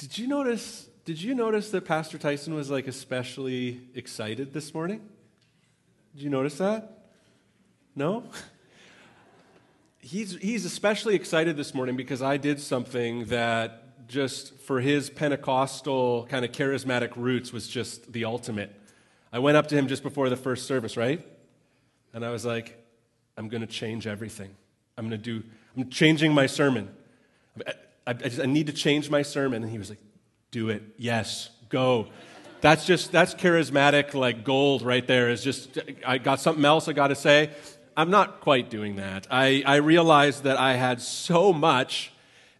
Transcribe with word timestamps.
Did 0.00 0.16
you 0.16 0.26
notice? 0.26 0.88
Did 1.04 1.20
you 1.20 1.34
notice 1.34 1.70
that 1.72 1.84
Pastor 1.84 2.16
Tyson 2.16 2.54
was 2.54 2.70
like 2.70 2.88
especially 2.88 3.82
excited 3.94 4.54
this 4.54 4.72
morning? 4.72 5.02
Did 6.14 6.22
you 6.22 6.30
notice 6.30 6.56
that? 6.56 7.10
No? 7.94 8.24
He's, 10.02 10.34
he's 10.36 10.64
especially 10.64 11.14
excited 11.14 11.58
this 11.58 11.74
morning 11.74 11.94
because 11.94 12.22
I 12.22 12.38
did 12.38 12.58
something 12.58 13.26
that 13.26 14.08
just 14.08 14.58
for 14.60 14.80
his 14.80 15.10
Pentecostal 15.10 16.26
kind 16.30 16.42
of 16.42 16.52
charismatic 16.52 17.14
roots 17.16 17.52
was 17.52 17.68
just 17.68 18.10
the 18.10 18.24
ultimate. 18.24 18.74
I 19.30 19.40
went 19.40 19.58
up 19.58 19.66
to 19.68 19.76
him 19.76 19.88
just 19.88 20.02
before 20.02 20.30
the 20.30 20.38
first 20.38 20.66
service, 20.66 20.96
right? 20.96 21.22
And 22.14 22.24
I 22.24 22.30
was 22.30 22.46
like, 22.46 22.82
I'm 23.36 23.50
going 23.50 23.60
to 23.60 23.66
change 23.66 24.06
everything. 24.06 24.56
I'm 24.96 25.06
going 25.06 25.20
to 25.20 25.40
do, 25.40 25.46
I'm 25.76 25.90
changing 25.90 26.32
my 26.32 26.46
sermon. 26.46 26.88
I, 28.10 28.24
I, 28.24 28.28
just, 28.28 28.40
I 28.40 28.46
need 28.46 28.66
to 28.66 28.72
change 28.72 29.08
my 29.08 29.22
sermon. 29.22 29.62
And 29.62 29.70
he 29.70 29.78
was 29.78 29.88
like, 29.88 30.00
Do 30.50 30.68
it. 30.70 30.82
Yes, 30.96 31.50
go. 31.68 32.08
That's 32.60 32.84
just, 32.84 33.10
that's 33.10 33.34
charismatic, 33.34 34.12
like 34.12 34.44
gold 34.44 34.82
right 34.82 35.06
there. 35.06 35.30
Is 35.30 35.42
just, 35.42 35.78
I 36.06 36.18
got 36.18 36.40
something 36.40 36.64
else 36.64 36.88
I 36.88 36.92
got 36.92 37.08
to 37.08 37.14
say. 37.14 37.50
I'm 37.96 38.10
not 38.10 38.40
quite 38.40 38.68
doing 38.68 38.96
that. 38.96 39.26
I, 39.30 39.62
I 39.64 39.76
realized 39.76 40.44
that 40.44 40.58
I 40.58 40.74
had 40.74 41.00
so 41.00 41.52
much, 41.52 42.12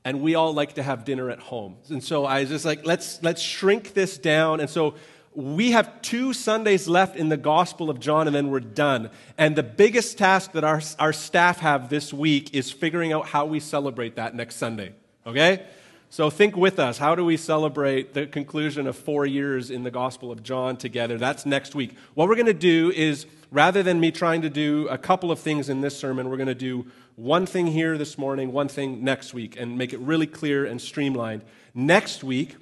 and 0.04 0.22
we 0.22 0.34
all 0.34 0.54
like 0.54 0.74
to 0.74 0.82
have 0.82 1.04
dinner 1.04 1.30
at 1.30 1.40
home. 1.40 1.76
And 1.88 2.02
so 2.02 2.24
I 2.24 2.40
was 2.40 2.48
just 2.48 2.64
like, 2.64 2.86
let's, 2.86 3.22
let's 3.22 3.42
shrink 3.42 3.92
this 3.92 4.18
down. 4.18 4.60
And 4.60 4.70
so 4.70 4.94
we 5.34 5.70
have 5.72 6.00
two 6.02 6.32
Sundays 6.32 6.88
left 6.88 7.16
in 7.16 7.28
the 7.28 7.36
Gospel 7.36 7.90
of 7.90 8.00
John, 8.00 8.26
and 8.26 8.34
then 8.34 8.50
we're 8.50 8.60
done. 8.60 9.10
And 9.38 9.54
the 9.54 9.62
biggest 9.62 10.18
task 10.18 10.52
that 10.52 10.64
our, 10.64 10.80
our 10.98 11.12
staff 11.12 11.60
have 11.60 11.88
this 11.90 12.12
week 12.12 12.54
is 12.54 12.70
figuring 12.72 13.12
out 13.12 13.26
how 13.28 13.44
we 13.44 13.60
celebrate 13.60 14.16
that 14.16 14.34
next 14.34 14.56
Sunday. 14.56 14.94
Okay? 15.26 15.64
So 16.12 16.28
think 16.28 16.56
with 16.56 16.80
us. 16.80 16.98
How 16.98 17.14
do 17.14 17.24
we 17.24 17.36
celebrate 17.36 18.14
the 18.14 18.26
conclusion 18.26 18.88
of 18.88 18.96
four 18.96 19.26
years 19.26 19.70
in 19.70 19.84
the 19.84 19.90
Gospel 19.92 20.32
of 20.32 20.42
John 20.42 20.76
together? 20.76 21.18
That's 21.18 21.46
next 21.46 21.76
week. 21.76 21.96
What 22.14 22.28
we're 22.28 22.34
going 22.34 22.46
to 22.46 22.54
do 22.54 22.90
is, 22.90 23.26
rather 23.52 23.82
than 23.84 24.00
me 24.00 24.10
trying 24.10 24.42
to 24.42 24.50
do 24.50 24.88
a 24.88 24.98
couple 24.98 25.30
of 25.30 25.38
things 25.38 25.68
in 25.68 25.82
this 25.82 25.96
sermon, 25.96 26.28
we're 26.28 26.36
going 26.36 26.48
to 26.48 26.54
do 26.54 26.86
one 27.14 27.46
thing 27.46 27.68
here 27.68 27.96
this 27.96 28.18
morning, 28.18 28.50
one 28.50 28.66
thing 28.66 29.04
next 29.04 29.32
week, 29.34 29.56
and 29.56 29.78
make 29.78 29.92
it 29.92 30.00
really 30.00 30.26
clear 30.26 30.64
and 30.64 30.80
streamlined. 30.80 31.42
Next 31.74 32.24
week, 32.24 32.56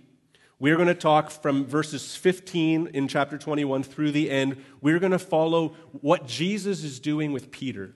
we're 0.59 0.77
going 0.77 0.89
to 0.89 0.95
talk 0.95 1.31
from 1.31 1.65
verses 1.65 2.17
15 2.17 2.91
in 2.93 3.09
chapter 3.09 3.39
21 3.39 3.83
through 3.85 4.11
the 4.11 4.31
end. 4.31 4.63
We're 4.83 4.99
going 4.99 5.13
to 5.13 5.19
follow 5.19 5.69
what 6.01 6.27
Jesus 6.27 6.85
is 6.85 6.99
doing 6.99 7.33
with 7.33 7.51
Peter. 7.51 7.95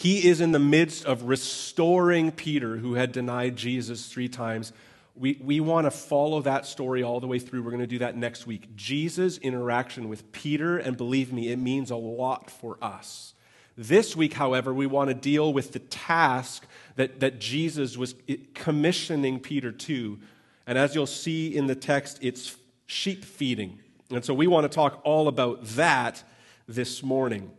He 0.00 0.26
is 0.26 0.40
in 0.40 0.52
the 0.52 0.58
midst 0.58 1.04
of 1.04 1.24
restoring 1.24 2.32
Peter, 2.32 2.78
who 2.78 2.94
had 2.94 3.12
denied 3.12 3.54
Jesus 3.56 4.06
three 4.06 4.30
times. 4.30 4.72
We, 5.14 5.38
we 5.44 5.60
want 5.60 5.84
to 5.84 5.90
follow 5.90 6.40
that 6.40 6.64
story 6.64 7.02
all 7.02 7.20
the 7.20 7.26
way 7.26 7.38
through. 7.38 7.62
We're 7.62 7.70
going 7.70 7.82
to 7.82 7.86
do 7.86 7.98
that 7.98 8.16
next 8.16 8.46
week. 8.46 8.74
Jesus' 8.74 9.36
interaction 9.36 10.08
with 10.08 10.32
Peter, 10.32 10.78
and 10.78 10.96
believe 10.96 11.34
me, 11.34 11.52
it 11.52 11.58
means 11.58 11.90
a 11.90 11.96
lot 11.96 12.50
for 12.50 12.78
us. 12.80 13.34
This 13.76 14.16
week, 14.16 14.32
however, 14.32 14.72
we 14.72 14.86
want 14.86 15.08
to 15.08 15.14
deal 15.14 15.52
with 15.52 15.72
the 15.72 15.80
task 15.80 16.66
that, 16.96 17.20
that 17.20 17.38
Jesus 17.38 17.98
was 17.98 18.14
commissioning 18.54 19.38
Peter 19.38 19.70
to. 19.70 20.18
And 20.66 20.78
as 20.78 20.94
you'll 20.94 21.06
see 21.06 21.54
in 21.54 21.66
the 21.66 21.74
text, 21.74 22.18
it's 22.22 22.56
sheep 22.86 23.22
feeding. 23.22 23.80
And 24.10 24.24
so 24.24 24.32
we 24.32 24.46
want 24.46 24.64
to 24.64 24.74
talk 24.74 25.02
all 25.04 25.28
about 25.28 25.62
that 25.62 26.24
this 26.66 27.02
morning. 27.02 27.50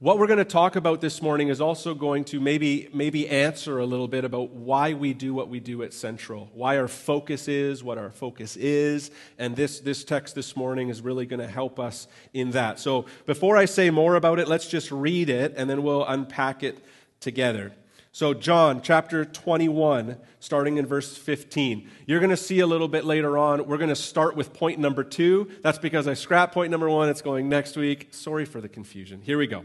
What 0.00 0.20
we're 0.20 0.28
going 0.28 0.38
to 0.38 0.44
talk 0.44 0.76
about 0.76 1.00
this 1.00 1.20
morning 1.20 1.48
is 1.48 1.60
also 1.60 1.92
going 1.92 2.24
to 2.26 2.38
maybe, 2.38 2.88
maybe 2.94 3.28
answer 3.28 3.80
a 3.80 3.84
little 3.84 4.06
bit 4.06 4.24
about 4.24 4.50
why 4.50 4.94
we 4.94 5.12
do 5.12 5.34
what 5.34 5.48
we 5.48 5.58
do 5.58 5.82
at 5.82 5.92
Central, 5.92 6.48
why 6.54 6.78
our 6.78 6.86
focus 6.86 7.48
is, 7.48 7.82
what 7.82 7.98
our 7.98 8.12
focus 8.12 8.54
is, 8.56 9.10
and 9.38 9.56
this, 9.56 9.80
this 9.80 10.04
text 10.04 10.36
this 10.36 10.54
morning 10.54 10.88
is 10.88 11.02
really 11.02 11.26
going 11.26 11.40
to 11.40 11.48
help 11.48 11.80
us 11.80 12.06
in 12.32 12.52
that. 12.52 12.78
So 12.78 13.06
before 13.26 13.56
I 13.56 13.64
say 13.64 13.90
more 13.90 14.14
about 14.14 14.38
it, 14.38 14.46
let's 14.46 14.68
just 14.68 14.92
read 14.92 15.28
it 15.28 15.54
and 15.56 15.68
then 15.68 15.82
we'll 15.82 16.06
unpack 16.06 16.62
it 16.62 16.78
together. 17.18 17.72
So, 18.12 18.34
John 18.34 18.82
chapter 18.82 19.24
21, 19.24 20.16
starting 20.40 20.76
in 20.76 20.86
verse 20.86 21.16
15. 21.16 21.90
You're 22.06 22.20
going 22.20 22.30
to 22.30 22.36
see 22.36 22.60
a 22.60 22.66
little 22.66 22.88
bit 22.88 23.04
later 23.04 23.36
on, 23.36 23.66
we're 23.66 23.78
going 23.78 23.90
to 23.90 23.96
start 23.96 24.36
with 24.36 24.52
point 24.52 24.78
number 24.78 25.02
two. 25.02 25.50
That's 25.62 25.78
because 25.78 26.06
I 26.06 26.14
scrapped 26.14 26.54
point 26.54 26.70
number 26.70 26.88
one. 26.88 27.08
It's 27.08 27.22
going 27.22 27.48
next 27.48 27.76
week. 27.76 28.08
Sorry 28.12 28.44
for 28.44 28.60
the 28.60 28.68
confusion. 28.68 29.22
Here 29.22 29.38
we 29.38 29.48
go. 29.48 29.64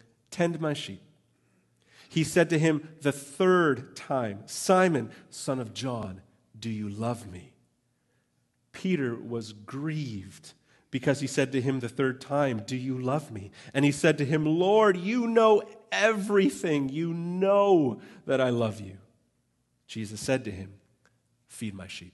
Tend 0.31 0.59
my 0.59 0.73
sheep. 0.73 1.01
He 2.09 2.23
said 2.23 2.49
to 2.49 2.59
him 2.59 2.89
the 3.01 3.11
third 3.11 3.95
time, 3.95 4.43
Simon, 4.45 5.11
son 5.29 5.59
of 5.59 5.73
John, 5.73 6.21
do 6.59 6.69
you 6.69 6.89
love 6.89 7.31
me? 7.31 7.53
Peter 8.73 9.15
was 9.15 9.53
grieved 9.53 10.53
because 10.89 11.21
he 11.21 11.27
said 11.27 11.51
to 11.53 11.61
him 11.61 11.79
the 11.79 11.89
third 11.89 12.19
time, 12.19 12.63
Do 12.65 12.75
you 12.75 12.97
love 12.97 13.31
me? 13.31 13.51
And 13.73 13.85
he 13.85 13.91
said 13.91 14.17
to 14.17 14.25
him, 14.25 14.45
Lord, 14.45 14.97
you 14.97 15.27
know 15.27 15.63
everything. 15.91 16.89
You 16.89 17.13
know 17.13 18.01
that 18.25 18.41
I 18.41 18.49
love 18.49 18.81
you. 18.81 18.97
Jesus 19.87 20.19
said 20.19 20.43
to 20.45 20.51
him, 20.51 20.73
Feed 21.47 21.73
my 21.73 21.87
sheep. 21.87 22.13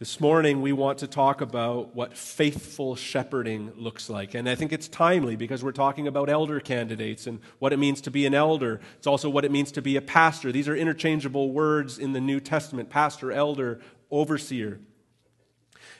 This 0.00 0.20
morning, 0.20 0.62
we 0.62 0.70
want 0.70 0.98
to 0.98 1.08
talk 1.08 1.40
about 1.40 1.92
what 1.92 2.16
faithful 2.16 2.94
shepherding 2.94 3.72
looks 3.74 4.08
like. 4.08 4.34
And 4.34 4.48
I 4.48 4.54
think 4.54 4.72
it's 4.72 4.86
timely 4.86 5.34
because 5.34 5.64
we're 5.64 5.72
talking 5.72 6.06
about 6.06 6.30
elder 6.30 6.60
candidates 6.60 7.26
and 7.26 7.40
what 7.58 7.72
it 7.72 7.80
means 7.80 8.00
to 8.02 8.10
be 8.12 8.24
an 8.24 8.32
elder. 8.32 8.80
It's 8.98 9.08
also 9.08 9.28
what 9.28 9.44
it 9.44 9.50
means 9.50 9.72
to 9.72 9.82
be 9.82 9.96
a 9.96 10.00
pastor. 10.00 10.52
These 10.52 10.68
are 10.68 10.76
interchangeable 10.76 11.50
words 11.50 11.98
in 11.98 12.12
the 12.12 12.20
New 12.20 12.38
Testament 12.38 12.90
pastor, 12.90 13.32
elder, 13.32 13.80
overseer. 14.08 14.78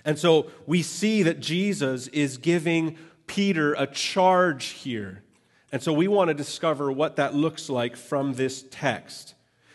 And 0.04 0.16
so 0.16 0.48
we 0.64 0.82
see 0.82 1.24
that 1.24 1.40
Jesus 1.40 2.06
is 2.06 2.38
giving 2.38 2.96
Peter 3.26 3.74
a 3.74 3.88
charge 3.88 4.66
here. 4.66 5.24
And 5.72 5.82
so 5.82 5.92
we 5.92 6.06
want 6.06 6.28
to 6.28 6.34
discover 6.34 6.92
what 6.92 7.16
that 7.16 7.34
looks 7.34 7.68
like 7.68 7.96
from 7.96 8.34
this 8.34 8.64
text. 8.70 9.34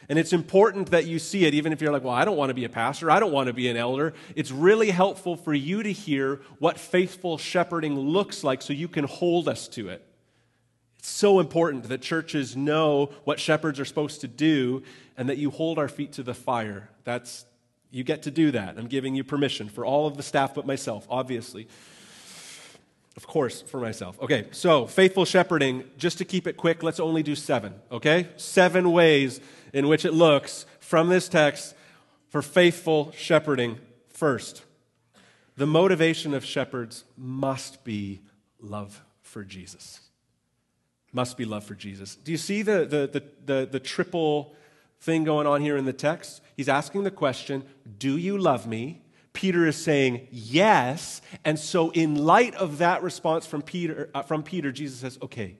And 0.10 0.20
it's 0.20 0.34
important 0.34 0.92
that 0.92 1.06
you 1.06 1.20
see 1.20 1.46
it, 1.46 1.54
even 1.54 1.72
if 1.72 1.82
you're 1.82 1.92
like, 1.92 2.04
well, 2.04 2.14
I 2.14 2.26
don't 2.26 2.38
want 2.38 2.50
to 2.50 2.54
be 2.54 2.66
a 2.66 2.70
pastor, 2.70 3.10
I 3.10 3.20
don't 3.20 3.32
want 3.32 3.48
to 3.48 3.54
be 3.54 3.68
an 3.70 3.78
elder. 3.78 4.14
It's 4.36 4.52
really 4.52 4.92
helpful 4.92 5.36
for 5.36 5.54
you 5.54 5.84
to 5.84 5.92
hear 5.92 6.42
what 6.60 6.78
faithful 6.78 7.38
shepherding 7.38 7.98
looks 7.98 8.44
like 8.44 8.62
so 8.62 8.74
you 8.74 8.88
can 8.88 9.06
hold 9.06 9.48
us 9.48 9.68
to 9.70 9.90
it. 9.90 10.06
It's 11.00 11.10
so 11.10 11.40
important 11.40 11.90
that 11.90 12.02
churches 12.02 12.56
know 12.56 13.12
what 13.24 13.40
shepherds 13.40 13.80
are 13.80 13.86
supposed 13.86 14.22
to 14.22 14.28
do 14.28 14.84
and 15.18 15.30
that 15.30 15.38
you 15.38 15.52
hold 15.52 15.78
our 15.78 15.90
feet 15.90 16.14
to 16.14 16.24
the 16.24 16.34
fire. 16.34 16.90
That's, 17.04 17.46
you 17.92 18.04
get 18.04 18.24
to 18.24 18.32
do 18.32 18.52
that. 18.52 18.78
I'm 18.78 18.88
giving 18.88 19.14
you 19.16 19.24
permission 19.24 19.70
for 19.70 19.86
all 19.86 20.08
of 20.08 20.18
the 20.18 20.24
staff 20.24 20.56
but 20.56 20.66
myself, 20.66 21.06
obviously. 21.10 21.68
Of 23.16 23.28
course, 23.28 23.62
for 23.62 23.80
myself. 23.80 24.20
Okay, 24.22 24.48
so 24.52 24.88
faithful 24.88 25.26
shepherding, 25.26 25.84
just 25.98 26.18
to 26.18 26.26
keep 26.26 26.48
it 26.48 26.58
quick, 26.58 26.82
let's 26.82 27.00
only 27.00 27.22
do 27.22 27.36
seven, 27.36 27.76
okay? 27.92 28.28
Seven 28.38 28.92
ways 28.92 29.40
in 29.72 29.88
which 29.88 30.04
it 30.04 30.14
looks 30.14 30.66
from 30.80 31.10
this 31.10 31.30
text 31.30 31.76
for 32.30 32.42
faithful 32.42 33.12
shepherding. 33.16 33.78
First, 34.10 34.64
the 35.56 35.68
motivation 35.68 36.34
of 36.34 36.44
shepherds 36.44 37.04
must 37.16 37.84
be 37.84 38.22
love 38.60 39.04
for 39.22 39.44
Jesus. 39.44 40.00
Must 41.12 41.38
be 41.38 41.46
love 41.46 41.64
for 41.64 41.76
Jesus. 41.76 42.16
Do 42.16 42.32
you 42.32 42.40
see 42.40 42.64
the, 42.64 42.86
the, 42.86 43.20
the, 43.20 43.24
the, 43.46 43.70
the 43.74 43.80
triple 43.80 44.56
thing 45.00 45.24
going 45.24 45.46
on 45.46 45.62
here 45.62 45.78
in 45.78 45.86
the 45.86 45.94
text? 45.94 46.42
He's 46.58 46.70
asking 46.70 47.04
the 47.04 47.12
question 47.12 47.64
Do 48.00 48.18
you 48.18 48.40
love 48.40 48.66
me? 48.66 49.03
Peter 49.34 49.66
is 49.68 49.76
saying 49.76 50.28
yes. 50.32 51.22
And 51.44 51.60
so, 51.60 51.90
in 51.90 52.16
light 52.16 52.56
of 52.56 52.78
that 52.78 53.04
response 53.04 53.46
from 53.46 53.62
Peter, 53.62 54.10
uh, 54.14 54.22
from 54.22 54.44
Peter, 54.44 54.72
Jesus 54.72 55.00
says, 55.00 55.18
Okay, 55.22 55.58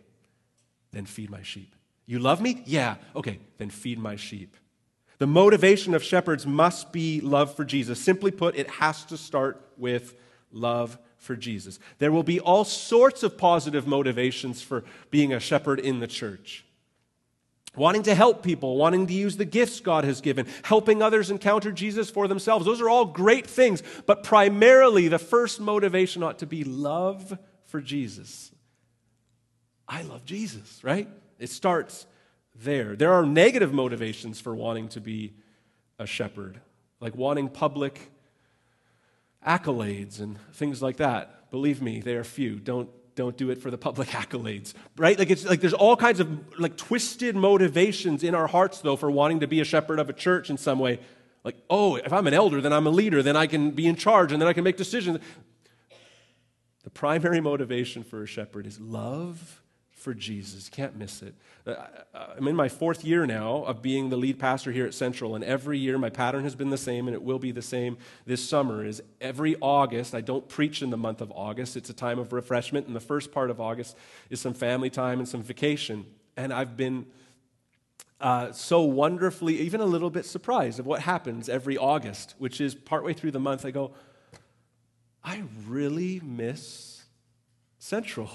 then 0.92 1.06
feed 1.06 1.30
my 1.30 1.42
sheep. 1.42 1.76
You 2.06 2.20
love 2.20 2.42
me? 2.42 2.62
Yeah. 2.66 2.96
Okay, 3.16 3.40
then 3.58 3.70
feed 3.70 4.00
my 4.00 4.16
sheep. 4.16 4.56
The 5.18 5.28
motivation 5.28 5.94
of 5.94 6.04
shepherds 6.04 6.46
must 6.46 6.92
be 6.92 7.22
love 7.22 7.56
for 7.56 7.64
Jesus. 7.64 8.00
Simply 8.00 8.32
put, 8.32 8.56
it 8.56 8.70
has 8.70 9.06
to 9.06 9.18
start 9.18 9.62
with 9.78 10.16
love 10.52 10.98
for 11.18 11.36
Jesus. 11.36 11.80
There 12.00 12.12
will 12.12 12.24
be 12.24 12.40
all 12.40 12.66
sorts 12.66 13.24
of 13.24 13.38
positive 13.38 13.88
motivations 13.88 14.62
for 14.62 14.84
being 15.10 15.34
a 15.34 15.40
shepherd 15.40 15.80
in 15.80 16.00
the 16.00 16.08
church. 16.08 16.66
Wanting 17.76 18.04
to 18.04 18.16
help 18.16 18.44
people, 18.44 18.78
wanting 18.78 19.08
to 19.08 19.14
use 19.14 19.38
the 19.38 19.46
gifts 19.46 19.80
God 19.80 20.04
has 20.04 20.22
given, 20.22 20.48
helping 20.64 21.02
others 21.02 21.32
encounter 21.32 21.72
Jesus 21.72 22.10
for 22.10 22.28
themselves. 22.28 22.66
Those 22.66 22.82
are 22.82 22.90
all 22.90 23.06
great 23.06 23.48
things, 23.48 23.82
but 24.06 24.24
primarily 24.24 25.08
the 25.08 25.20
first 25.20 25.60
motivation 25.60 26.24
ought 26.24 26.40
to 26.40 26.46
be 26.46 26.64
love 26.64 27.38
for 27.66 27.82
Jesus. 27.82 28.52
I 29.88 30.04
love 30.04 30.26
Jesus, 30.26 30.84
right? 30.84 31.08
It 31.40 31.50
starts 31.50 32.06
there. 32.56 32.96
There 32.96 33.14
are 33.14 33.26
negative 33.26 33.74
motivations 33.74 34.40
for 34.40 34.56
wanting 34.56 34.90
to 34.90 35.02
be 35.02 35.34
a 35.98 36.06
shepherd, 36.06 36.62
like 37.00 37.16
wanting 37.16 37.50
public 37.50 38.12
accolades 39.46 40.20
and 40.22 40.38
things 40.54 40.82
like 40.82 40.98
that. 40.98 41.52
Believe 41.52 41.82
me, 41.82 42.00
they 42.00 42.16
are 42.16 42.24
few. 42.24 42.60
Don't 42.60 42.90
don't 43.16 43.38
do 43.38 43.50
it 43.50 43.62
for 43.62 43.72
the 43.72 43.78
public 43.78 44.08
accolades 44.22 44.74
right? 44.98 45.18
Like 45.18 45.30
it's 45.30 45.46
like 45.46 45.62
there's 45.62 45.74
all 45.74 45.96
kinds 45.96 46.20
of 46.20 46.60
like 46.60 46.78
twisted 46.78 47.36
motivations 47.36 48.24
in 48.24 48.36
our 48.36 48.48
hearts 48.48 48.80
though 48.80 48.96
for 48.96 49.10
wanting 49.10 49.40
to 49.42 49.48
be 49.48 49.60
a 49.60 49.66
shepherd 49.66 50.00
of 50.00 50.10
a 50.10 50.14
church 50.14 50.50
in 50.50 50.58
some 50.58 50.80
way. 50.80 51.00
Like 51.44 51.58
oh 51.70 51.96
if 51.96 52.14
i'm 52.14 52.28
an 52.28 52.34
elder 52.34 52.62
then 52.62 52.72
i'm 52.72 52.88
a 52.88 52.92
leader 52.92 53.22
then 53.22 53.36
i 53.36 53.48
can 53.48 53.72
be 53.72 53.86
in 53.86 53.96
charge 53.96 54.32
and 54.32 54.42
then 54.42 54.48
i 54.48 54.54
can 54.54 54.64
make 54.64 54.78
decisions. 54.78 55.20
The 56.84 56.90
primary 56.90 57.40
motivation 57.40 58.04
for 58.04 58.24
a 58.24 58.28
shepherd 58.28 58.68
is 58.68 58.80
love 58.80 59.63
for 60.04 60.14
Jesus. 60.14 60.68
Can't 60.68 60.98
miss 60.98 61.22
it. 61.22 61.34
Uh, 61.66 61.76
I'm 62.14 62.48
in 62.48 62.58
my 62.58 62.68
fourth 62.68 63.06
year 63.06 63.26
now 63.26 63.64
of 63.64 63.82
being 63.82 64.10
the 64.10 64.18
lead 64.18 64.38
pastor 64.38 64.72
here 64.74 64.86
at 64.86 64.94
Central, 64.94 65.34
and 65.34 65.44
every 65.46 65.80
year 65.80 65.98
my 65.98 66.10
pattern 66.10 66.44
has 66.44 66.56
been 66.56 66.70
the 66.70 66.78
same, 66.78 67.08
and 67.08 67.16
it 67.16 67.24
will 67.24 67.40
be 67.40 67.52
the 67.52 67.62
same 67.62 67.98
this 68.26 68.48
summer. 68.48 68.86
Is 68.86 69.02
every 69.22 69.56
August 69.62 70.14
I 70.14 70.20
don't 70.20 70.48
preach 70.50 70.82
in 70.82 70.90
the 70.90 70.98
month 70.98 71.22
of 71.22 71.32
August. 71.32 71.78
It's 71.78 71.90
a 71.90 71.94
time 71.94 72.20
of 72.20 72.34
refreshment, 72.34 72.86
and 72.86 72.96
the 72.96 73.00
first 73.00 73.32
part 73.32 73.50
of 73.50 73.62
August 73.62 73.96
is 74.30 74.42
some 74.42 74.54
family 74.54 74.90
time 74.90 75.20
and 75.20 75.28
some 75.28 75.42
vacation. 75.42 76.06
And 76.36 76.52
I've 76.52 76.76
been 76.76 77.06
uh, 78.20 78.52
so 78.52 78.82
wonderfully, 78.82 79.60
even 79.62 79.80
a 79.80 79.86
little 79.86 80.10
bit 80.10 80.26
surprised 80.26 80.80
of 80.80 80.86
what 80.86 81.02
happens 81.02 81.48
every 81.48 81.78
August, 81.78 82.36
which 82.40 82.60
is 82.60 82.76
partway 82.76 83.14
through 83.14 83.32
the 83.32 83.40
month. 83.40 83.66
I 83.66 83.72
go, 83.72 83.94
I 85.24 85.44
really 85.66 86.20
miss 86.20 87.04
Central. 87.80 88.30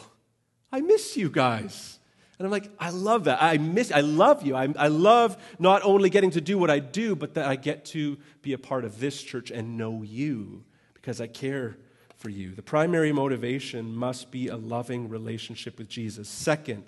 I 0.73 0.81
miss 0.81 1.17
you 1.17 1.31
guys. 1.31 1.99
And 2.39 2.47
I'm 2.47 2.53
like, 2.53 2.71
I 2.79 2.91
love 2.91 3.25
that. 3.25 3.43
I 3.43 3.59
miss, 3.59 3.91
I 3.91 4.01
love 4.01 4.47
you. 4.47 4.55
I, 4.55 4.73
I 4.79 4.89
love 4.89 5.37
not 5.59 5.83
only 5.83 6.09
getting 6.09 6.31
to 6.33 6.41
do 6.41 6.57
what 6.57 6.71
I 6.71 6.79
do, 6.79 7.17
but 7.17 7.35
that 7.35 7.47
I 7.47 7.57
get 7.57 7.85
to 7.87 8.17
be 8.43 8.53
a 8.53 8.59
part 8.59 8.85
of 8.85 9.01
this 9.01 9.23
church 9.23 9.51
and 9.51 9.77
know 9.77 10.03
you 10.03 10.65
because 10.95 11.21
I 11.21 11.27
care 11.27 11.77
for 12.17 12.31
you. 12.31 12.55
The 12.55 12.63
primary 12.63 13.13
motivation 13.13 13.95
must 13.95 14.31
be 14.31 14.49
a 14.49 14.57
loving 14.57 15.09
relationship 15.09 15.79
with 15.79 15.89
Jesus. 15.89 16.29
Second, 16.29 16.85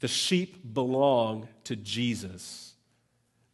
the 0.00 0.08
sheep 0.08 0.72
belong 0.72 1.48
to 1.64 1.74
Jesus. 1.74 2.74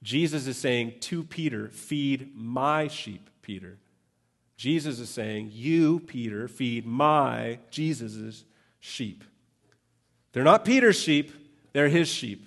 Jesus 0.03 0.47
is 0.47 0.59
saying 0.59 0.95
to 1.01 1.25
Peter, 1.25 1.69
Feed 1.69 2.37
my 2.37 2.89
sheep, 2.89 3.31
Peter. 3.41 3.79
Jesus 4.57 5.01
is 5.01 5.09
saying, 5.09 5.51
You, 5.53 6.01
Peter, 6.01 6.47
feed 6.47 6.85
my, 6.85 7.59
Jesus's 7.71 8.45
sheep. 8.85 9.25
They're 10.33 10.45
not 10.45 10.65
Peter's 10.65 11.01
sheep, 11.01 11.33
they're 11.73 11.89
his 11.89 12.09
sheep. 12.09 12.47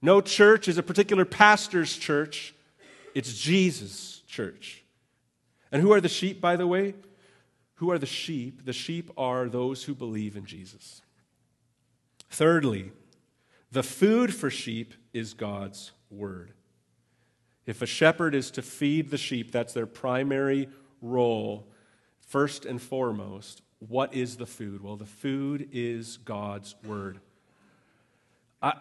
No 0.00 0.22
church 0.22 0.66
is 0.66 0.78
a 0.78 0.82
particular 0.82 1.26
pastor's 1.26 1.94
church, 1.94 2.54
it's 3.14 3.38
Jesus' 3.38 4.22
church. 4.26 4.82
And 5.70 5.82
who 5.82 5.92
are 5.92 6.00
the 6.00 6.08
sheep, 6.08 6.40
by 6.40 6.56
the 6.56 6.66
way? 6.66 6.94
Who 7.74 7.90
are 7.90 7.98
the 7.98 8.06
sheep? 8.06 8.64
The 8.64 8.72
sheep 8.72 9.10
are 9.18 9.48
those 9.48 9.84
who 9.84 9.94
believe 9.94 10.36
in 10.36 10.46
Jesus. 10.46 11.02
Thirdly, 12.30 12.90
the 13.70 13.82
food 13.82 14.34
for 14.34 14.48
sheep 14.48 14.94
is 15.12 15.34
God's 15.34 15.92
word. 16.10 16.52
If 17.66 17.82
a 17.82 17.86
shepherd 17.86 18.34
is 18.34 18.50
to 18.52 18.62
feed 18.62 19.10
the 19.10 19.18
sheep, 19.18 19.52
that's 19.52 19.74
their 19.74 19.86
primary 19.86 20.70
role, 21.02 21.68
first 22.20 22.64
and 22.64 22.80
foremost. 22.80 23.60
What 23.80 24.14
is 24.14 24.36
the 24.36 24.46
food? 24.46 24.82
Well, 24.82 24.96
the 24.96 25.06
food 25.06 25.68
is 25.72 26.16
God's 26.18 26.74
word. 26.84 27.20
I, 28.60 28.72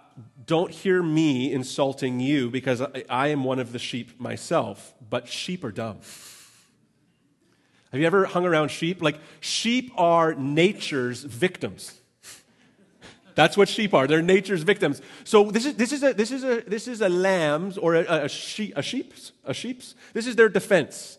don't 0.46 0.72
hear 0.72 1.04
me 1.04 1.54
insulting 1.54 2.20
you 2.20 2.50
because 2.50 2.82
I, 2.82 3.04
I 3.10 3.28
am 3.28 3.44
one 3.44 3.60
of 3.60 3.72
the 3.72 3.80
sheep 3.80 4.20
myself, 4.20 4.96
but 5.08 5.28
sheep 5.28 5.64
are 5.64 5.72
dumb. 5.72 6.00
Have 7.92 8.02
you 8.02 8.08
ever 8.08 8.26
hung 8.26 8.46
around 8.46 8.70
sheep? 8.70 9.02
Like, 9.02 9.20
sheep 9.40 9.92
are 9.96 10.34
nature's 10.34 11.24
victims. 11.24 11.94
That's 13.36 13.56
what 13.56 13.70
sheep 13.70 13.94
are. 13.94 14.08
They're 14.08 14.24
nature's 14.24 14.64
victims. 14.64 15.00
So 15.24 15.52
this 15.52 15.68
is, 15.68 15.76
this 15.76 15.92
is, 15.92 16.02
a, 16.02 16.12
this 16.12 16.32
is, 16.32 16.44
a, 16.44 16.62
this 16.62 16.88
is 16.88 17.02
a 17.02 17.10
lamb's 17.10 17.78
or 17.78 17.94
a, 17.94 18.24
a, 18.26 18.30
sheep, 18.30 18.74
a 18.76 18.82
sheep's, 18.82 19.32
a 19.46 19.54
sheep's. 19.54 19.94
This 20.14 20.26
is 20.26 20.36
their 20.36 20.50
defense. 20.50 21.17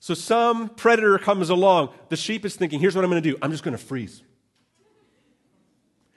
So 0.00 0.14
some 0.14 0.70
predator 0.70 1.18
comes 1.18 1.50
along. 1.50 1.90
The 2.08 2.16
sheep 2.16 2.44
is 2.44 2.56
thinking, 2.56 2.80
here's 2.80 2.96
what 2.96 3.04
I'm 3.04 3.10
going 3.10 3.22
to 3.22 3.30
do 3.30 3.38
I'm 3.40 3.52
just 3.52 3.62
going 3.62 3.76
to 3.76 3.82
freeze. 3.82 4.22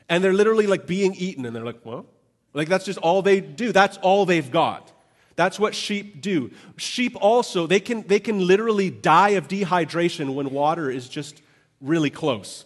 And 0.09 0.23
they're 0.23 0.33
literally 0.33 0.67
like 0.67 0.87
being 0.87 1.13
eaten. 1.13 1.45
And 1.45 1.55
they're 1.55 1.65
like, 1.65 1.85
well, 1.85 2.05
like 2.53 2.69
that's 2.69 2.85
just 2.85 2.97
all 2.99 3.21
they 3.21 3.41
do. 3.41 3.71
That's 3.71 3.97
all 3.97 4.25
they've 4.25 4.49
got. 4.49 4.91
That's 5.35 5.59
what 5.59 5.73
sheep 5.75 6.21
do. 6.21 6.51
Sheep 6.77 7.15
also, 7.19 7.67
they 7.67 7.79
can, 7.79 8.05
they 8.07 8.19
can 8.19 8.45
literally 8.45 8.89
die 8.89 9.29
of 9.29 9.47
dehydration 9.47 10.35
when 10.35 10.51
water 10.51 10.89
is 10.89 11.09
just 11.09 11.41
really 11.81 12.09
close 12.09 12.65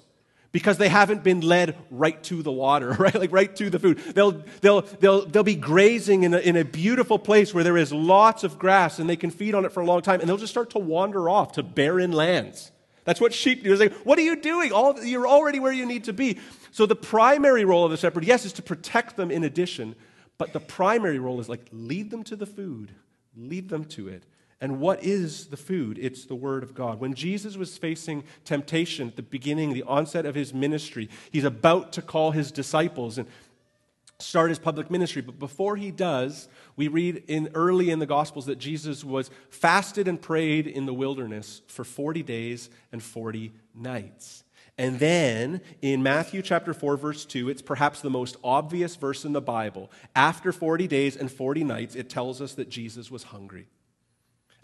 because 0.51 0.77
they 0.77 0.89
haven't 0.89 1.23
been 1.23 1.41
led 1.41 1.75
right 1.91 2.21
to 2.23 2.41
the 2.41 2.51
water, 2.51 2.91
right? 2.99 3.15
Like 3.15 3.31
right 3.31 3.53
to 3.57 3.69
the 3.69 3.79
food. 3.79 3.97
They'll, 3.99 4.43
they'll, 4.61 4.81
they'll, 4.81 5.25
they'll 5.25 5.43
be 5.43 5.55
grazing 5.55 6.23
in 6.23 6.33
a, 6.33 6.39
in 6.39 6.55
a 6.55 6.63
beautiful 6.63 7.19
place 7.19 7.53
where 7.53 7.63
there 7.63 7.77
is 7.77 7.91
lots 7.91 8.43
of 8.43 8.57
grass 8.57 8.99
and 8.99 9.09
they 9.09 9.15
can 9.15 9.31
feed 9.31 9.55
on 9.55 9.65
it 9.65 9.71
for 9.71 9.81
a 9.81 9.85
long 9.85 10.01
time 10.01 10.19
and 10.19 10.29
they'll 10.29 10.37
just 10.37 10.53
start 10.53 10.71
to 10.71 10.79
wander 10.79 11.29
off 11.29 11.53
to 11.53 11.63
barren 11.63 12.11
lands. 12.11 12.71
That's 13.03 13.21
what 13.21 13.33
sheep 13.33 13.63
do. 13.63 13.71
It's 13.71 13.79
like, 13.79 13.93
what 14.03 14.19
are 14.19 14.23
you 14.23 14.35
doing? 14.35 14.73
All, 14.73 15.01
you're 15.01 15.27
already 15.27 15.59
where 15.59 15.71
you 15.71 15.85
need 15.85 16.03
to 16.05 16.13
be. 16.13 16.39
So 16.71 16.85
the 16.85 16.95
primary 16.95 17.63
role 17.63 17.85
of 17.85 17.91
the 17.91 17.97
shepherd, 17.97 18.25
yes, 18.25 18.45
is 18.45 18.51
to 18.53 18.61
protect 18.61 19.15
them 19.15 19.31
in 19.31 19.45
addition, 19.45 19.95
but 20.37 20.51
the 20.51 20.59
primary 20.59 21.17
role 21.17 21.39
is 21.39 21.47
like 21.47 21.67
lead 21.71 22.11
them 22.11 22.23
to 22.25 22.35
the 22.35 22.45
food, 22.45 22.91
lead 23.35 23.69
them 23.69 23.85
to 23.85 24.09
it. 24.09 24.23
And 24.59 24.79
what 24.79 25.03
is 25.03 25.47
the 25.47 25.57
food? 25.57 25.99
It's 26.01 26.25
the 26.25 26.35
Word 26.35 26.63
of 26.63 26.73
God. 26.73 26.99
When 26.99 27.13
Jesus 27.13 27.57
was 27.57 27.77
facing 27.77 28.23
temptation 28.43 29.09
at 29.09 29.15
the 29.15 29.21
beginning, 29.21 29.73
the 29.73 29.83
onset 29.83 30.25
of 30.25 30.33
his 30.33 30.53
ministry, 30.53 31.09
he's 31.31 31.43
about 31.43 31.93
to 31.93 32.01
call 32.01 32.31
his 32.31 32.51
disciples 32.51 33.19
and 33.19 33.27
start 34.19 34.49
his 34.49 34.57
public 34.57 34.89
ministry. 34.89 35.21
But 35.21 35.37
before 35.37 35.75
he 35.75 35.91
does, 35.91 36.47
we 36.75 36.87
read 36.87 37.23
in 37.27 37.49
early 37.53 37.91
in 37.91 37.99
the 37.99 38.07
Gospels 38.07 38.47
that 38.47 38.57
Jesus 38.57 39.03
was 39.03 39.29
fasted 39.51 40.07
and 40.07 40.19
prayed 40.19 40.65
in 40.65 40.87
the 40.87 40.93
wilderness 40.93 41.61
for 41.67 41.83
40 41.83 42.23
days 42.23 42.71
and 42.91 43.01
40 43.01 43.53
nights. 43.75 44.43
And 44.79 44.99
then 44.99 45.61
in 45.83 46.01
Matthew 46.01 46.41
chapter 46.41 46.73
4, 46.73 46.97
verse 46.97 47.25
2, 47.25 47.49
it's 47.49 47.61
perhaps 47.61 48.01
the 48.01 48.09
most 48.09 48.37
obvious 48.43 48.95
verse 48.95 49.23
in 49.23 49.33
the 49.33 49.41
Bible. 49.41 49.91
After 50.15 50.51
40 50.51 50.87
days 50.87 51.15
and 51.15 51.31
40 51.31 51.63
nights, 51.63 51.95
it 51.95 52.09
tells 52.09 52.41
us 52.41 52.53
that 52.55 52.69
Jesus 52.69 53.11
was 53.11 53.23
hungry 53.23 53.67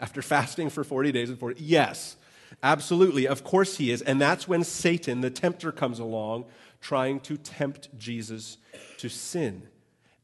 after 0.00 0.22
fasting 0.22 0.70
for 0.70 0.84
40 0.84 1.12
days 1.12 1.30
and 1.30 1.38
40 1.38 1.62
yes 1.62 2.16
absolutely 2.62 3.26
of 3.26 3.44
course 3.44 3.76
he 3.76 3.90
is. 3.90 4.02
And 4.02 4.20
that's 4.20 4.48
when 4.48 4.64
satan 4.64 5.20
the 5.20 5.30
tempter 5.30 5.72
comes 5.72 5.98
along 5.98 6.46
trying 6.80 7.20
to 7.20 7.36
tempt 7.36 7.96
jesus 7.98 8.58
to 8.98 9.08
sin. 9.08 9.68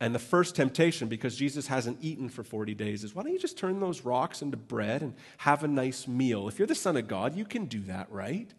And 0.02 0.14
the 0.14 0.18
first 0.18 0.56
temptation 0.56 1.08
because 1.08 1.36
jesus 1.36 1.66
hasn't 1.66 1.98
eaten 2.00 2.28
for 2.28 2.42
40 2.42 2.74
days 2.74 3.04
is 3.04 3.14
why 3.14 3.22
don't 3.22 3.32
you 3.32 3.38
just 3.38 3.58
turn 3.58 3.80
those 3.80 4.02
rocks 4.02 4.42
into 4.42 4.56
bread 4.56 5.02
and 5.02 5.14
have 5.38 5.64
a 5.64 5.68
nice 5.68 6.08
meal? 6.08 6.48
If 6.48 6.58
you're 6.58 6.66
the 6.66 6.74
son 6.74 6.96
of 6.96 7.08
god 7.08 7.36
you 7.36 7.44
can 7.44 7.66
do 7.66 7.80
that 7.82 8.10
right 8.10 8.52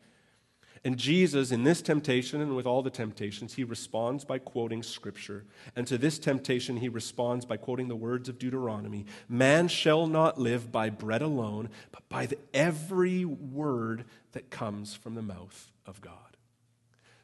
and 0.83 0.97
Jesus, 0.97 1.51
in 1.51 1.63
this 1.63 1.81
temptation 1.81 2.41
and 2.41 2.55
with 2.55 2.65
all 2.65 2.81
the 2.81 2.89
temptations, 2.89 3.53
he 3.53 3.63
responds 3.63 4.25
by 4.25 4.39
quoting 4.39 4.81
scripture. 4.81 5.45
And 5.75 5.85
to 5.85 5.97
this 5.97 6.17
temptation, 6.17 6.77
he 6.77 6.89
responds 6.89 7.45
by 7.45 7.57
quoting 7.57 7.87
the 7.87 7.95
words 7.95 8.27
of 8.29 8.39
Deuteronomy 8.39 9.05
Man 9.29 9.67
shall 9.67 10.07
not 10.07 10.39
live 10.39 10.71
by 10.71 10.89
bread 10.89 11.21
alone, 11.21 11.69
but 11.91 12.07
by 12.09 12.25
the, 12.25 12.39
every 12.51 13.25
word 13.25 14.05
that 14.31 14.49
comes 14.49 14.95
from 14.95 15.13
the 15.13 15.21
mouth 15.21 15.71
of 15.85 16.01
God. 16.01 16.15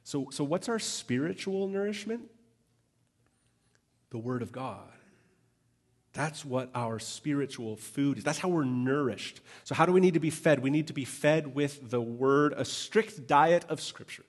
So, 0.03 0.27
so, 0.29 0.43
what's 0.43 0.69
our 0.69 0.79
spiritual 0.79 1.67
nourishment? 1.67 2.29
The 4.11 4.19
Word 4.19 4.41
of 4.41 4.51
God. 4.51 4.91
That's 6.17 6.43
what 6.43 6.71
our 6.74 6.97
spiritual 6.97 7.75
food 7.75 8.17
is. 8.17 8.24
That's 8.24 8.39
how 8.39 8.50
we're 8.50 8.63
nourished. 8.63 9.39
So, 9.63 9.75
how 9.75 9.86
do 9.86 9.91
we 9.91 10.00
need 10.00 10.15
to 10.15 10.19
be 10.19 10.31
fed? 10.31 10.63
We 10.63 10.71
need 10.71 10.88
to 10.88 10.93
be 10.93 11.05
fed 11.05 11.53
with 11.53 11.91
the 11.91 12.01
Word, 12.01 12.55
a 12.57 12.65
strict 12.65 13.27
diet 13.27 13.65
of 13.69 13.79
Scripture. 13.79 14.24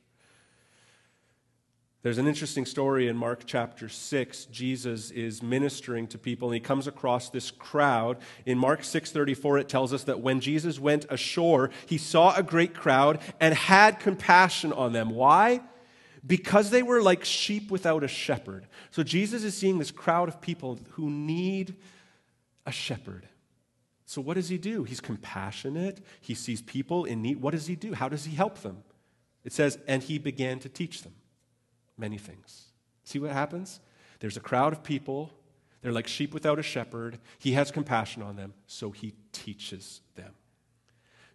There's 2.03 2.19
an 2.19 2.27
interesting 2.27 2.67
story 2.67 3.09
in 3.09 3.17
Mark 3.17 3.45
chapter 3.47 3.89
6. 3.89 4.45
Jesus 4.47 5.11
is 5.11 5.43
ministering 5.43 6.07
to 6.09 6.19
people 6.19 6.49
and 6.49 6.55
he 6.57 6.61
comes 6.61 6.87
across 6.87 7.31
this 7.31 7.51
crowd. 7.51 8.19
In 8.45 8.59
Mark 8.59 8.83
6:34 8.83 9.59
it 9.59 9.71
tells 9.71 9.95
us 9.95 10.05
that 10.05 10.21
when 10.21 10.41
Jesus 10.41 10.79
went 10.79 11.07
ashore, 11.09 11.71
he 11.87 11.97
saw 11.97 12.35
a 12.35 12.43
great 12.43 12.75
crowd 12.75 13.19
and 13.41 13.55
had 13.55 13.99
compassion 13.99 14.75
on 14.75 14.93
them. 14.93 15.09
Why? 15.09 15.63
Because 16.27 16.71
they 16.71 16.83
were 16.83 17.03
like 17.03 17.25
sheep 17.25 17.71
without 17.71 18.05
a 18.05 18.09
shepherd. 18.09 18.67
So 18.91 19.03
Jesus 19.03 19.45
is 19.45 19.57
seeing 19.57 19.79
this 19.79 19.91
crowd 19.91 20.29
of 20.29 20.41
people 20.41 20.79
who 20.93 21.11
need 21.11 21.77
a 22.67 22.73
shepherd. 22.73 23.29
So, 24.05 24.23
what 24.23 24.35
does 24.35 24.49
he 24.49 24.57
do? 24.57 24.85
He's 24.85 25.03
compassionate. 25.03 26.01
He 26.23 26.33
sees 26.33 26.63
people 26.63 27.05
in 27.05 27.21
need. 27.21 27.43
What 27.43 27.51
does 27.51 27.67
he 27.67 27.77
do? 27.77 27.93
How 27.93 28.09
does 28.09 28.25
he 28.25 28.35
help 28.35 28.63
them? 28.63 28.83
It 29.45 29.53
says, 29.53 29.79
and 29.87 30.03
he 30.03 30.19
began 30.19 30.59
to 30.61 30.69
teach 30.71 31.03
them 31.03 31.15
many 31.99 32.17
things. 32.17 32.69
See 33.05 33.19
what 33.19 33.33
happens? 33.33 33.81
There's 34.21 34.39
a 34.39 34.41
crowd 34.41 34.73
of 34.73 34.83
people. 34.83 35.31
They're 35.83 35.93
like 35.93 36.09
sheep 36.09 36.33
without 36.33 36.59
a 36.59 36.63
shepherd. 36.63 37.19
He 37.39 37.53
has 37.53 37.71
compassion 37.71 38.23
on 38.23 38.37
them, 38.37 38.55
so 38.67 38.91
he 38.91 39.13
teaches 39.33 40.01
them. 40.17 40.33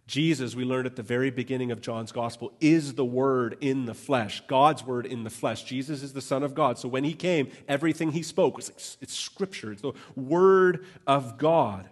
Jesus, 0.06 0.54
we 0.54 0.64
learned 0.64 0.86
at 0.86 0.96
the 0.96 1.02
very 1.02 1.30
beginning 1.30 1.70
of 1.70 1.80
John's 1.80 2.12
gospel, 2.12 2.52
is 2.60 2.94
the 2.94 3.04
Word 3.04 3.56
in 3.60 3.86
the 3.86 3.94
flesh, 3.94 4.42
God's 4.46 4.84
Word 4.84 5.06
in 5.06 5.24
the 5.24 5.30
flesh. 5.30 5.64
Jesus 5.64 6.02
is 6.02 6.12
the 6.12 6.20
Son 6.20 6.42
of 6.42 6.54
God. 6.54 6.78
So 6.78 6.88
when 6.88 7.04
he 7.04 7.14
came, 7.14 7.48
everything 7.68 8.12
he 8.12 8.22
spoke 8.22 8.56
was 8.56 8.68
it's 9.00 9.14
Scripture, 9.14 9.72
it's 9.72 9.82
the 9.82 9.92
Word 10.14 10.84
of 11.06 11.38
God. 11.38 11.88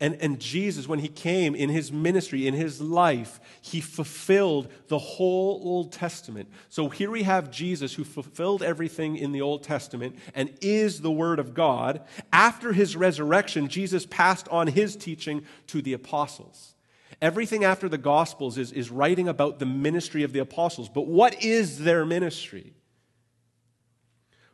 And, 0.00 0.16
and 0.20 0.40
Jesus, 0.40 0.88
when 0.88 0.98
he 0.98 1.08
came 1.08 1.54
in 1.54 1.70
his 1.70 1.92
ministry, 1.92 2.48
in 2.48 2.54
his 2.54 2.80
life, 2.80 3.40
he 3.62 3.80
fulfilled 3.80 4.68
the 4.88 4.98
whole 4.98 5.60
Old 5.64 5.92
Testament. 5.92 6.48
So 6.68 6.88
here 6.88 7.10
we 7.10 7.22
have 7.22 7.50
Jesus 7.50 7.94
who 7.94 8.02
fulfilled 8.02 8.62
everything 8.62 9.16
in 9.16 9.30
the 9.30 9.40
Old 9.40 9.62
Testament 9.62 10.16
and 10.34 10.52
is 10.60 11.00
the 11.00 11.12
Word 11.12 11.38
of 11.38 11.54
God. 11.54 12.02
After 12.32 12.72
his 12.72 12.96
resurrection, 12.96 13.68
Jesus 13.68 14.04
passed 14.04 14.48
on 14.48 14.66
his 14.66 14.96
teaching 14.96 15.44
to 15.68 15.80
the 15.80 15.92
apostles. 15.92 16.74
Everything 17.22 17.62
after 17.62 17.88
the 17.88 17.96
Gospels 17.96 18.58
is, 18.58 18.72
is 18.72 18.90
writing 18.90 19.28
about 19.28 19.60
the 19.60 19.66
ministry 19.66 20.24
of 20.24 20.32
the 20.32 20.40
apostles. 20.40 20.88
But 20.88 21.06
what 21.06 21.42
is 21.42 21.78
their 21.78 22.04
ministry? 22.04 22.74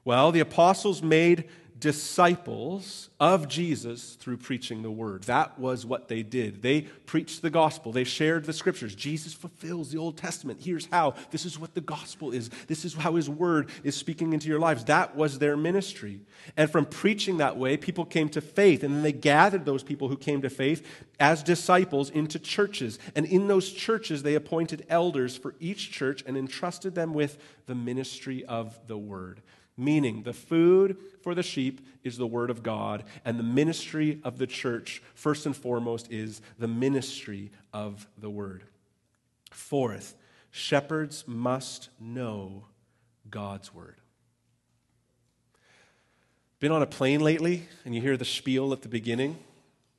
Well, 0.05 0.33
the 0.33 0.41
apostles 0.41 1.03
made 1.03 1.49
disciples 1.81 3.09
of 3.19 3.49
Jesus 3.49 4.15
through 4.15 4.37
preaching 4.37 4.83
the 4.83 4.91
word. 4.91 5.25
That 5.25 5.59
was 5.59 5.87
what 5.87 6.09
they 6.09 6.23
did. 6.23 6.63
They 6.63 6.83
preached 6.83 7.43
the 7.43 7.51
gospel, 7.51 7.91
they 7.91 8.05
shared 8.05 8.45
the 8.45 8.53
scriptures. 8.53 8.95
Jesus 8.95 9.33
fulfills 9.33 9.91
the 9.91 9.99
Old 9.99 10.17
Testament. 10.17 10.61
Here's 10.63 10.87
how. 10.87 11.15
This 11.31 11.45
is 11.45 11.59
what 11.59 11.75
the 11.75 11.81
gospel 11.81 12.33
is. 12.33 12.51
This 12.67 12.85
is 12.85 12.95
how 12.95 13.15
his 13.15 13.29
word 13.29 13.71
is 13.83 13.97
speaking 13.97 14.33
into 14.33 14.49
your 14.49 14.61
lives. 14.61 14.85
That 14.85 15.17
was 15.17 15.39
their 15.39 15.57
ministry. 15.57 16.21
And 16.57 16.71
from 16.71 16.87
preaching 16.87 17.39
that 17.39 17.57
way, 17.57 17.77
people 17.77 18.05
came 18.05 18.29
to 18.31 18.41
faith. 18.41 18.85
And 18.85 18.95
then 18.95 19.03
they 19.03 19.13
gathered 19.13 19.65
those 19.65 19.83
people 19.83 20.09
who 20.09 20.17
came 20.17 20.43
to 20.43 20.51
faith 20.51 20.87
as 21.19 21.43
disciples 21.43 22.11
into 22.11 22.39
churches. 22.39 22.99
And 23.17 23.27
in 23.27 23.49
those 23.49 23.73
churches, 23.73 24.23
they 24.23 24.35
appointed 24.35 24.87
elders 24.89 25.37
for 25.37 25.55
each 25.61 25.91
church 25.91 26.23
and 26.27 26.37
entrusted 26.37 26.95
them 26.95 27.15
with 27.15 27.39
the 27.67 27.75
ministry 27.75 28.45
of 28.45 28.79
the 28.87 28.99
word. 28.99 29.43
Meaning, 29.81 30.25
the 30.25 30.35
food 30.35 30.99
for 31.23 31.35
the 31.35 31.43
sheep 31.43 31.81
is 32.05 32.19
the 32.19 32.27
Word 32.27 32.51
of 32.51 32.63
God, 32.63 33.03
and 33.25 33.39
the 33.39 33.43
ministry 33.43 34.21
of 34.23 34.37
the 34.37 34.47
church, 34.47 35.03
first 35.15 35.47
and 35.47 35.57
foremost, 35.57 36.13
is 36.13 36.43
the 36.59 36.69
ministry 36.69 37.51
of 37.73 38.07
the 38.19 38.29
Word. 38.29 38.65
Fourth, 39.51 40.17
shepherds 40.51 41.25
must 41.27 41.89
know 41.99 42.67
God's 43.31 43.75
Word. 43.75 43.97
Been 46.59 46.73
on 46.73 46.83
a 46.83 46.87
plane 46.87 47.21
lately, 47.21 47.67
and 47.87 47.95
you 47.95 48.03
hear 48.03 48.19
the 48.19 48.25
spiel 48.27 48.75
at 48.75 48.83
the 48.83 48.89
beginning? 48.89 49.39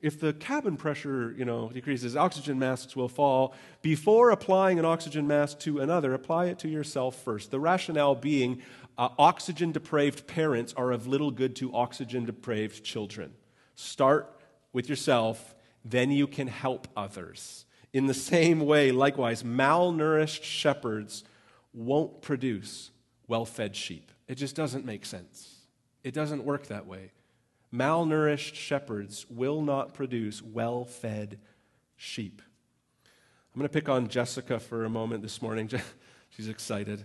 If 0.02 0.18
the 0.20 0.32
cabin 0.34 0.76
pressure 0.76 1.32
you 1.38 1.44
know 1.44 1.70
decreases 1.72 2.16
oxygen 2.16 2.58
masks 2.58 2.94
will 2.94 3.08
fall 3.08 3.54
before 3.80 4.30
applying 4.30 4.78
an 4.78 4.84
oxygen 4.84 5.26
mask 5.26 5.58
to 5.60 5.78
another 5.78 6.12
apply 6.12 6.46
it 6.46 6.58
to 6.58 6.68
yourself 6.68 7.16
first 7.22 7.50
the 7.50 7.60
rationale 7.60 8.14
being 8.14 8.60
uh, 8.98 9.08
oxygen 9.18 9.72
depraved 9.72 10.26
parents 10.26 10.74
are 10.76 10.92
of 10.92 11.06
little 11.06 11.30
good 11.30 11.56
to 11.56 11.74
oxygen 11.74 12.24
depraved 12.24 12.84
children. 12.84 13.32
Start 13.74 14.38
with 14.72 14.88
yourself, 14.88 15.54
then 15.84 16.10
you 16.10 16.26
can 16.26 16.46
help 16.46 16.88
others. 16.96 17.64
In 17.92 18.06
the 18.06 18.14
same 18.14 18.60
way, 18.60 18.92
likewise, 18.92 19.42
malnourished 19.42 20.44
shepherds 20.44 21.24
won't 21.72 22.22
produce 22.22 22.90
well 23.28 23.44
fed 23.44 23.74
sheep. 23.74 24.12
It 24.28 24.36
just 24.36 24.56
doesn't 24.56 24.84
make 24.84 25.06
sense. 25.06 25.56
It 26.04 26.14
doesn't 26.14 26.44
work 26.44 26.66
that 26.66 26.86
way. 26.86 27.12
Malnourished 27.72 28.54
shepherds 28.54 29.26
will 29.30 29.62
not 29.62 29.94
produce 29.94 30.42
well 30.42 30.84
fed 30.84 31.38
sheep. 31.96 32.42
I'm 33.54 33.58
going 33.58 33.68
to 33.68 33.72
pick 33.72 33.88
on 33.88 34.08
Jessica 34.08 34.58
for 34.58 34.84
a 34.84 34.90
moment 34.90 35.22
this 35.22 35.40
morning. 35.40 35.70
She's 36.30 36.48
excited. 36.48 37.04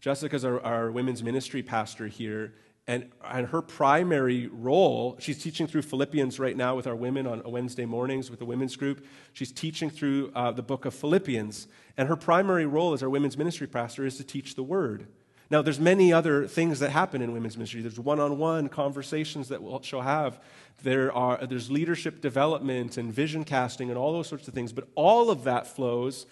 Jessica's 0.00 0.44
our, 0.44 0.60
our 0.60 0.90
women's 0.90 1.22
ministry 1.22 1.62
pastor 1.62 2.06
here, 2.06 2.54
and, 2.86 3.10
and 3.24 3.48
her 3.48 3.62
primary 3.62 4.46
role, 4.46 5.16
she's 5.18 5.42
teaching 5.42 5.66
through 5.66 5.82
Philippians 5.82 6.38
right 6.38 6.56
now 6.56 6.76
with 6.76 6.86
our 6.86 6.94
women 6.94 7.26
on 7.26 7.42
Wednesday 7.44 7.84
mornings 7.84 8.30
with 8.30 8.38
the 8.38 8.44
women's 8.44 8.76
group. 8.76 9.04
She's 9.32 9.50
teaching 9.50 9.90
through 9.90 10.30
uh, 10.36 10.52
the 10.52 10.62
book 10.62 10.84
of 10.84 10.94
Philippians. 10.94 11.66
And 11.96 12.08
her 12.08 12.14
primary 12.14 12.64
role 12.64 12.92
as 12.92 13.02
our 13.02 13.10
women's 13.10 13.36
ministry 13.36 13.66
pastor 13.66 14.06
is 14.06 14.16
to 14.18 14.24
teach 14.24 14.54
the 14.54 14.62
word. 14.62 15.08
Now, 15.50 15.62
there's 15.62 15.78
many 15.78 16.12
other 16.12 16.46
things 16.46 16.80
that 16.80 16.90
happen 16.90 17.22
in 17.22 17.32
women's 17.32 17.56
ministry. 17.56 17.80
There's 17.80 18.00
one-on-one 18.00 18.68
conversations 18.68 19.48
that 19.48 19.62
we'll, 19.62 19.80
she'll 19.82 20.00
have. 20.00 20.40
There 20.82 21.12
are, 21.12 21.46
there's 21.46 21.70
leadership 21.70 22.20
development 22.20 22.96
and 22.96 23.12
vision 23.12 23.44
casting 23.44 23.88
and 23.90 23.98
all 23.98 24.12
those 24.12 24.28
sorts 24.28 24.48
of 24.48 24.54
things. 24.54 24.72
But 24.72 24.88
all 24.94 25.30
of 25.30 25.44
that 25.44 25.66
flows 25.66 26.26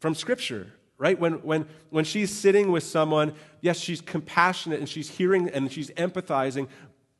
from 0.00 0.14
Scripture 0.14 0.72
right? 1.02 1.18
When, 1.18 1.32
when, 1.42 1.66
when 1.90 2.04
she's 2.04 2.30
sitting 2.32 2.70
with 2.70 2.84
someone, 2.84 3.34
yes, 3.60 3.80
she's 3.80 4.00
compassionate 4.00 4.78
and 4.78 4.88
she's 4.88 5.10
hearing 5.10 5.48
and 5.48 5.70
she's 5.72 5.90
empathizing, 5.90 6.68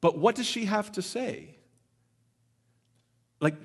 but 0.00 0.16
what 0.16 0.36
does 0.36 0.46
she 0.46 0.66
have 0.66 0.92
to 0.92 1.02
say? 1.02 1.56
Like 3.40 3.56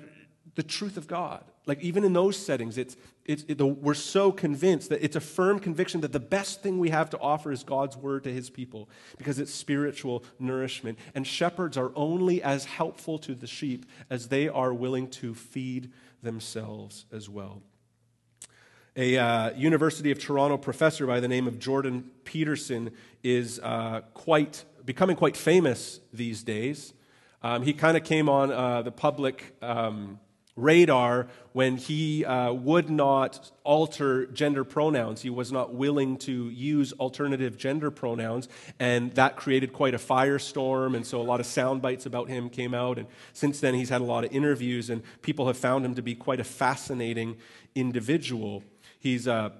the 0.56 0.64
truth 0.64 0.96
of 0.96 1.06
God. 1.06 1.44
Like 1.68 1.80
even 1.82 2.02
in 2.02 2.14
those 2.14 2.36
settings, 2.36 2.78
it's, 2.78 2.96
it's, 3.24 3.44
it, 3.46 3.60
we're 3.60 3.94
so 3.94 4.32
convinced 4.32 4.88
that 4.88 5.04
it's 5.04 5.14
a 5.14 5.20
firm 5.20 5.60
conviction 5.60 6.00
that 6.00 6.12
the 6.12 6.20
best 6.20 6.62
thing 6.62 6.78
we 6.78 6.90
have 6.90 7.10
to 7.10 7.18
offer 7.18 7.52
is 7.52 7.62
God's 7.62 7.96
word 7.96 8.24
to 8.24 8.32
his 8.32 8.50
people 8.50 8.88
because 9.18 9.38
it's 9.38 9.54
spiritual 9.54 10.24
nourishment. 10.38 10.98
And 11.14 11.26
shepherds 11.26 11.76
are 11.76 11.92
only 11.94 12.42
as 12.42 12.64
helpful 12.64 13.18
to 13.20 13.34
the 13.34 13.46
sheep 13.46 13.86
as 14.10 14.28
they 14.28 14.48
are 14.48 14.74
willing 14.74 15.08
to 15.10 15.34
feed 15.34 15.92
themselves 16.22 17.04
as 17.12 17.28
well 17.28 17.62
a 18.98 19.16
uh, 19.16 19.50
University 19.52 20.10
of 20.10 20.18
Toronto 20.18 20.56
professor 20.56 21.06
by 21.06 21.20
the 21.20 21.28
name 21.28 21.46
of 21.46 21.60
Jordan 21.60 22.10
Peterson 22.24 22.90
is 23.22 23.60
uh, 23.60 24.00
quite 24.12 24.64
becoming 24.84 25.14
quite 25.14 25.36
famous 25.36 26.00
these 26.12 26.42
days. 26.42 26.92
Um, 27.40 27.62
he 27.62 27.72
kind 27.72 27.96
of 27.96 28.02
came 28.02 28.28
on 28.28 28.50
uh, 28.50 28.82
the 28.82 28.90
public 28.90 29.54
um, 29.62 30.18
radar 30.58 31.28
when 31.52 31.76
he 31.76 32.24
uh, 32.24 32.52
would 32.52 32.90
not 32.90 33.50
alter 33.64 34.26
gender 34.26 34.64
pronouns. 34.64 35.22
He 35.22 35.30
was 35.30 35.50
not 35.50 35.74
willing 35.74 36.16
to 36.18 36.50
use 36.50 36.92
alternative 36.94 37.56
gender 37.56 37.90
pronouns, 37.90 38.48
and 38.78 39.12
that 39.14 39.36
created 39.36 39.72
quite 39.72 39.94
a 39.94 39.98
firestorm. 39.98 40.94
And 40.96 41.06
so 41.06 41.20
a 41.20 41.22
lot 41.22 41.40
of 41.40 41.46
sound 41.46 41.80
bites 41.82 42.06
about 42.06 42.28
him 42.28 42.50
came 42.50 42.74
out. 42.74 42.98
And 42.98 43.06
since 43.32 43.60
then, 43.60 43.74
he's 43.74 43.88
had 43.88 44.00
a 44.00 44.04
lot 44.04 44.24
of 44.24 44.32
interviews, 44.32 44.90
and 44.90 45.02
people 45.22 45.46
have 45.46 45.56
found 45.56 45.84
him 45.84 45.94
to 45.94 46.02
be 46.02 46.14
quite 46.14 46.40
a 46.40 46.44
fascinating 46.44 47.36
individual. 47.74 48.62
He's 49.00 49.26
a, 49.26 49.52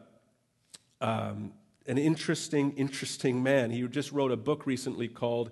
um, 1.00 1.52
an 1.86 1.98
interesting, 1.98 2.72
interesting 2.72 3.42
man. 3.42 3.70
He 3.70 3.86
just 3.88 4.12
wrote 4.12 4.32
a 4.32 4.36
book 4.36 4.66
recently 4.66 5.08
called 5.08 5.50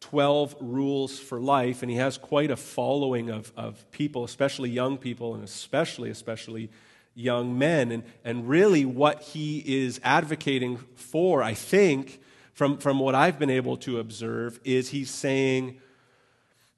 12 0.00 0.56
Rules 0.60 1.18
for 1.18 1.40
Life, 1.40 1.82
and 1.82 1.90
he 1.90 1.96
has 1.96 2.18
quite 2.18 2.50
a 2.50 2.56
following 2.56 3.30
of, 3.30 3.52
of 3.56 3.90
people, 3.90 4.24
especially 4.24 4.70
young 4.70 4.98
people, 4.98 5.34
and 5.34 5.42
especially, 5.42 6.10
especially 6.10 6.70
young 7.14 7.58
men. 7.58 7.90
And, 7.90 8.02
and 8.24 8.48
really, 8.48 8.84
what 8.84 9.22
he 9.22 9.58
is 9.66 10.00
advocating 10.04 10.78
for, 10.94 11.42
I 11.42 11.54
think, 11.54 12.20
from, 12.52 12.78
from 12.78 12.98
what 12.98 13.14
I've 13.14 13.38
been 13.38 13.50
able 13.50 13.76
to 13.78 13.98
observe, 13.98 14.60
is 14.64 14.90
he's 14.90 15.10
saying, 15.10 15.80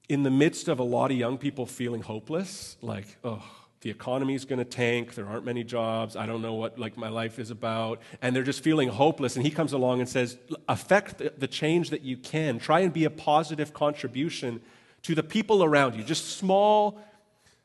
in 0.07 0.23
the 0.23 0.31
midst 0.31 0.67
of 0.67 0.79
a 0.79 0.83
lot 0.83 1.11
of 1.11 1.17
young 1.17 1.37
people 1.37 1.65
feeling 1.65 2.01
hopeless, 2.01 2.77
like, 2.81 3.17
oh, 3.23 3.43
the 3.81 3.89
economy 3.89 4.35
is 4.35 4.45
going 4.45 4.59
to 4.59 4.65
tank 4.65 5.15
there 5.15 5.27
aren't 5.27 5.45
many 5.45 5.63
jobs 5.63 6.15
i 6.15 6.25
don't 6.25 6.41
know 6.41 6.53
what 6.53 6.77
like 6.77 6.97
my 6.97 7.09
life 7.09 7.39
is 7.39 7.49
about 7.49 8.01
and 8.21 8.35
they're 8.35 8.43
just 8.43 8.63
feeling 8.63 8.89
hopeless 8.89 9.35
and 9.35 9.45
he 9.45 9.51
comes 9.51 9.73
along 9.73 9.99
and 9.99 10.09
says 10.09 10.37
affect 10.67 11.17
the, 11.39 11.47
change 11.47 11.89
that 11.89 12.01
you 12.01 12.15
can. 12.15 12.59
Try 12.59 12.81
and 12.81 12.93
be 12.93 13.05
a 13.05 13.09
positive 13.09 13.73
contribution 13.73 14.61
to 15.03 15.15
the 15.15 15.23
people 15.23 15.63
around 15.63 15.95
you. 15.95 16.03
Just 16.03 16.37
small 16.37 17.01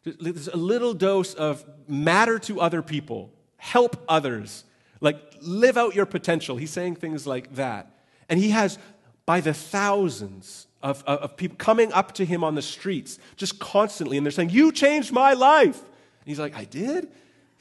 just 0.05 0.49
a 0.49 0.57
little 0.57 0.93
dose 0.93 1.33
of 1.35 1.65
matter 1.89 2.39
to 2.39 2.61
other 2.61 2.83
people. 2.83 3.31
Help 3.57 4.05
others. 4.07 4.65
Like 5.01 5.17
live 5.41 5.77
out 5.77 5.95
your 5.95 6.07
potential. 6.07 6.57
He's 6.57 6.71
saying 6.71 6.97
things 6.97 7.27
like 7.27 7.55
that. 7.55 7.91
And 8.29 8.39
he 8.39 8.51
has 8.51 8.79
by 9.25 9.41
the 9.41 9.55
thousands 9.55 10.67
of, 10.83 11.03
of 11.05 11.37
people 11.39 11.57
coming 11.57 11.91
up 11.93 12.13
to 12.15 12.27
him 12.27 12.45
on 12.45 12.55
the 12.55 12.63
streets 12.63 13.19
just 13.37 13.59
constantly 13.59 14.19
and 14.19 14.27
they're 14.27 14.31
saying 14.31 14.51
you 14.51 14.71
changed 14.71 15.13
my 15.13 15.33
life 15.33 15.83
he's 16.25 16.39
like, 16.39 16.57
I 16.57 16.65
did? 16.65 17.09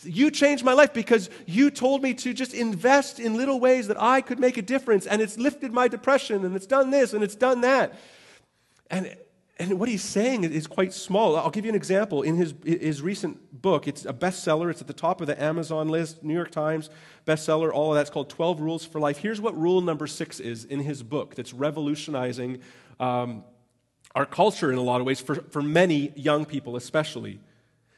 You 0.04 0.32
changed 0.32 0.64
my 0.64 0.74
life 0.74 0.94
because 0.94 1.30
you 1.46 1.72
told 1.72 2.02
me 2.02 2.14
to 2.16 2.34
just 2.34 2.54
invest 2.54 3.20
in 3.20 3.36
little 3.36 3.60
ways 3.60 3.88
that 3.88 4.02
I 4.02 4.22
could 4.22 4.40
make 4.40 4.58
a 4.58 4.62
difference, 4.62 5.06
and 5.06 5.22
it's 5.22 5.38
lifted 5.38 5.72
my 5.72 5.88
depression, 5.88 6.44
and 6.46 6.56
it's 6.56 6.66
done 6.66 6.90
this, 6.90 7.14
and 7.14 7.24
it's 7.24 7.36
done 7.36 7.62
that. 7.62 7.98
And, 8.90 9.16
and 9.60 9.80
what 9.80 9.88
he's 9.88 10.04
saying 10.04 10.44
is 10.44 10.68
quite 10.68 10.94
small. 10.94 11.36
I'll 11.36 11.52
give 11.52 11.64
you 11.64 11.70
an 11.70 11.76
example. 11.76 12.24
In 12.24 12.36
his, 12.36 12.54
his 12.66 13.02
recent 13.02 13.62
book, 13.62 13.88
it's 13.88 14.04
a 14.06 14.14
bestseller, 14.14 14.70
it's 14.70 14.82
at 14.82 14.88
the 14.88 14.94
top 14.94 15.22
of 15.22 15.28
the 15.28 15.42
Amazon 15.42 15.88
list, 15.90 16.24
New 16.24 16.34
York 16.34 16.52
Times 16.52 16.90
bestseller, 17.26 17.72
all 17.72 17.92
of 17.92 17.96
that's 17.96 18.10
called 18.10 18.30
12 18.30 18.60
Rules 18.60 18.86
for 18.86 19.00
Life. 19.00 19.18
Here's 19.18 19.40
what 19.40 19.58
rule 19.58 19.82
number 19.82 20.08
six 20.08 20.40
is 20.40 20.66
in 20.66 20.80
his 20.80 21.04
book 21.04 21.36
that's 21.36 21.54
revolutionizing 21.54 22.60
um, 23.00 23.44
our 24.16 24.26
culture 24.26 24.72
in 24.72 24.78
a 24.78 24.82
lot 24.82 25.00
of 25.00 25.08
ways, 25.08 25.22
for, 25.22 25.36
for 25.36 25.62
many 25.62 26.12
young 26.16 26.46
people 26.46 26.76
especially. 26.76 27.40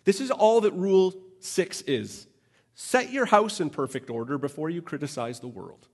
This 0.06 0.22
is 0.22 0.32
all 0.32 0.62
that 0.62 0.74
rule 0.74 1.14
six 1.40 1.82
is 1.82 2.28
set 2.76 3.12
your 3.12 3.26
house 3.26 3.60
in 3.60 3.70
perfect 3.70 4.10
order 4.10 4.38
before 4.38 4.70
you 4.70 4.82
criticize 4.82 5.40
the 5.40 5.48
world. 5.48 5.88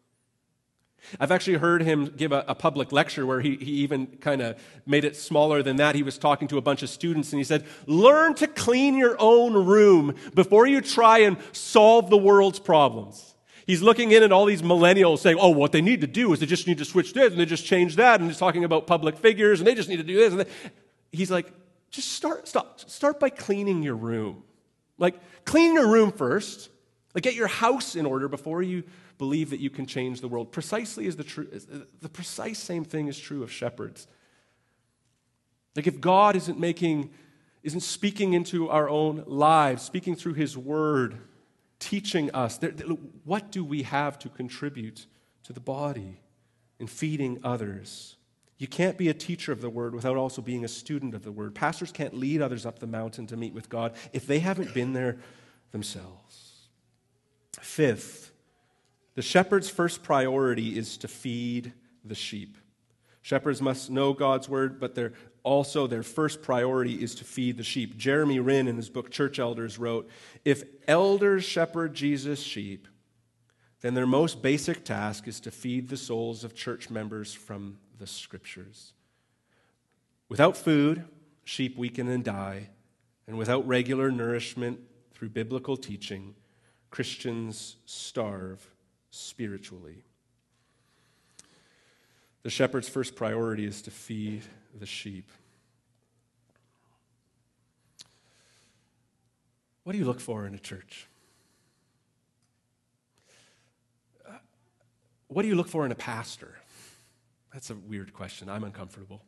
I've 1.19 1.31
actually 1.31 1.57
heard 1.57 1.81
him 1.81 2.05
give 2.05 2.31
a, 2.31 2.45
a 2.47 2.55
public 2.55 2.91
lecture 2.91 3.25
where 3.25 3.41
he, 3.41 3.55
he 3.55 3.71
even 3.71 4.05
kind 4.05 4.41
of 4.41 4.61
made 4.85 5.03
it 5.03 5.15
smaller 5.15 5.63
than 5.63 5.77
that. 5.77 5.95
He 5.95 6.03
was 6.03 6.17
talking 6.17 6.47
to 6.49 6.57
a 6.57 6.61
bunch 6.61 6.83
of 6.83 6.89
students 6.89 7.33
and 7.33 7.39
he 7.39 7.43
said, 7.43 7.65
Learn 7.87 8.35
to 8.35 8.47
clean 8.47 8.95
your 8.95 9.15
own 9.19 9.53
room 9.53 10.15
before 10.35 10.67
you 10.67 10.79
try 10.79 11.19
and 11.19 11.37
solve 11.53 12.09
the 12.09 12.17
world's 12.17 12.59
problems. 12.59 13.35
He's 13.65 13.81
looking 13.81 14.11
in 14.11 14.21
at 14.21 14.31
all 14.31 14.45
these 14.45 14.61
millennials 14.61 15.19
saying, 15.19 15.37
Oh, 15.39 15.49
what 15.49 15.71
they 15.71 15.81
need 15.81 16.01
to 16.01 16.07
do 16.07 16.33
is 16.33 16.39
they 16.39 16.45
just 16.45 16.67
need 16.67 16.77
to 16.77 16.85
switch 16.85 17.13
this 17.13 17.31
and 17.31 17.39
they 17.39 17.45
just 17.45 17.65
change 17.65 17.95
that. 17.95 18.19
And 18.19 18.29
he's 18.29 18.39
talking 18.39 18.63
about 18.63 18.85
public 18.85 19.17
figures 19.17 19.59
and 19.59 19.67
they 19.67 19.75
just 19.75 19.89
need 19.89 19.97
to 19.97 20.03
do 20.03 20.15
this. 20.15 20.33
And 20.33 20.45
he's 21.11 21.31
like, 21.31 21.51
Just 21.91 22.13
start, 22.13 22.47
stop, 22.47 22.79
start 22.89 23.19
by 23.19 23.29
cleaning 23.29 23.83
your 23.83 23.95
room. 23.95 24.43
Like, 24.97 25.19
clean 25.45 25.73
your 25.73 25.87
room 25.87 26.11
first. 26.11 26.69
Like, 27.13 27.23
get 27.23 27.35
your 27.35 27.47
house 27.47 27.95
in 27.95 28.05
order 28.05 28.27
before 28.27 28.63
you 28.63 28.83
believe 29.17 29.51
that 29.51 29.59
you 29.59 29.69
can 29.69 29.85
change 29.85 30.21
the 30.21 30.27
world. 30.27 30.51
Precisely 30.51 31.05
as 31.05 31.15
the 31.15 31.23
true, 31.23 31.47
uh, 31.53 31.79
the 31.99 32.09
precise 32.09 32.57
same 32.57 32.83
thing 32.83 33.07
is 33.07 33.19
true 33.19 33.43
of 33.43 33.51
shepherds. 33.51 34.07
Like 35.75 35.85
if 35.85 36.01
God 36.01 36.35
isn't 36.35 36.59
making, 36.59 37.11
isn't 37.63 37.81
speaking 37.81 38.33
into 38.33 38.69
our 38.69 38.89
own 38.89 39.23
lives, 39.27 39.83
speaking 39.83 40.15
through 40.15 40.33
His 40.33 40.57
Word, 40.57 41.19
teaching 41.79 42.31
us, 42.31 42.59
what 43.23 43.51
do 43.51 43.63
we 43.63 43.83
have 43.83 44.17
to 44.19 44.29
contribute 44.29 45.05
to 45.43 45.53
the 45.53 45.59
body 45.59 46.19
in 46.79 46.87
feeding 46.87 47.39
others? 47.43 48.17
You 48.61 48.67
can't 48.67 48.95
be 48.95 49.09
a 49.09 49.13
teacher 49.15 49.51
of 49.51 49.59
the 49.59 49.71
word 49.71 49.95
without 49.95 50.17
also 50.17 50.39
being 50.39 50.63
a 50.63 50.67
student 50.67 51.15
of 51.15 51.23
the 51.23 51.31
word. 51.31 51.55
Pastors 51.55 51.91
can't 51.91 52.13
lead 52.13 52.43
others 52.43 52.63
up 52.63 52.77
the 52.77 52.85
mountain 52.85 53.25
to 53.25 53.35
meet 53.35 53.55
with 53.55 53.69
God 53.69 53.93
if 54.13 54.27
they 54.27 54.37
haven't 54.37 54.71
been 54.71 54.93
there 54.93 55.17
themselves. 55.71 56.67
Fifth, 57.59 58.31
the 59.15 59.23
shepherd's 59.23 59.67
first 59.67 60.03
priority 60.03 60.77
is 60.77 60.95
to 60.97 61.07
feed 61.07 61.73
the 62.05 62.13
sheep. 62.13 62.55
Shepherds 63.23 63.63
must 63.63 63.89
know 63.89 64.13
God's 64.13 64.47
word, 64.47 64.79
but 64.79 64.93
their, 64.93 65.13
also 65.41 65.87
their 65.87 66.03
first 66.03 66.43
priority 66.43 67.03
is 67.03 67.15
to 67.15 67.23
feed 67.23 67.57
the 67.57 67.63
sheep. 67.63 67.97
Jeramie 67.97 68.37
Rinne, 68.37 68.67
in 68.67 68.75
his 68.75 68.91
book 68.91 69.09
Church 69.09 69.39
Elders, 69.39 69.79
wrote 69.79 70.07
If 70.45 70.61
elders 70.87 71.43
shepherd 71.43 71.95
Jesus' 71.95 72.43
sheep, 72.43 72.87
then 73.79 73.95
their 73.95 74.05
most 74.05 74.43
basic 74.43 74.85
task 74.85 75.27
is 75.27 75.39
to 75.39 75.49
feed 75.49 75.89
the 75.89 75.97
souls 75.97 76.43
of 76.43 76.53
church 76.53 76.91
members 76.91 77.33
from 77.33 77.79
the 78.01 78.07
scriptures. 78.07 78.93
Without 80.27 80.57
food, 80.57 81.05
sheep 81.43 81.77
weaken 81.77 82.09
and 82.09 82.23
die, 82.23 82.69
and 83.27 83.37
without 83.37 83.65
regular 83.67 84.09
nourishment 84.09 84.79
through 85.13 85.29
biblical 85.29 85.77
teaching, 85.77 86.33
Christians 86.89 87.77
starve 87.85 88.67
spiritually. 89.11 90.03
The 92.41 92.49
shepherd's 92.49 92.89
first 92.89 93.15
priority 93.15 93.65
is 93.65 93.83
to 93.83 93.91
feed 93.91 94.41
the 94.79 94.87
sheep. 94.87 95.29
What 99.83 99.93
do 99.93 99.99
you 99.99 100.05
look 100.05 100.19
for 100.19 100.47
in 100.47 100.55
a 100.55 100.59
church? 100.59 101.07
Uh, 104.27 104.31
what 105.27 105.43
do 105.43 105.47
you 105.47 105.55
look 105.55 105.67
for 105.67 105.85
in 105.85 105.91
a 105.91 105.95
pastor? 105.95 106.55
That's 107.53 107.69
a 107.69 107.75
weird 107.75 108.13
question. 108.13 108.49
I'm 108.49 108.63
uncomfortable. 108.63 109.23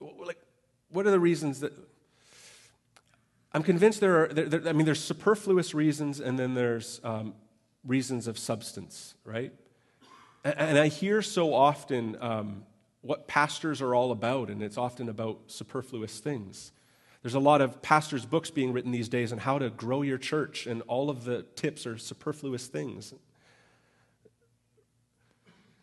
Like, 0.00 0.38
what 0.90 1.06
are 1.06 1.10
the 1.10 1.20
reasons 1.20 1.60
that 1.60 1.72
I'm 3.52 3.62
convinced 3.62 4.00
there 4.00 4.24
are, 4.24 4.28
there, 4.28 4.46
there, 4.46 4.68
I 4.68 4.72
mean, 4.72 4.84
there's 4.84 5.02
superfluous 5.02 5.74
reasons 5.74 6.20
and 6.20 6.38
then 6.38 6.54
there's 6.54 7.00
um, 7.02 7.34
reasons 7.84 8.26
of 8.26 8.38
substance, 8.38 9.14
right? 9.24 9.52
And, 10.44 10.54
and 10.58 10.78
I 10.78 10.88
hear 10.88 11.22
so 11.22 11.54
often 11.54 12.16
um, 12.20 12.64
what 13.00 13.26
pastors 13.26 13.80
are 13.80 13.94
all 13.94 14.12
about, 14.12 14.50
and 14.50 14.62
it's 14.62 14.76
often 14.76 15.08
about 15.08 15.40
superfluous 15.46 16.20
things. 16.20 16.72
There's 17.22 17.34
a 17.34 17.40
lot 17.40 17.60
of 17.60 17.80
pastors' 17.82 18.26
books 18.26 18.50
being 18.50 18.72
written 18.72 18.92
these 18.92 19.08
days 19.08 19.32
on 19.32 19.38
how 19.38 19.58
to 19.58 19.70
grow 19.70 20.02
your 20.02 20.18
church, 20.18 20.66
and 20.66 20.82
all 20.82 21.08
of 21.10 21.24
the 21.24 21.42
tips 21.56 21.86
are 21.86 21.96
superfluous 21.96 22.66
things. 22.66 23.14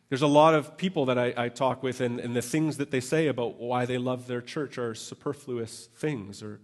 There's 0.09 0.21
a 0.21 0.27
lot 0.27 0.53
of 0.53 0.77
people 0.77 1.05
that 1.07 1.17
I, 1.17 1.33
I 1.35 1.49
talk 1.49 1.81
with, 1.81 1.99
and, 1.99 2.19
and 2.19 2.35
the 2.35 2.41
things 2.41 2.77
that 2.77 2.91
they 2.91 2.99
say 2.99 3.27
about 3.27 3.59
why 3.59 3.85
they 3.85 3.97
love 3.97 4.27
their 4.27 4.41
church 4.41 4.77
are 4.77 4.93
superfluous 4.93 5.87
things 5.95 6.43
or 6.43 6.59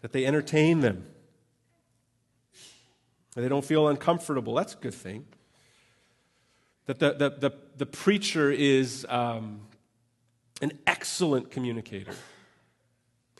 that 0.00 0.12
they 0.12 0.26
entertain 0.26 0.80
them. 0.80 1.06
They 3.34 3.48
don't 3.48 3.64
feel 3.64 3.88
uncomfortable. 3.88 4.54
That's 4.54 4.74
a 4.74 4.78
good 4.78 4.94
thing. 4.94 5.26
That 6.86 6.98
the, 6.98 7.12
the, 7.12 7.30
the, 7.30 7.50
the 7.78 7.86
preacher 7.86 8.50
is 8.50 9.06
um, 9.08 9.62
an 10.60 10.72
excellent 10.86 11.50
communicator. 11.50 12.14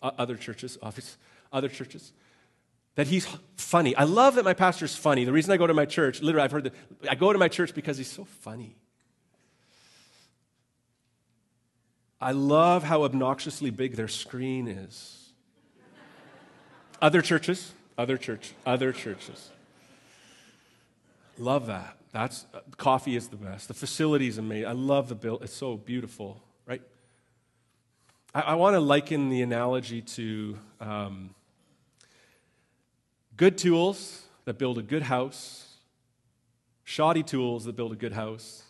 Other 0.02 0.36
churches, 0.36 0.78
obviously, 0.82 1.18
other 1.52 1.68
churches. 1.68 2.12
That 2.96 3.08
he's 3.08 3.26
funny. 3.56 3.96
I 3.96 4.04
love 4.04 4.36
that 4.36 4.44
my 4.44 4.54
pastor's 4.54 4.94
funny. 4.94 5.24
The 5.24 5.32
reason 5.32 5.52
I 5.52 5.56
go 5.56 5.66
to 5.66 5.74
my 5.74 5.84
church, 5.84 6.22
literally, 6.22 6.44
I've 6.44 6.52
heard 6.52 6.64
that 6.64 6.74
I 7.10 7.14
go 7.14 7.32
to 7.32 7.38
my 7.38 7.48
church 7.48 7.74
because 7.74 7.98
he's 7.98 8.10
so 8.10 8.24
funny. 8.24 8.76
I 12.20 12.32
love 12.32 12.84
how 12.84 13.02
obnoxiously 13.04 13.70
big 13.70 13.96
their 13.96 14.08
screen 14.08 14.68
is. 14.68 15.32
Other 17.02 17.20
churches, 17.20 17.72
other 17.98 18.16
church, 18.16 18.54
other 18.64 18.92
churches. 18.92 19.50
Love 21.36 21.66
that. 21.66 21.96
That's 22.12 22.46
uh, 22.54 22.60
coffee 22.76 23.16
is 23.16 23.28
the 23.28 23.36
best. 23.36 23.68
The 23.68 23.74
facility 23.74 24.28
is 24.28 24.38
amazing. 24.38 24.68
I 24.68 24.72
love 24.72 25.08
the 25.08 25.16
build. 25.16 25.42
It's 25.42 25.52
so 25.52 25.76
beautiful, 25.76 26.40
right? 26.64 26.80
I, 28.32 28.40
I 28.40 28.54
want 28.54 28.74
to 28.74 28.80
liken 28.80 29.30
the 29.30 29.42
analogy 29.42 30.00
to 30.00 30.56
um, 30.80 31.34
good 33.36 33.58
tools 33.58 34.22
that 34.44 34.58
build 34.58 34.78
a 34.78 34.82
good 34.82 35.02
house, 35.02 35.76
shoddy 36.84 37.22
tools 37.22 37.64
that 37.64 37.76
build 37.76 37.92
a 37.92 37.96
good 37.96 38.12
house, 38.12 38.62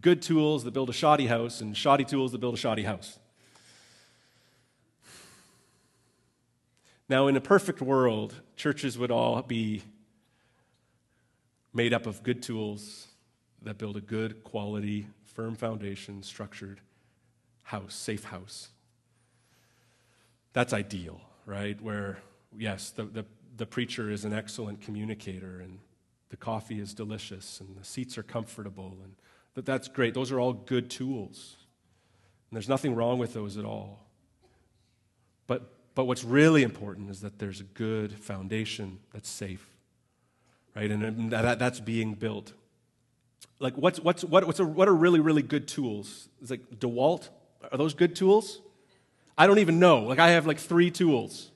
good 0.00 0.22
tools 0.22 0.64
that 0.64 0.72
build 0.72 0.90
a 0.90 0.92
shoddy 0.92 1.26
house, 1.26 1.60
and 1.60 1.76
shoddy 1.76 2.04
tools 2.04 2.32
that 2.32 2.38
build 2.38 2.54
a 2.54 2.58
shoddy 2.58 2.84
house. 2.84 3.18
Now, 7.08 7.26
in 7.26 7.36
a 7.36 7.40
perfect 7.40 7.82
world, 7.82 8.34
churches 8.56 8.96
would 8.96 9.10
all 9.10 9.42
be 9.42 9.82
made 11.74 11.92
up 11.92 12.06
of 12.06 12.22
good 12.22 12.42
tools 12.42 13.08
that 13.62 13.78
build 13.78 13.96
a 13.96 14.00
good, 14.00 14.44
quality, 14.44 15.06
firm 15.24 15.54
foundation, 15.54 16.22
structured 16.22 16.80
house, 17.64 17.94
safe 17.94 18.24
house. 18.24 18.68
That's 20.52 20.72
ideal, 20.72 21.20
right? 21.46 21.80
Where, 21.80 22.18
yes, 22.56 22.90
the, 22.90 23.04
the, 23.04 23.24
the 23.56 23.66
preacher 23.66 24.10
is 24.10 24.24
an 24.24 24.32
excellent 24.32 24.80
communicator 24.80 25.60
and 25.60 25.78
the 26.30 26.36
coffee 26.36 26.80
is 26.80 26.94
delicious 26.94 27.60
and 27.60 27.76
the 27.76 27.84
seats 27.84 28.16
are 28.16 28.22
comfortable 28.22 28.96
and 29.02 29.14
but 29.54 29.66
that's 29.66 29.86
great. 29.86 30.14
Those 30.14 30.32
are 30.32 30.40
all 30.40 30.54
good 30.54 30.88
tools. 30.88 31.56
And 32.50 32.56
there's 32.56 32.70
nothing 32.70 32.94
wrong 32.94 33.18
with 33.18 33.34
those 33.34 33.58
at 33.58 33.66
all. 33.66 34.06
But 35.46 35.70
but 35.94 36.04
what's 36.04 36.24
really 36.24 36.62
important 36.62 37.10
is 37.10 37.20
that 37.20 37.38
there's 37.38 37.60
a 37.60 37.64
good 37.64 38.12
foundation 38.12 38.98
that's 39.12 39.28
safe, 39.28 39.66
right? 40.74 40.90
And 40.90 41.30
that, 41.30 41.58
that's 41.58 41.80
being 41.80 42.14
built. 42.14 42.52
Like, 43.58 43.76
what's, 43.76 44.00
what's, 44.00 44.24
what, 44.24 44.46
what's 44.46 44.58
a, 44.58 44.64
what 44.64 44.88
are 44.88 44.94
really, 44.94 45.20
really 45.20 45.42
good 45.42 45.68
tools? 45.68 46.28
It's 46.40 46.50
like 46.50 46.78
DeWalt. 46.78 47.28
Are 47.70 47.78
those 47.78 47.94
good 47.94 48.16
tools? 48.16 48.60
I 49.36 49.46
don't 49.46 49.58
even 49.58 49.78
know. 49.78 50.00
Like, 50.00 50.18
I 50.18 50.30
have 50.30 50.46
like 50.46 50.58
three 50.58 50.90
tools. 50.90 51.51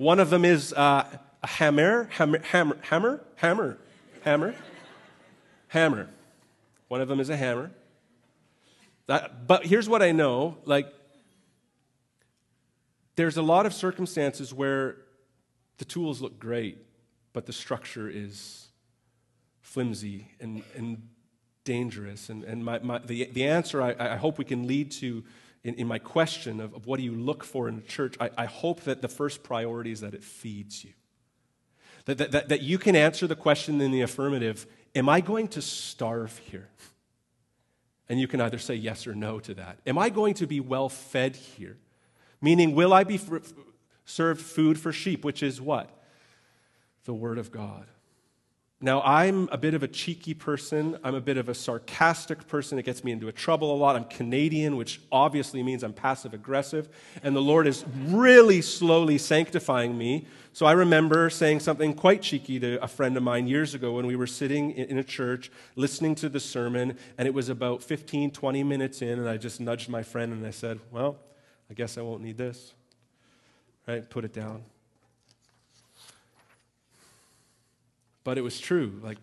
One 0.00 0.18
of 0.18 0.30
them 0.30 0.46
is 0.46 0.72
uh, 0.72 1.04
a 1.42 1.46
hammer, 1.46 2.08
hammer, 2.12 2.38
hammer, 2.38 2.78
hammer, 2.84 3.20
hammer, 3.36 3.76
hammer, 4.22 4.54
hammer. 5.68 6.08
One 6.88 7.02
of 7.02 7.08
them 7.08 7.20
is 7.20 7.28
a 7.28 7.36
hammer. 7.36 7.70
That, 9.08 9.46
but 9.46 9.66
here's 9.66 9.90
what 9.90 10.00
I 10.00 10.12
know 10.12 10.56
like, 10.64 10.86
there's 13.16 13.36
a 13.36 13.42
lot 13.42 13.66
of 13.66 13.74
circumstances 13.74 14.54
where 14.54 14.96
the 15.76 15.84
tools 15.84 16.22
look 16.22 16.38
great, 16.38 16.78
but 17.34 17.44
the 17.44 17.52
structure 17.52 18.08
is 18.08 18.68
flimsy 19.60 20.28
and, 20.40 20.62
and 20.74 21.06
dangerous. 21.64 22.30
And, 22.30 22.42
and 22.44 22.64
my, 22.64 22.78
my, 22.78 23.00
the, 23.00 23.26
the 23.26 23.46
answer 23.46 23.82
I, 23.82 23.94
I 23.98 24.16
hope 24.16 24.38
we 24.38 24.46
can 24.46 24.66
lead 24.66 24.92
to 24.92 25.24
in, 25.62 25.74
in 25.74 25.86
my 25.86 25.98
question 25.98 26.60
of, 26.60 26.74
of 26.74 26.86
what 26.86 26.98
do 26.98 27.02
you 27.02 27.14
look 27.14 27.44
for 27.44 27.68
in 27.68 27.78
a 27.78 27.82
church, 27.82 28.16
I, 28.20 28.30
I 28.36 28.46
hope 28.46 28.82
that 28.82 29.02
the 29.02 29.08
first 29.08 29.42
priority 29.42 29.92
is 29.92 30.00
that 30.00 30.14
it 30.14 30.24
feeds 30.24 30.84
you. 30.84 30.92
That, 32.06 32.18
that, 32.18 32.32
that, 32.32 32.48
that 32.48 32.62
you 32.62 32.78
can 32.78 32.96
answer 32.96 33.26
the 33.26 33.36
question 33.36 33.80
in 33.80 33.90
the 33.90 34.00
affirmative 34.00 34.66
Am 34.94 35.08
I 35.08 35.20
going 35.20 35.46
to 35.48 35.62
starve 35.62 36.36
here? 36.38 36.68
And 38.08 38.18
you 38.18 38.26
can 38.26 38.40
either 38.40 38.58
say 38.58 38.74
yes 38.74 39.06
or 39.06 39.14
no 39.14 39.38
to 39.38 39.54
that. 39.54 39.78
Am 39.86 39.96
I 39.96 40.08
going 40.08 40.34
to 40.34 40.46
be 40.48 40.58
well 40.58 40.88
fed 40.88 41.36
here? 41.36 41.76
Meaning, 42.40 42.74
will 42.74 42.92
I 42.92 43.04
be 43.04 43.14
f- 43.14 43.52
served 44.04 44.40
food 44.40 44.80
for 44.80 44.92
sheep, 44.92 45.24
which 45.24 45.44
is 45.44 45.60
what? 45.60 45.88
The 47.04 47.14
Word 47.14 47.38
of 47.38 47.52
God. 47.52 47.86
Now, 48.82 49.02
I'm 49.02 49.46
a 49.52 49.58
bit 49.58 49.74
of 49.74 49.82
a 49.82 49.88
cheeky 49.88 50.32
person. 50.32 50.98
I'm 51.04 51.14
a 51.14 51.20
bit 51.20 51.36
of 51.36 51.50
a 51.50 51.54
sarcastic 51.54 52.48
person. 52.48 52.78
It 52.78 52.86
gets 52.86 53.04
me 53.04 53.12
into 53.12 53.30
trouble 53.30 53.74
a 53.74 53.76
lot. 53.76 53.94
I'm 53.94 54.04
Canadian, 54.04 54.76
which 54.76 55.02
obviously 55.12 55.62
means 55.62 55.82
I'm 55.82 55.92
passive 55.92 56.32
aggressive. 56.32 56.88
And 57.22 57.36
the 57.36 57.42
Lord 57.42 57.66
is 57.66 57.84
really 58.08 58.62
slowly 58.62 59.18
sanctifying 59.18 59.98
me. 59.98 60.26
So 60.54 60.64
I 60.64 60.72
remember 60.72 61.28
saying 61.28 61.60
something 61.60 61.92
quite 61.92 62.22
cheeky 62.22 62.58
to 62.58 62.82
a 62.82 62.88
friend 62.88 63.18
of 63.18 63.22
mine 63.22 63.46
years 63.46 63.74
ago 63.74 63.92
when 63.92 64.06
we 64.06 64.16
were 64.16 64.26
sitting 64.26 64.70
in 64.70 64.96
a 64.96 65.04
church 65.04 65.52
listening 65.76 66.14
to 66.14 66.30
the 66.30 66.40
sermon. 66.40 66.96
And 67.18 67.28
it 67.28 67.34
was 67.34 67.50
about 67.50 67.82
15, 67.82 68.30
20 68.30 68.64
minutes 68.64 69.02
in. 69.02 69.18
And 69.18 69.28
I 69.28 69.36
just 69.36 69.60
nudged 69.60 69.90
my 69.90 70.02
friend 70.02 70.32
and 70.32 70.46
I 70.46 70.52
said, 70.52 70.80
Well, 70.90 71.18
I 71.70 71.74
guess 71.74 71.98
I 71.98 72.00
won't 72.00 72.22
need 72.22 72.38
this. 72.38 72.72
Right? 73.86 74.08
Put 74.08 74.24
it 74.24 74.32
down. 74.32 74.64
But 78.22 78.38
it 78.38 78.42
was 78.42 78.60
true. 78.60 79.00
Like, 79.02 79.18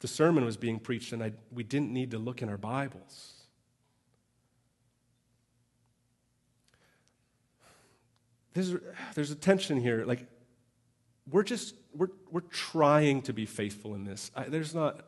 the 0.00 0.08
sermon 0.08 0.44
was 0.44 0.56
being 0.56 0.78
preached, 0.78 1.12
and 1.12 1.22
I, 1.22 1.32
we 1.52 1.62
didn't 1.62 1.92
need 1.92 2.10
to 2.12 2.18
look 2.18 2.42
in 2.42 2.48
our 2.48 2.58
Bibles. 2.58 3.32
There's, 8.54 8.74
there's 9.14 9.30
a 9.30 9.34
tension 9.34 9.80
here. 9.80 10.04
Like, 10.06 10.26
we're 11.30 11.42
just, 11.42 11.74
we're, 11.94 12.08
we're 12.30 12.40
trying 12.40 13.22
to 13.22 13.32
be 13.32 13.46
faithful 13.46 13.94
in 13.94 14.04
this. 14.04 14.30
I, 14.34 14.44
there's 14.44 14.74
not, 14.74 15.00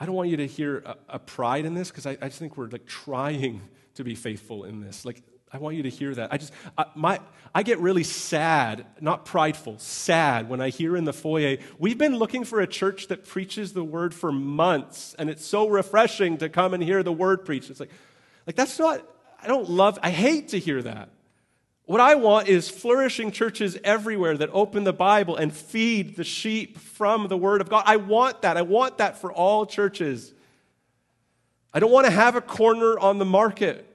I 0.00 0.06
don't 0.06 0.14
want 0.14 0.30
you 0.30 0.36
to 0.38 0.46
hear 0.46 0.78
a, 0.78 0.96
a 1.10 1.18
pride 1.18 1.64
in 1.64 1.74
this 1.74 1.90
because 1.90 2.06
I, 2.06 2.12
I 2.20 2.28
just 2.28 2.38
think 2.38 2.56
we're 2.56 2.68
like 2.68 2.86
trying 2.86 3.60
to 3.94 4.04
be 4.04 4.14
faithful 4.14 4.64
in 4.64 4.80
this. 4.80 5.04
Like, 5.04 5.22
I 5.52 5.58
want 5.58 5.76
you 5.76 5.82
to 5.82 5.90
hear 5.90 6.14
that. 6.14 6.32
I 6.32 6.38
just, 6.38 6.52
I, 6.78 6.86
my, 6.94 7.20
I 7.54 7.62
get 7.62 7.78
really 7.78 8.04
sad, 8.04 8.86
not 9.00 9.26
prideful, 9.26 9.78
sad 9.78 10.48
when 10.48 10.62
I 10.62 10.70
hear 10.70 10.96
in 10.96 11.04
the 11.04 11.12
foyer, 11.12 11.58
we've 11.78 11.98
been 11.98 12.16
looking 12.16 12.44
for 12.44 12.60
a 12.60 12.66
church 12.66 13.08
that 13.08 13.26
preaches 13.26 13.74
the 13.74 13.84
word 13.84 14.14
for 14.14 14.32
months, 14.32 15.14
and 15.18 15.28
it's 15.28 15.44
so 15.44 15.68
refreshing 15.68 16.38
to 16.38 16.48
come 16.48 16.72
and 16.72 16.82
hear 16.82 17.02
the 17.02 17.12
word 17.12 17.44
preached. 17.44 17.68
It's 17.68 17.80
like, 17.80 17.90
like 18.46 18.56
that's 18.56 18.78
not, 18.78 19.06
I 19.42 19.46
don't 19.46 19.68
love, 19.68 19.98
I 20.02 20.10
hate 20.10 20.48
to 20.48 20.58
hear 20.58 20.80
that. 20.82 21.10
What 21.84 22.00
I 22.00 22.14
want 22.14 22.48
is 22.48 22.70
flourishing 22.70 23.32
churches 23.32 23.76
everywhere 23.84 24.38
that 24.38 24.48
open 24.52 24.84
the 24.84 24.92
Bible 24.94 25.36
and 25.36 25.52
feed 25.52 26.16
the 26.16 26.24
sheep 26.24 26.78
from 26.78 27.28
the 27.28 27.36
Word 27.36 27.60
of 27.60 27.68
God. 27.68 27.82
I 27.86 27.96
want 27.96 28.42
that. 28.42 28.56
I 28.56 28.62
want 28.62 28.98
that 28.98 29.18
for 29.18 29.32
all 29.32 29.66
churches. 29.66 30.32
I 31.74 31.80
don't 31.80 31.90
want 31.90 32.06
to 32.06 32.12
have 32.12 32.36
a 32.36 32.40
corner 32.40 32.98
on 32.98 33.18
the 33.18 33.24
market 33.24 33.91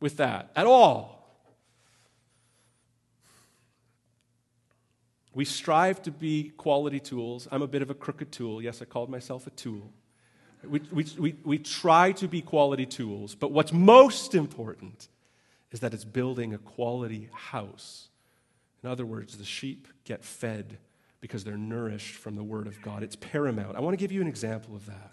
with 0.00 0.16
that 0.18 0.50
at 0.54 0.66
all. 0.66 1.18
We 5.34 5.44
strive 5.44 6.02
to 6.02 6.10
be 6.10 6.52
quality 6.56 6.98
tools. 6.98 7.46
I'm 7.52 7.62
a 7.62 7.68
bit 7.68 7.82
of 7.82 7.90
a 7.90 7.94
crooked 7.94 8.32
tool. 8.32 8.60
Yes, 8.60 8.82
I 8.82 8.86
called 8.86 9.08
myself 9.08 9.46
a 9.46 9.50
tool. 9.50 9.92
We, 10.64 10.80
we, 10.90 11.06
we, 11.18 11.36
we 11.44 11.58
try 11.58 12.10
to 12.12 12.26
be 12.26 12.42
quality 12.42 12.86
tools, 12.86 13.36
but 13.36 13.52
what's 13.52 13.72
most 13.72 14.34
important 14.34 15.08
is 15.70 15.80
that 15.80 15.94
it's 15.94 16.04
building 16.04 16.54
a 16.54 16.58
quality 16.58 17.28
house. 17.32 18.08
In 18.82 18.90
other 18.90 19.06
words, 19.06 19.36
the 19.36 19.44
sheep 19.44 19.86
get 20.04 20.24
fed 20.24 20.78
because 21.20 21.44
they're 21.44 21.56
nourished 21.56 22.14
from 22.16 22.34
the 22.34 22.42
Word 22.42 22.66
of 22.66 22.80
God. 22.80 23.02
It's 23.02 23.16
paramount. 23.16 23.76
I 23.76 23.80
want 23.80 23.92
to 23.92 23.96
give 23.96 24.12
you 24.12 24.20
an 24.20 24.28
example 24.28 24.74
of 24.74 24.86
that. 24.86 25.12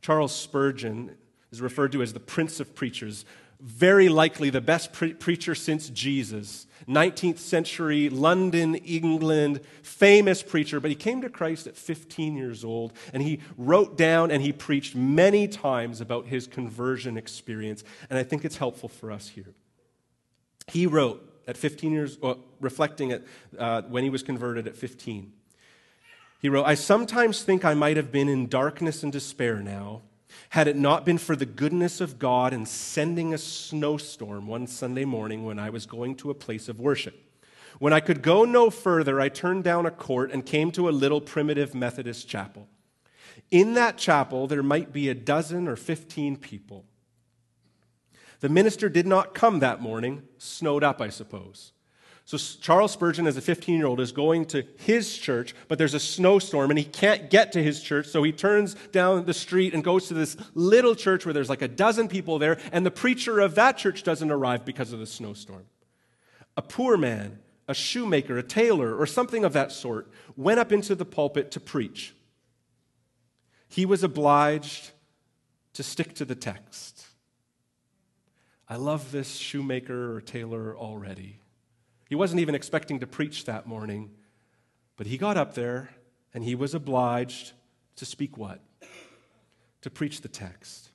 Charles 0.00 0.34
Spurgeon 0.34 1.16
is 1.50 1.60
referred 1.60 1.92
to 1.92 2.02
as 2.02 2.12
the 2.12 2.20
Prince 2.20 2.60
of 2.60 2.74
Preachers 2.74 3.24
very 3.62 4.08
likely 4.08 4.50
the 4.50 4.60
best 4.60 4.92
pre- 4.92 5.14
preacher 5.14 5.54
since 5.54 5.88
Jesus. 5.88 6.66
19th 6.88 7.38
century, 7.38 8.08
London, 8.08 8.74
England, 8.74 9.60
famous 9.82 10.42
preacher, 10.42 10.80
but 10.80 10.90
he 10.90 10.96
came 10.96 11.22
to 11.22 11.30
Christ 11.30 11.68
at 11.68 11.76
15 11.76 12.36
years 12.36 12.64
old 12.64 12.92
and 13.12 13.22
he 13.22 13.40
wrote 13.56 13.96
down 13.96 14.32
and 14.32 14.42
he 14.42 14.52
preached 14.52 14.96
many 14.96 15.46
times 15.46 16.00
about 16.00 16.26
his 16.26 16.48
conversion 16.48 17.16
experience. 17.16 17.84
And 18.10 18.18
I 18.18 18.24
think 18.24 18.44
it's 18.44 18.56
helpful 18.56 18.88
for 18.88 19.12
us 19.12 19.28
here. 19.28 19.54
He 20.66 20.86
wrote 20.86 21.28
at 21.46 21.56
15 21.56 21.92
years, 21.92 22.18
well, 22.20 22.38
reflecting 22.60 23.12
at 23.12 23.22
uh, 23.56 23.82
when 23.82 24.02
he 24.02 24.10
was 24.10 24.24
converted 24.24 24.66
at 24.66 24.76
15. 24.76 25.32
He 26.40 26.48
wrote, 26.48 26.64
I 26.64 26.74
sometimes 26.74 27.42
think 27.44 27.64
I 27.64 27.74
might 27.74 27.96
have 27.96 28.10
been 28.10 28.28
in 28.28 28.48
darkness 28.48 29.04
and 29.04 29.12
despair 29.12 29.60
now 29.60 30.02
had 30.50 30.68
it 30.68 30.76
not 30.76 31.04
been 31.04 31.18
for 31.18 31.36
the 31.36 31.46
goodness 31.46 32.00
of 32.00 32.18
God 32.18 32.52
in 32.52 32.66
sending 32.66 33.32
a 33.32 33.38
snowstorm 33.38 34.46
one 34.46 34.66
Sunday 34.66 35.04
morning 35.04 35.44
when 35.44 35.58
I 35.58 35.70
was 35.70 35.86
going 35.86 36.16
to 36.16 36.30
a 36.30 36.34
place 36.34 36.68
of 36.68 36.80
worship. 36.80 37.14
When 37.78 37.92
I 37.92 38.00
could 38.00 38.22
go 38.22 38.44
no 38.44 38.70
further, 38.70 39.20
I 39.20 39.28
turned 39.28 39.64
down 39.64 39.86
a 39.86 39.90
court 39.90 40.30
and 40.30 40.44
came 40.44 40.70
to 40.72 40.88
a 40.88 40.90
little 40.90 41.20
primitive 41.20 41.74
Methodist 41.74 42.28
chapel. 42.28 42.68
In 43.50 43.74
that 43.74 43.98
chapel, 43.98 44.46
there 44.46 44.62
might 44.62 44.92
be 44.92 45.08
a 45.08 45.14
dozen 45.14 45.68
or 45.68 45.76
15 45.76 46.36
people. 46.36 46.84
The 48.40 48.48
minister 48.48 48.88
did 48.88 49.06
not 49.06 49.34
come 49.34 49.60
that 49.60 49.80
morning, 49.80 50.22
snowed 50.38 50.82
up, 50.82 51.00
I 51.00 51.08
suppose. 51.08 51.72
So 52.24 52.38
Charles 52.38 52.92
Spurgeon, 52.92 53.26
as 53.26 53.36
a 53.36 53.40
15 53.40 53.76
year 53.76 53.86
old, 53.86 54.00
is 54.00 54.12
going 54.12 54.46
to 54.46 54.64
his 54.76 55.18
church, 55.18 55.54
but 55.68 55.78
there's 55.78 55.94
a 55.94 56.00
snowstorm 56.00 56.70
and 56.70 56.78
he 56.78 56.84
can't 56.84 57.30
get 57.30 57.52
to 57.52 57.62
his 57.62 57.82
church. 57.82 58.06
So 58.06 58.22
he 58.22 58.32
turns 58.32 58.74
down 58.92 59.24
the 59.24 59.34
street 59.34 59.74
and 59.74 59.82
goes 59.82 60.08
to 60.08 60.14
this 60.14 60.36
little 60.54 60.94
church 60.94 61.26
where 61.26 61.32
there's 61.32 61.50
like 61.50 61.62
a 61.62 61.68
dozen 61.68 62.08
people 62.08 62.38
there, 62.38 62.58
and 62.70 62.86
the 62.86 62.90
preacher 62.90 63.40
of 63.40 63.56
that 63.56 63.76
church 63.76 64.02
doesn't 64.02 64.30
arrive 64.30 64.64
because 64.64 64.92
of 64.92 65.00
the 65.00 65.06
snowstorm. 65.06 65.64
A 66.56 66.62
poor 66.62 66.96
man, 66.96 67.38
a 67.66 67.74
shoemaker, 67.74 68.38
a 68.38 68.42
tailor, 68.42 68.96
or 68.96 69.06
something 69.06 69.44
of 69.44 69.52
that 69.54 69.72
sort, 69.72 70.10
went 70.36 70.60
up 70.60 70.70
into 70.70 70.94
the 70.94 71.04
pulpit 71.04 71.50
to 71.52 71.60
preach. 71.60 72.14
He 73.68 73.84
was 73.84 74.04
obliged 74.04 74.90
to 75.72 75.82
stick 75.82 76.14
to 76.16 76.24
the 76.24 76.34
text. 76.34 77.06
I 78.68 78.76
love 78.76 79.12
this 79.12 79.36
shoemaker 79.36 80.14
or 80.14 80.20
tailor 80.20 80.76
already. 80.76 81.41
He 82.12 82.16
wasn't 82.16 82.42
even 82.42 82.54
expecting 82.54 83.00
to 83.00 83.06
preach 83.06 83.46
that 83.46 83.66
morning, 83.66 84.10
but 84.98 85.06
he 85.06 85.16
got 85.16 85.38
up 85.38 85.54
there 85.54 85.88
and 86.34 86.44
he 86.44 86.54
was 86.54 86.74
obliged 86.74 87.52
to 87.96 88.04
speak 88.04 88.36
what? 88.36 88.60
To 89.80 89.88
preach 89.88 90.20
the 90.20 90.28
text. 90.28 90.90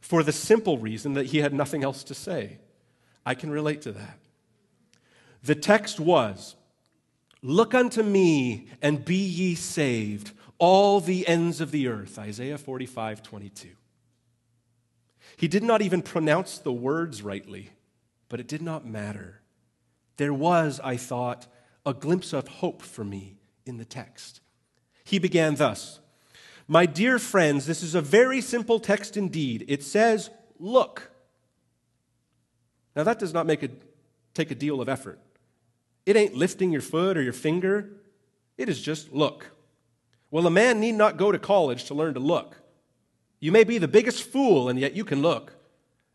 For 0.00 0.22
the 0.22 0.32
simple 0.32 0.78
reason 0.78 1.12
that 1.12 1.26
he 1.26 1.40
had 1.40 1.52
nothing 1.52 1.84
else 1.84 2.02
to 2.04 2.14
say. 2.14 2.56
I 3.26 3.34
can 3.34 3.50
relate 3.50 3.82
to 3.82 3.92
that. 3.92 4.18
The 5.42 5.54
text 5.54 6.00
was 6.00 6.56
Look 7.42 7.74
unto 7.74 8.02
me 8.02 8.68
and 8.80 9.04
be 9.04 9.14
ye 9.14 9.56
saved, 9.56 10.32
all 10.56 11.00
the 11.02 11.28
ends 11.28 11.60
of 11.60 11.70
the 11.70 11.86
earth. 11.86 12.18
Isaiah 12.18 12.56
45 12.56 13.22
22. 13.22 13.68
He 15.36 15.48
did 15.48 15.62
not 15.62 15.82
even 15.82 16.00
pronounce 16.00 16.56
the 16.56 16.72
words 16.72 17.20
rightly, 17.20 17.72
but 18.30 18.40
it 18.40 18.48
did 18.48 18.62
not 18.62 18.86
matter 18.86 19.42
there 20.16 20.34
was, 20.34 20.80
I 20.82 20.96
thought, 20.96 21.46
a 21.84 21.94
glimpse 21.94 22.32
of 22.32 22.48
hope 22.48 22.82
for 22.82 23.04
me 23.04 23.36
in 23.64 23.76
the 23.76 23.84
text. 23.84 24.40
He 25.04 25.18
began 25.18 25.54
thus 25.54 26.00
My 26.66 26.86
dear 26.86 27.18
friends, 27.18 27.66
this 27.66 27.82
is 27.82 27.94
a 27.94 28.00
very 28.00 28.40
simple 28.40 28.80
text 28.80 29.16
indeed. 29.16 29.64
It 29.68 29.82
says, 29.82 30.30
Look. 30.58 31.10
Now, 32.94 33.04
that 33.04 33.18
does 33.18 33.34
not 33.34 33.46
make 33.46 33.62
it 33.62 33.82
take 34.32 34.50
a 34.50 34.54
deal 34.54 34.80
of 34.80 34.88
effort. 34.88 35.20
It 36.06 36.16
ain't 36.16 36.34
lifting 36.34 36.72
your 36.72 36.80
foot 36.80 37.18
or 37.18 37.22
your 37.22 37.32
finger, 37.32 37.90
it 38.56 38.68
is 38.68 38.80
just 38.80 39.12
look. 39.12 39.50
Well, 40.30 40.46
a 40.46 40.50
man 40.50 40.80
need 40.80 40.92
not 40.92 41.18
go 41.18 41.30
to 41.30 41.38
college 41.38 41.84
to 41.84 41.94
learn 41.94 42.14
to 42.14 42.20
look. 42.20 42.56
You 43.38 43.52
may 43.52 43.64
be 43.64 43.78
the 43.78 43.88
biggest 43.88 44.22
fool, 44.22 44.68
and 44.68 44.78
yet 44.78 44.94
you 44.96 45.04
can 45.04 45.22
look. 45.22 45.52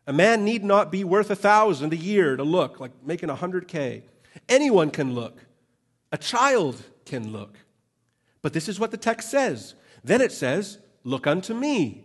A 0.06 0.12
man 0.12 0.44
need 0.44 0.64
not 0.64 0.90
be 0.90 1.04
worth 1.04 1.30
a 1.30 1.36
thousand 1.36 1.92
a 1.92 1.96
year 1.96 2.36
to 2.36 2.42
look, 2.42 2.80
like 2.80 2.90
making 3.04 3.30
a 3.30 3.36
hundred 3.36 3.68
K. 3.68 4.02
Anyone 4.48 4.90
can 4.90 5.14
look. 5.14 5.38
A 6.10 6.18
child 6.18 6.82
can 7.04 7.32
look. 7.32 7.56
But 8.42 8.52
this 8.52 8.68
is 8.68 8.80
what 8.80 8.90
the 8.90 8.96
text 8.96 9.30
says. 9.30 9.74
Then 10.02 10.20
it 10.20 10.32
says, 10.32 10.78
Look 11.04 11.26
unto 11.26 11.54
me. 11.54 12.04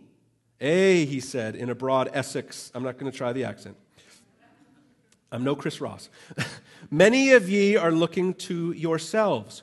Eh, 0.60 1.04
he 1.04 1.20
said 1.20 1.54
in 1.54 1.70
a 1.70 1.74
broad 1.74 2.10
Essex, 2.12 2.72
I'm 2.74 2.82
not 2.82 2.98
going 2.98 3.10
to 3.10 3.16
try 3.16 3.32
the 3.32 3.44
accent. 3.44 3.76
I'm 5.30 5.44
no 5.44 5.54
Chris 5.54 5.80
Ross. 5.80 6.08
Many 6.90 7.32
of 7.32 7.48
ye 7.48 7.76
are 7.76 7.92
looking 7.92 8.34
to 8.34 8.72
yourselves. 8.72 9.62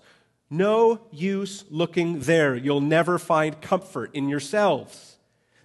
No 0.49 1.01
use 1.11 1.65
looking 1.69 2.19
there. 2.19 2.55
You'll 2.55 2.81
never 2.81 3.17
find 3.17 3.59
comfort 3.59 4.11
in 4.13 4.29
yourselves. 4.29 5.17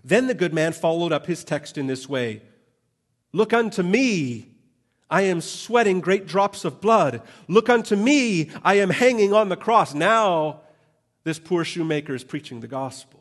Then 0.02 0.26
the 0.26 0.34
good 0.34 0.54
man 0.54 0.72
followed 0.72 1.12
up 1.12 1.26
his 1.26 1.44
text 1.44 1.76
in 1.76 1.86
this 1.86 2.08
way 2.08 2.42
Look 3.32 3.52
unto 3.52 3.82
me. 3.82 4.48
I 5.10 5.22
am 5.22 5.40
sweating 5.40 6.00
great 6.00 6.26
drops 6.26 6.64
of 6.64 6.80
blood. 6.80 7.22
Look 7.48 7.68
unto 7.68 7.96
me. 7.96 8.50
I 8.62 8.74
am 8.74 8.90
hanging 8.90 9.32
on 9.32 9.48
the 9.48 9.56
cross. 9.56 9.92
Now, 9.92 10.60
this 11.24 11.38
poor 11.38 11.64
shoemaker 11.64 12.14
is 12.14 12.24
preaching 12.24 12.60
the 12.60 12.68
gospel. 12.68 13.20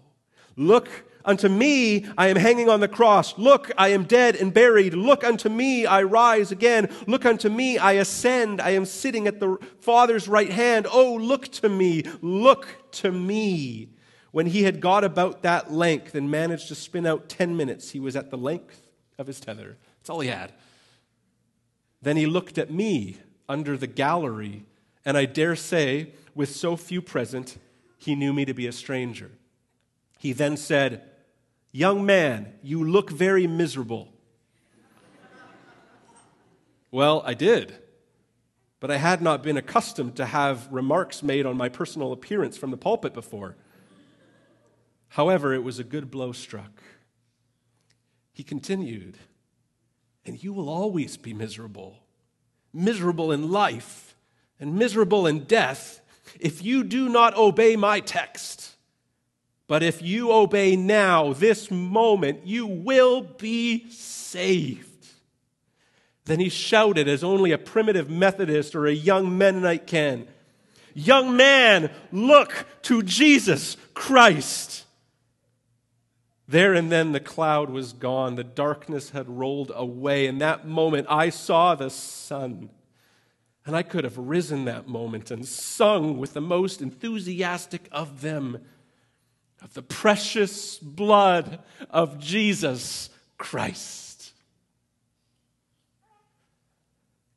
Look 0.56 0.90
unto 1.26 1.50
me. 1.50 2.06
I 2.18 2.28
am 2.28 2.36
hanging 2.36 2.70
on 2.70 2.80
the 2.80 2.88
cross. 2.88 3.38
Look, 3.38 3.72
I 3.78 3.90
am 3.90 4.04
dead 4.04 4.36
and 4.36 4.54
buried. 4.54 4.94
Look 4.94 5.24
unto 5.24 5.50
me. 5.50 5.86
I 5.86 6.04
rise 6.04 6.52
again. 6.52 6.90
Look 7.08 7.26
unto 7.26 7.50
me. 7.50 7.78
I 7.78 7.94
ascend. 7.94 8.62
I 8.62 8.72
am 8.72 8.86
sitting 8.86 9.28
at 9.28 9.40
the 9.40 9.58
Father's 9.80 10.28
right 10.28 10.52
hand. 10.52 10.86
Oh, 10.92 11.16
look 11.16 11.48
to 11.54 11.70
me. 11.70 12.04
Look 12.22 12.68
to 12.92 13.12
me. 13.12 13.90
When 14.32 14.46
he 14.46 14.64
had 14.64 14.80
got 14.80 15.04
about 15.04 15.42
that 15.42 15.72
length 15.72 16.14
and 16.14 16.30
managed 16.30 16.68
to 16.68 16.76
spin 16.76 17.08
out 17.08 17.30
10 17.30 17.58
minutes, 17.58 17.90
he 17.92 18.00
was 18.00 18.16
at 18.16 18.30
the 18.30 18.38
length 18.38 18.92
of 19.18 19.26
his 19.26 19.40
tether. 19.40 19.78
That's 20.00 20.10
all 20.10 20.20
he 20.20 20.30
had. 20.30 20.54
Then 22.02 22.18
he 22.18 22.26
looked 22.26 22.58
at 22.58 22.72
me 22.72 23.18
under 23.48 23.76
the 23.78 23.88
gallery, 23.88 24.66
and 25.06 25.18
I 25.18 25.26
dare 25.26 25.56
say, 25.56 26.14
with 26.34 26.56
so 26.56 26.76
few 26.76 27.02
present, 27.02 27.58
he 27.98 28.16
knew 28.16 28.32
me 28.32 28.46
to 28.46 28.54
be 28.54 28.68
a 28.68 28.72
stranger. 28.72 29.32
He 30.18 30.34
then 30.34 30.56
said, 30.56 31.04
Young 31.72 32.06
man, 32.06 32.54
you 32.64 32.84
look 32.84 33.10
very 33.12 33.46
miserable. 33.46 34.12
well, 36.92 37.22
I 37.26 37.34
did. 37.34 37.76
But 38.80 38.92
I 38.92 38.98
had 38.98 39.22
not 39.22 39.44
been 39.44 39.58
accustomed 39.58 40.16
to 40.16 40.26
have 40.26 40.68
remarks 40.72 41.22
made 41.22 41.46
on 41.46 41.58
my 41.58 41.70
personal 41.70 42.14
appearance 42.14 42.58
from 42.58 42.72
the 42.72 42.78
pulpit 42.78 43.14
before. 43.14 43.58
However, 45.10 45.54
it 45.54 45.64
was 45.64 45.80
a 45.80 45.84
good 45.84 46.10
blow 46.10 46.32
struck. 46.32 46.82
He 48.32 48.44
continued, 48.44 49.18
and 50.26 50.42
you 50.44 50.54
will 50.54 50.70
always 50.70 51.18
be 51.18 51.34
miserable. 51.34 51.98
Miserable 52.74 53.32
in 53.32 53.52
life 53.52 54.16
and 54.60 54.76
miserable 54.76 55.26
in 55.26 55.46
death 55.46 56.02
if 56.40 56.64
you 56.64 56.84
do 56.84 57.10
not 57.10 57.36
obey 57.36 57.76
my 57.76 58.00
text. 58.00 58.76
But 59.68 59.84
if 59.84 60.02
you 60.02 60.32
obey 60.32 60.76
now, 60.76 61.34
this 61.34 61.70
moment, 61.70 62.46
you 62.46 62.66
will 62.66 63.22
be 63.22 63.90
saved. 63.90 65.08
Then 66.26 66.40
he 66.40 66.50
shouted 66.50 67.08
as 67.08 67.24
only 67.24 67.52
a 67.52 67.58
primitive 67.58 68.10
Methodist 68.10 68.76
or 68.76 68.88
a 68.88 68.94
young 68.94 69.38
Mennonite 69.38 69.88
can 69.88 70.28
Young 70.94 71.38
man, 71.38 71.92
look 72.12 72.66
to 72.84 73.04
Jesus 73.04 73.78
Christ. 73.94 74.86
There 76.50 76.74
and 76.74 76.92
then 76.92 77.12
the 77.12 77.20
cloud 77.20 77.70
was 77.70 77.94
gone, 77.94 78.34
the 78.34 78.44
darkness 78.44 79.12
had 79.12 79.30
rolled 79.30 79.72
away. 79.76 80.26
In 80.26 80.40
that 80.40 80.68
moment, 80.68 81.06
I 81.08 81.30
saw 81.30 81.76
the 81.76 81.92
sun. 81.92 82.72
And 83.68 83.76
I 83.76 83.84
could 83.84 84.04
have 84.04 84.18
risen 84.18 84.66
that 84.66 84.88
moment 84.88 85.30
and 85.30 85.48
sung 85.48 86.18
with 86.18 86.34
the 86.34 86.42
most 86.42 86.82
enthusiastic 86.82 87.88
of 87.92 88.22
them 88.22 88.66
of 89.62 89.76
the 89.76 89.84
precious 89.84 90.80
blood 90.80 91.60
of 91.92 92.18
Jesus 92.18 93.12
Christ. 93.38 94.34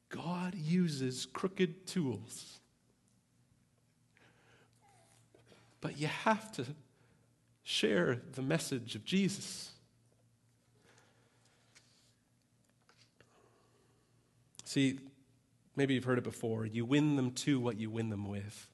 God 0.08 0.54
uses 0.54 1.26
crooked 1.26 1.86
tools. 1.86 2.60
But 5.82 5.98
you 5.98 6.06
have 6.06 6.50
to 6.52 6.64
share 7.62 8.20
the 8.32 8.42
message 8.42 8.94
of 8.94 9.04
Jesus. 9.04 9.70
See, 14.64 14.98
maybe 15.76 15.94
you've 15.94 16.04
heard 16.04 16.18
it 16.18 16.24
before. 16.24 16.66
You 16.66 16.84
win 16.84 17.16
them 17.16 17.32
to 17.32 17.60
what 17.60 17.78
you 17.78 17.90
win 17.90 18.10
them 18.10 18.28
with. 18.28 18.68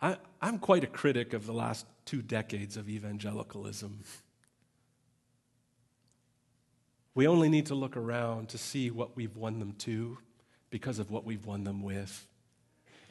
I, 0.00 0.18
am 0.42 0.58
quite 0.58 0.84
a 0.84 0.88
critic 0.88 1.32
of 1.32 1.46
the 1.46 1.52
last 1.52 1.86
two 2.04 2.22
decades 2.22 2.76
of 2.76 2.88
evangelicalism. 2.88 4.04
We 7.14 7.26
only 7.26 7.48
need 7.48 7.66
to 7.66 7.74
look 7.74 7.96
around 7.96 8.50
to 8.50 8.58
see 8.58 8.90
what 8.90 9.16
we've 9.16 9.36
won 9.36 9.58
them 9.58 9.72
to 9.78 10.18
because 10.70 10.98
of 10.98 11.10
what 11.10 11.24
we've 11.24 11.46
won 11.46 11.64
them 11.64 11.82
with. 11.82 12.26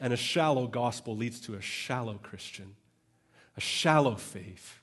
And 0.00 0.12
a 0.12 0.16
shallow 0.16 0.68
gospel 0.68 1.16
leads 1.16 1.40
to 1.42 1.54
a 1.54 1.60
shallow 1.60 2.14
Christian 2.14 2.76
a 3.56 3.60
shallow 3.60 4.16
faith, 4.16 4.80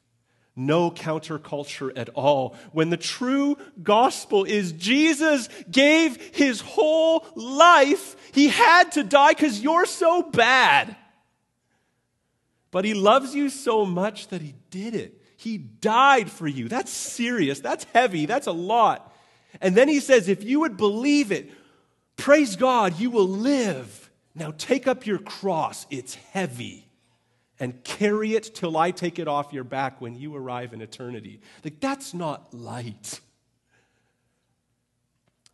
no 0.55 0.91
counterculture 0.91 1.91
at 1.95 2.09
all. 2.09 2.55
When 2.71 2.89
the 2.89 2.97
true 2.97 3.57
gospel 3.81 4.43
is 4.43 4.71
Jesus 4.71 5.49
gave 5.69 6.17
his 6.35 6.61
whole 6.61 7.25
life, 7.35 8.15
he 8.33 8.49
had 8.49 8.91
to 8.93 9.03
die 9.03 9.33
because 9.33 9.61
you're 9.61 9.85
so 9.85 10.23
bad. 10.23 10.95
But 12.71 12.85
he 12.85 12.93
loves 12.93 13.35
you 13.35 13.49
so 13.49 13.85
much 13.85 14.29
that 14.29 14.41
he 14.41 14.55
did 14.71 14.95
it. 14.95 15.21
He 15.37 15.57
died 15.57 16.31
for 16.31 16.47
you. 16.47 16.67
That's 16.67 16.91
serious. 16.91 17.59
That's 17.59 17.83
heavy. 17.93 18.25
That's 18.25 18.47
a 18.47 18.51
lot. 18.51 19.13
And 19.61 19.75
then 19.75 19.87
he 19.87 19.99
says, 19.99 20.27
if 20.27 20.43
you 20.43 20.61
would 20.61 20.77
believe 20.77 21.31
it, 21.31 21.51
praise 22.15 22.55
God, 22.55 22.99
you 22.99 23.11
will 23.11 23.27
live. 23.27 24.09
Now 24.33 24.53
take 24.57 24.87
up 24.87 25.05
your 25.05 25.19
cross. 25.19 25.85
It's 25.91 26.15
heavy 26.15 26.87
and 27.59 27.83
carry 27.83 28.35
it 28.35 28.55
till 28.55 28.77
I 28.77 28.91
take 28.91 29.19
it 29.19 29.27
off 29.27 29.53
your 29.53 29.63
back 29.63 30.01
when 30.01 30.15
you 30.15 30.35
arrive 30.35 30.73
in 30.73 30.81
eternity. 30.81 31.39
Like, 31.63 31.79
that's 31.79 32.13
not 32.13 32.53
light. 32.53 33.19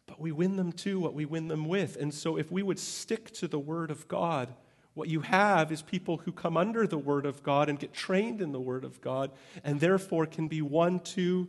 But 0.06 0.20
we 0.20 0.32
win 0.32 0.56
them 0.56 0.72
to 0.74 1.00
what 1.00 1.14
we 1.14 1.26
win 1.26 1.50
them 1.50 1.66
with. 1.66 1.96
And 1.98 2.14
so, 2.14 2.38
if 2.38 2.52
we 2.52 2.64
would 2.64 2.80
stick 2.80 3.32
to 3.34 3.48
the 3.48 3.60
Word 3.60 3.92
of 3.92 4.08
God, 4.08 4.54
what 4.94 5.08
you 5.08 5.22
have 5.22 5.72
is 5.72 5.82
people 5.82 6.18
who 6.18 6.32
come 6.32 6.58
under 6.58 6.88
the 6.88 6.98
Word 6.98 7.26
of 7.26 7.44
God 7.44 7.70
and 7.70 7.78
get 7.78 7.94
trained 7.94 8.42
in 8.42 8.52
the 8.52 8.60
Word 8.60 8.84
of 8.84 9.02
God, 9.02 9.32
and 9.64 9.80
therefore 9.80 10.26
can 10.26 10.48
be 10.48 10.62
won 10.62 11.00
to 11.02 11.48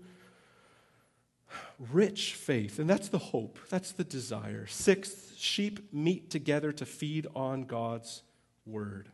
rich 1.90 2.34
faith. 2.34 2.78
And 2.78 2.88
that's 2.88 3.08
the 3.08 3.18
hope, 3.18 3.58
that's 3.70 3.92
the 3.92 4.04
desire. 4.04 4.66
Sixth, 4.66 5.34
sheep 5.36 5.92
meet 5.92 6.30
together 6.30 6.70
to 6.72 6.84
feed 6.84 7.26
on 7.34 7.62
God's 7.62 8.22
Word. 8.66 9.10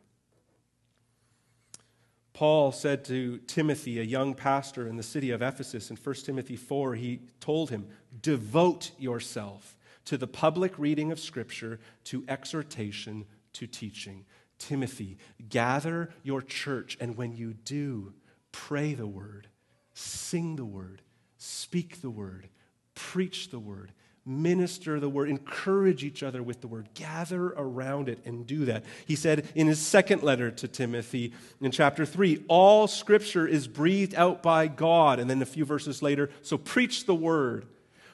Paul 2.37 2.71
said 2.71 3.03
to 3.07 3.39
Timothy, 3.47 3.99
a 3.99 4.03
young 4.03 4.35
pastor 4.35 4.87
in 4.87 4.99
the 4.99 5.03
city 5.03 5.31
of 5.31 5.41
Ephesus, 5.41 5.89
in 5.89 5.97
1 5.97 6.15
Timothy 6.17 6.55
4, 6.55 6.95
he 6.95 7.23
told 7.41 7.71
him, 7.71 7.87
Devote 8.21 8.91
yourself 8.99 9.79
to 10.05 10.19
the 10.19 10.27
public 10.27 10.79
reading 10.79 11.11
of 11.11 11.19
Scripture, 11.19 11.81
to 12.05 12.27
exhortation, 12.29 13.25
to 13.55 13.67
teaching. 13.67 14.27
Timothy, 14.59 15.17
gather 15.49 16.11
your 16.23 16.43
church, 16.43 16.99
and 17.01 17.17
when 17.17 17.33
you 17.33 17.55
do, 17.55 18.13
pray 18.53 18.93
the 18.93 19.07
word, 19.07 19.49
sing 19.95 20.57
the 20.57 20.65
word, 20.67 21.01
speak 21.39 22.03
the 22.03 22.11
word, 22.11 22.51
preach 22.95 23.49
the 23.49 23.59
word, 23.59 23.93
minister 24.27 24.99
the 24.99 25.09
word, 25.09 25.29
encourage 25.29 26.03
each 26.03 26.23
other 26.23 26.43
with 26.43 26.61
the 26.61 26.67
word, 26.67 26.89
gather 26.95 27.55
around 27.57 28.09
it 28.09 28.19
and 28.25 28.47
do 28.47 28.65
that. 28.65 28.85
He 29.07 29.15
said 29.15 29.49
in 29.55 29.69
his 29.69 29.79
second 29.79 30.23
letter 30.23 30.51
to 30.51 30.67
Timothy 30.69 31.33
in 31.61 31.71
chapter 31.71 32.05
3, 32.05 32.45
all 32.49 32.89
scripture 32.89 33.47
is 33.47 33.69
breathed 33.69 34.15
out 34.17 34.43
by 34.43 34.67
God. 34.67 35.21
And 35.21 35.31
then 35.31 35.41
a 35.41 35.47
few 35.47 35.65
verses 35.65 36.03
later, 36.03 36.31
so 36.43 36.59
preach 36.59 37.07
the 37.07 37.15
word. 37.15 37.67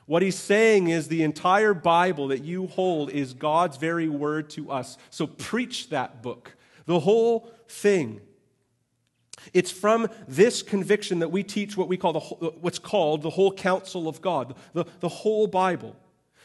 What 0.06 0.22
he's 0.22 0.38
saying 0.38 0.88
is 0.88 1.08
the 1.08 1.22
entire 1.22 1.72
Bible 1.72 2.28
that 2.28 2.44
you 2.44 2.66
hold 2.66 3.10
is 3.10 3.32
God's 3.32 3.78
very 3.78 4.08
word 4.08 4.50
to 4.50 4.70
us. 4.70 4.98
So 5.10 5.26
preach 5.26 5.88
that 5.88 6.22
book, 6.22 6.54
the 6.86 7.00
whole 7.00 7.50
thing. 7.68 8.20
It's 9.52 9.70
from 9.70 10.08
this 10.28 10.62
conviction 10.62 11.20
that 11.20 11.30
we 11.30 11.42
teach 11.42 11.76
what 11.76 11.88
we 11.88 11.96
call 11.96 12.12
the, 12.12 12.20
what's 12.60 12.78
called 12.78 13.22
the 13.22 13.30
whole 13.30 13.52
counsel 13.52 14.08
of 14.08 14.20
God, 14.20 14.54
the, 14.72 14.84
the 15.00 15.08
whole 15.08 15.46
Bible, 15.46 15.96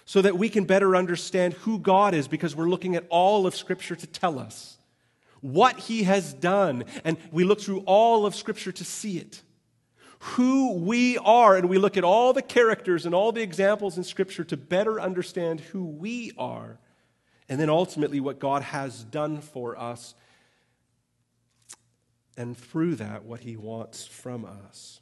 so 0.05 0.21
that 0.21 0.37
we 0.37 0.49
can 0.49 0.65
better 0.65 0.95
understand 0.95 1.53
who 1.53 1.79
God 1.79 2.13
is 2.13 2.27
because 2.27 2.55
we're 2.55 2.69
looking 2.69 2.95
at 2.95 3.05
all 3.09 3.45
of 3.45 3.55
Scripture 3.55 3.95
to 3.95 4.07
tell 4.07 4.39
us 4.39 4.77
what 5.41 5.77
He 5.77 6.03
has 6.03 6.33
done. 6.33 6.85
And 7.03 7.17
we 7.31 7.43
look 7.43 7.61
through 7.61 7.81
all 7.81 8.25
of 8.25 8.35
Scripture 8.35 8.71
to 8.71 8.83
see 8.83 9.17
it. 9.17 9.41
Who 10.19 10.73
we 10.73 11.19
are, 11.19 11.55
and 11.55 11.69
we 11.69 11.77
look 11.77 11.95
at 11.95 12.03
all 12.03 12.33
the 12.33 12.41
characters 12.41 13.05
and 13.05 13.13
all 13.13 13.31
the 13.31 13.43
examples 13.43 13.97
in 13.97 14.03
Scripture 14.03 14.43
to 14.45 14.57
better 14.57 14.99
understand 14.99 15.59
who 15.59 15.85
we 15.85 16.31
are, 16.39 16.79
and 17.47 17.59
then 17.59 17.69
ultimately 17.69 18.19
what 18.19 18.39
God 18.39 18.63
has 18.63 19.03
done 19.03 19.41
for 19.41 19.77
us 19.77 20.15
and 22.37 22.55
through 22.57 22.95
that, 22.95 23.25
what 23.25 23.41
he 23.41 23.57
wants 23.57 24.05
from 24.05 24.45
us. 24.45 25.01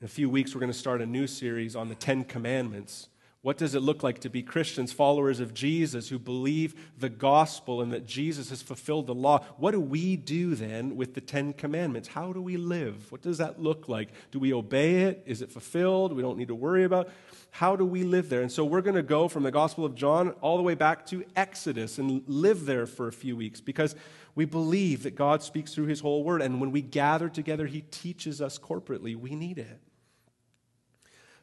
In 0.00 0.06
a 0.06 0.08
few 0.08 0.30
weeks, 0.30 0.54
we're 0.54 0.60
going 0.60 0.72
to 0.72 0.78
start 0.78 1.02
a 1.02 1.06
new 1.06 1.26
series 1.26 1.76
on 1.76 1.90
the 1.90 1.94
Ten 1.94 2.24
Commandments, 2.24 3.08
What 3.42 3.56
does 3.56 3.74
it 3.74 3.80
look 3.80 4.02
like 4.02 4.18
to 4.20 4.28
be 4.28 4.42
Christians, 4.42 4.92
followers 4.92 5.40
of 5.40 5.54
Jesus, 5.54 6.10
who 6.10 6.18
believe 6.18 6.74
the 6.98 7.08
gospel 7.08 7.80
and 7.80 7.90
that 7.90 8.04
Jesus 8.04 8.50
has 8.50 8.60
fulfilled 8.60 9.06
the 9.06 9.14
law? 9.14 9.42
What 9.56 9.70
do 9.70 9.80
we 9.80 10.16
do 10.16 10.54
then 10.54 10.94
with 10.94 11.14
the 11.14 11.22
Ten 11.22 11.54
Commandments? 11.54 12.08
How 12.08 12.34
do 12.34 12.42
we 12.42 12.58
live? 12.58 13.10
What 13.10 13.22
does 13.22 13.38
that 13.38 13.58
look 13.58 13.88
like? 13.88 14.10
Do 14.30 14.38
we 14.38 14.52
obey 14.52 15.04
it? 15.04 15.22
Is 15.24 15.40
it 15.40 15.50
fulfilled? 15.50 16.12
We 16.12 16.20
don't 16.20 16.36
need 16.36 16.48
to 16.48 16.54
worry 16.54 16.84
about. 16.84 17.08
How 17.50 17.76
do 17.76 17.86
we 17.86 18.02
live 18.04 18.28
there? 18.28 18.42
And 18.42 18.52
so 18.52 18.62
we're 18.62 18.82
going 18.82 18.96
to 18.96 19.02
go 19.02 19.26
from 19.26 19.42
the 19.42 19.50
Gospel 19.50 19.86
of 19.86 19.94
John 19.94 20.30
all 20.42 20.58
the 20.58 20.62
way 20.62 20.74
back 20.74 21.06
to 21.06 21.24
Exodus 21.34 21.96
and 21.96 22.22
live 22.26 22.66
there 22.66 22.86
for 22.86 23.08
a 23.08 23.12
few 23.12 23.38
weeks 23.38 23.62
because 23.62 23.96
we 24.34 24.44
believe 24.44 25.02
that 25.02 25.16
God 25.16 25.42
speaks 25.42 25.74
through 25.74 25.86
his 25.86 26.00
whole 26.00 26.24
word. 26.24 26.42
And 26.42 26.60
when 26.60 26.70
we 26.70 26.82
gather 26.82 27.28
together, 27.28 27.66
he 27.66 27.82
teaches 27.82 28.40
us 28.40 28.58
corporately. 28.58 29.16
We 29.16 29.34
need 29.34 29.58
it. 29.58 29.80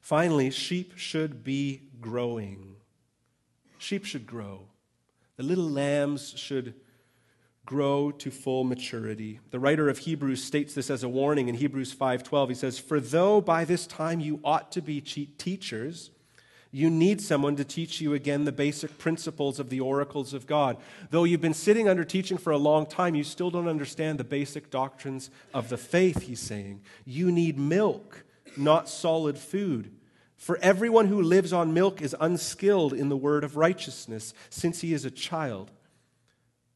Finally, 0.01 0.51
sheep 0.51 0.93
should 0.95 1.43
be 1.43 1.81
growing. 1.99 2.77
Sheep 3.77 4.05
should 4.05 4.25
grow. 4.25 4.69
The 5.35 5.43
little 5.43 5.69
lambs 5.69 6.33
should 6.37 6.73
grow 7.65 8.11
to 8.11 8.31
full 8.31 8.63
maturity. 8.63 9.41
The 9.51 9.59
writer 9.59 9.89
of 9.89 9.99
Hebrews 9.99 10.41
states 10.41 10.73
this 10.73 10.89
as 10.89 11.03
a 11.03 11.09
warning 11.09 11.49
in 11.49 11.55
Hebrews 11.55 11.91
5:12. 11.91 12.49
He 12.49 12.55
says, 12.55 12.79
"For 12.79 13.01
though 13.01 13.41
by 13.41 13.65
this 13.65 13.85
time 13.85 14.21
you 14.21 14.39
ought 14.43 14.71
to 14.71 14.81
be 14.81 15.01
teachers, 15.01 16.11
you 16.77 16.91
need 16.91 17.19
someone 17.19 17.55
to 17.55 17.65
teach 17.65 17.99
you 17.99 18.13
again 18.13 18.45
the 18.45 18.51
basic 18.51 18.99
principles 18.99 19.59
of 19.59 19.71
the 19.71 19.79
oracles 19.79 20.31
of 20.31 20.45
God. 20.45 20.77
Though 21.09 21.23
you've 21.23 21.41
been 21.41 21.55
sitting 21.55 21.89
under 21.89 22.03
teaching 22.03 22.37
for 22.37 22.51
a 22.51 22.57
long 22.57 22.85
time, 22.85 23.15
you 23.15 23.23
still 23.23 23.49
don't 23.49 23.67
understand 23.67 24.19
the 24.19 24.23
basic 24.23 24.69
doctrines 24.69 25.31
of 25.55 25.69
the 25.69 25.77
faith," 25.77 26.21
he's 26.23 26.39
saying. 26.39 26.81
You 27.03 27.31
need 27.31 27.57
milk, 27.57 28.25
not 28.55 28.87
solid 28.87 29.39
food. 29.39 29.91
For 30.35 30.59
everyone 30.59 31.07
who 31.07 31.19
lives 31.19 31.51
on 31.51 31.73
milk 31.73 31.99
is 31.99 32.15
unskilled 32.19 32.93
in 32.93 33.09
the 33.09 33.17
word 33.17 33.43
of 33.43 33.57
righteousness, 33.57 34.35
since 34.51 34.81
he 34.81 34.93
is 34.93 35.03
a 35.03 35.09
child. 35.09 35.71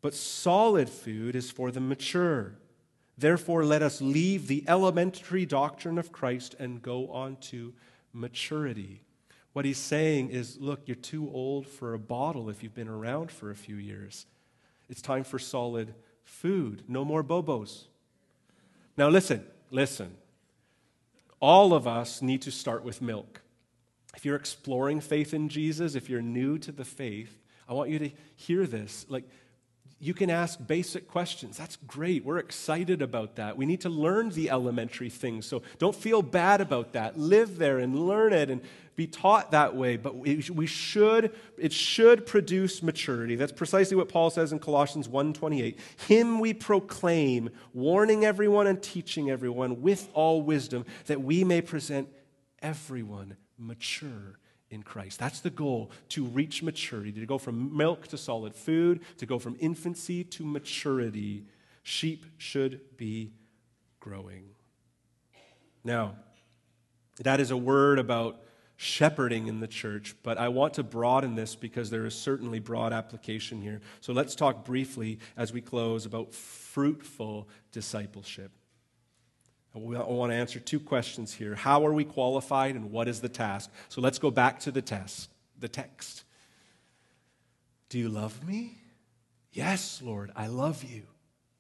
But 0.02 0.16
solid 0.16 0.90
food 0.90 1.36
is 1.36 1.52
for 1.52 1.70
the 1.70 1.80
mature. 1.80 2.56
Therefore, 3.20 3.64
let 3.64 3.84
us 3.84 4.02
leave 4.02 4.48
the 4.48 4.64
elementary 4.68 5.46
doctrine 5.46 6.00
of 6.00 6.12
Christ 6.12 6.56
and 6.58 6.82
go 6.82 7.08
on 7.12 7.36
to 7.52 7.76
maturity. 8.12 9.04
What 9.54 9.66
he's 9.66 9.78
saying 9.78 10.30
is 10.30 10.58
look, 10.60 10.82
you're 10.86 10.96
too 10.96 11.30
old 11.34 11.68
for 11.68 11.94
a 11.94 12.00
bottle 12.00 12.50
if 12.50 12.64
you've 12.64 12.76
been 12.76 12.88
around 12.88 13.32
for 13.32 13.52
a 13.52 13.56
few 13.56 13.76
years. 13.76 14.26
It's 14.90 15.02
time 15.02 15.24
for 15.24 15.40
solid 15.40 15.94
food. 16.24 16.84
No 16.88 17.04
more 17.04 17.24
bobos. 17.24 17.86
Now, 18.98 19.10
listen, 19.10 19.46
listen. 19.70 20.16
All 21.40 21.74
of 21.74 21.88
us 21.88 22.22
need 22.22 22.42
to 22.44 22.52
start 22.52 22.84
with 22.84 23.02
milk. 23.02 23.42
If 24.16 24.26
you're 24.26 24.36
exploring 24.36 25.00
faith 25.00 25.34
in 25.34 25.50
Jesus, 25.50 25.96
if 25.96 26.10
you're 26.10 26.22
new 26.22 26.58
to 26.60 26.72
the 26.72 26.86
faith, 26.86 27.40
I 27.68 27.74
want 27.74 27.90
you 27.90 28.00
to 28.00 28.12
hear 28.36 28.68
this. 28.68 29.06
Like, 29.10 29.24
you 30.02 30.16
can 30.16 30.32
ask 30.32 30.58
basic 30.66 31.08
questions. 31.08 31.58
That's 31.58 31.76
great. 31.76 32.26
We're 32.26 32.40
excited 32.40 33.04
about 33.04 33.36
that. 33.36 33.56
We 33.56 33.68
need 33.68 33.82
to 33.82 33.90
learn 33.90 34.30
the 34.32 34.50
elementary 34.50 35.12
things. 35.12 35.46
So 35.46 35.62
don't 35.78 35.96
feel 35.96 36.24
bad 36.24 36.60
about 36.60 36.94
that. 36.94 37.20
Live 37.20 37.60
there 37.60 37.78
and 37.78 38.08
learn 38.08 38.34
it 38.34 38.50
and 38.50 38.62
be 38.96 39.06
taught 39.06 39.52
that 39.52 39.76
way. 39.76 39.98
But 39.98 40.16
we 40.16 40.66
should, 40.66 41.36
it 41.56 41.72
should 41.72 42.26
produce 42.26 42.82
maturity. 42.82 43.36
That's 43.36 43.52
precisely 43.52 43.96
what 43.96 44.10
Paul 44.10 44.32
says 44.32 44.52
in 44.52 44.58
Colossians 44.58 45.08
1.28. 45.08 45.78
Him 46.08 46.40
we 46.40 46.56
proclaim, 46.56 47.52
warning 47.72 48.26
everyone 48.26 48.66
and 48.66 48.82
teaching 48.82 49.30
everyone 49.30 49.84
with 49.84 50.10
all 50.14 50.42
wisdom, 50.42 50.84
that 51.06 51.22
we 51.22 51.44
may 51.44 51.62
present 51.62 52.10
everyone 52.60 53.38
mature 53.56 54.40
in 54.72 54.82
Christ. 54.82 55.20
That's 55.20 55.42
the 55.42 55.50
goal 55.50 55.92
to 56.10 56.26
reach 56.26 56.64
maturity, 56.64 57.12
to 57.12 57.26
go 57.26 57.38
from 57.38 57.76
milk 57.78 58.08
to 58.08 58.18
solid 58.18 58.56
food, 58.56 59.02
to 59.18 59.26
go 59.26 59.38
from 59.38 59.56
infancy 59.60 60.24
to 60.24 60.46
maturity. 60.46 61.44
Sheep 61.84 62.26
should 62.38 62.82
be 62.98 63.34
growing. 64.00 64.46
Now, 65.84 66.16
that 67.20 67.40
is 67.40 67.52
a 67.52 67.58
word 67.58 68.00
about 68.00 68.42
shepherding 68.78 69.48
in 69.48 69.60
the 69.60 69.68
church, 69.68 70.16
but 70.24 70.40
I 70.40 70.48
want 70.48 70.76
to 70.76 70.84
broaden 70.84 71.36
this 71.36 71.54
because 71.56 71.92
there 71.92 72.06
is 72.06 72.16
certainly 72.16 72.60
broad 72.60 72.94
application 72.94 73.62
here. 73.62 73.82
So 74.00 74.14
let's 74.14 74.34
talk 74.34 74.66
briefly 74.66 75.20
as 75.38 75.54
we 75.54 75.62
close 75.62 76.06
about 76.08 76.34
fruitful 76.34 77.48
discipleship. 77.72 78.52
I 79.74 79.80
want 79.80 80.32
to 80.32 80.36
answer 80.36 80.60
two 80.60 80.80
questions 80.80 81.34
here. 81.34 81.56
How 81.56 81.86
are 81.86 81.94
we 81.94 82.04
qualified 82.04 82.76
and 82.76 82.92
what 82.92 83.08
is 83.08 83.22
the 83.22 83.30
task? 83.30 83.72
So 83.88 84.02
let's 84.02 84.20
go 84.20 84.30
back 84.30 84.60
to 84.62 84.72
the 84.72 84.82
test, 84.82 85.30
the 85.58 85.70
text. 85.70 86.24
Do 87.88 87.98
you 87.98 88.10
love 88.10 88.46
me? 88.46 88.78
Yes, 89.54 90.02
Lord, 90.04 90.32
I 90.36 90.48
love 90.48 90.84
you. 90.84 91.04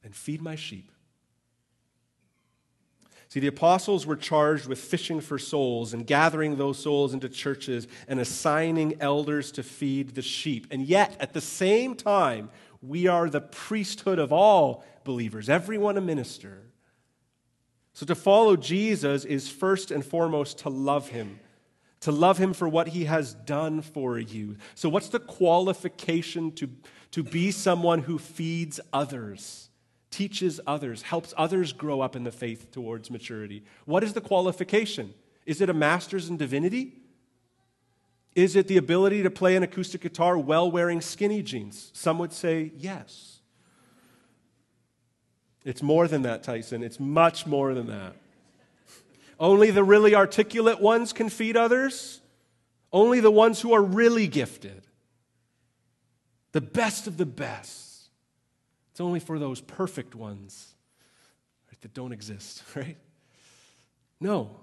And 0.03 0.15
feed 0.15 0.41
my 0.41 0.55
sheep. 0.55 0.91
See, 3.29 3.39
the 3.39 3.47
apostles 3.47 4.05
were 4.05 4.17
charged 4.17 4.67
with 4.67 4.79
fishing 4.79 5.21
for 5.21 5.37
souls 5.39 5.93
and 5.93 6.05
gathering 6.05 6.57
those 6.57 6.79
souls 6.79 7.13
into 7.13 7.29
churches 7.29 7.87
and 8.09 8.19
assigning 8.19 8.99
elders 8.99 9.53
to 9.53 9.63
feed 9.63 10.15
the 10.15 10.21
sheep. 10.21 10.67
And 10.69 10.81
yet, 10.81 11.15
at 11.19 11.31
the 11.31 11.39
same 11.39 11.95
time, 11.95 12.49
we 12.81 13.07
are 13.07 13.29
the 13.29 13.39
priesthood 13.39 14.19
of 14.19 14.33
all 14.33 14.83
believers, 15.05 15.47
everyone 15.47 15.97
a 15.97 16.01
minister. 16.01 16.70
So 17.93 18.05
to 18.05 18.15
follow 18.15 18.55
Jesus 18.55 19.25
is 19.25 19.49
first 19.49 19.91
and 19.91 20.05
foremost 20.05 20.59
to 20.59 20.69
love 20.69 21.09
him, 21.09 21.39
to 22.01 22.11
love 22.11 22.37
him 22.37 22.53
for 22.53 22.67
what 22.67 22.89
he 22.89 23.05
has 23.05 23.33
done 23.33 23.81
for 23.81 24.17
you. 24.17 24.57
So, 24.75 24.89
what's 24.89 25.09
the 25.09 25.19
qualification 25.19 26.51
to, 26.53 26.69
to 27.11 27.23
be 27.23 27.51
someone 27.51 27.99
who 27.99 28.17
feeds 28.17 28.79
others, 28.93 29.69
teaches 30.09 30.59
others, 30.65 31.03
helps 31.03 31.33
others 31.37 31.73
grow 31.73 32.01
up 32.01 32.15
in 32.15 32.23
the 32.23 32.31
faith 32.31 32.71
towards 32.71 33.11
maturity? 33.11 33.63
What 33.85 34.03
is 34.03 34.13
the 34.13 34.21
qualification? 34.21 35.13
Is 35.45 35.61
it 35.61 35.69
a 35.69 35.73
master's 35.73 36.29
in 36.29 36.37
divinity? 36.37 36.93
Is 38.33 38.55
it 38.55 38.67
the 38.67 38.77
ability 38.77 39.23
to 39.23 39.29
play 39.29 39.57
an 39.57 39.63
acoustic 39.63 40.01
guitar 40.01 40.37
while 40.37 40.71
wearing 40.71 41.01
skinny 41.01 41.43
jeans? 41.43 41.91
Some 41.93 42.17
would 42.19 42.31
say 42.31 42.71
yes. 42.77 43.40
It's 45.63 45.83
more 45.83 46.07
than 46.07 46.23
that, 46.23 46.43
Tyson. 46.43 46.83
It's 46.83 46.99
much 46.99 47.45
more 47.45 47.73
than 47.73 47.87
that. 47.87 48.15
Only 49.39 49.71
the 49.71 49.83
really 49.83 50.15
articulate 50.15 50.79
ones 50.79 51.13
can 51.13 51.29
feed 51.29 51.57
others. 51.57 52.21
Only 52.93 53.19
the 53.19 53.31
ones 53.31 53.61
who 53.61 53.73
are 53.73 53.81
really 53.81 54.27
gifted. 54.27 54.83
The 56.51 56.61
best 56.61 57.07
of 57.07 57.17
the 57.17 57.25
best. 57.25 58.09
It's 58.91 59.01
only 59.01 59.19
for 59.19 59.39
those 59.39 59.61
perfect 59.61 60.15
ones 60.15 60.73
right, 61.69 61.81
that 61.81 61.93
don't 61.93 62.11
exist, 62.11 62.63
right? 62.75 62.97
No. 64.19 64.57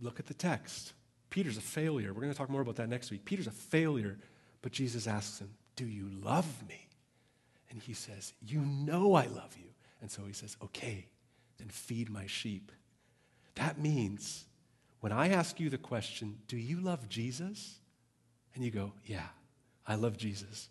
Look 0.00 0.18
at 0.18 0.26
the 0.26 0.34
text. 0.34 0.92
Peter's 1.28 1.58
a 1.58 1.62
failure. 1.62 2.12
We're 2.12 2.22
going 2.22 2.32
to 2.32 2.38
talk 2.38 2.50
more 2.50 2.62
about 2.62 2.76
that 2.76 2.88
next 2.88 3.10
week. 3.10 3.24
Peter's 3.24 3.46
a 3.46 3.52
failure, 3.52 4.18
but 4.62 4.72
Jesus 4.72 5.06
asks 5.06 5.38
him, 5.40 5.50
Do 5.76 5.86
you 5.86 6.08
love 6.22 6.46
me? 6.68 6.88
And 7.70 7.80
he 7.80 7.94
says, 7.94 8.32
You 8.44 8.60
know 8.60 9.14
I 9.14 9.26
love 9.26 9.56
you. 9.56 9.68
And 10.00 10.10
so 10.10 10.22
he 10.26 10.32
says, 10.32 10.56
Okay, 10.62 11.06
then 11.58 11.68
feed 11.68 12.10
my 12.10 12.26
sheep. 12.26 12.72
That 13.54 13.78
means 13.78 14.44
when 15.00 15.12
I 15.12 15.28
ask 15.28 15.60
you 15.60 15.70
the 15.70 15.78
question, 15.78 16.38
Do 16.48 16.56
you 16.56 16.80
love 16.80 17.08
Jesus? 17.08 17.78
And 18.54 18.64
you 18.64 18.70
go, 18.70 18.92
Yeah, 19.04 19.26
I 19.86 19.94
love 19.94 20.16
Jesus. 20.16 20.68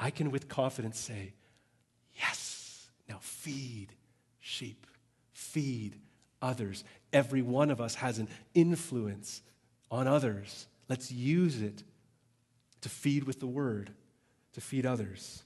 I 0.00 0.10
can 0.10 0.30
with 0.30 0.48
confidence 0.48 0.98
say, 0.98 1.34
Yes, 2.14 2.88
now 3.08 3.18
feed 3.20 3.88
sheep, 4.40 4.86
feed 5.32 5.96
others. 6.40 6.84
Every 7.12 7.42
one 7.42 7.70
of 7.70 7.80
us 7.80 7.94
has 7.96 8.18
an 8.18 8.28
influence 8.54 9.42
on 9.90 10.06
others. 10.06 10.66
Let's 10.88 11.12
use 11.12 11.62
it 11.62 11.82
to 12.80 12.88
feed 12.88 13.24
with 13.24 13.40
the 13.40 13.46
word, 13.46 13.92
to 14.54 14.60
feed 14.60 14.84
others. 14.84 15.42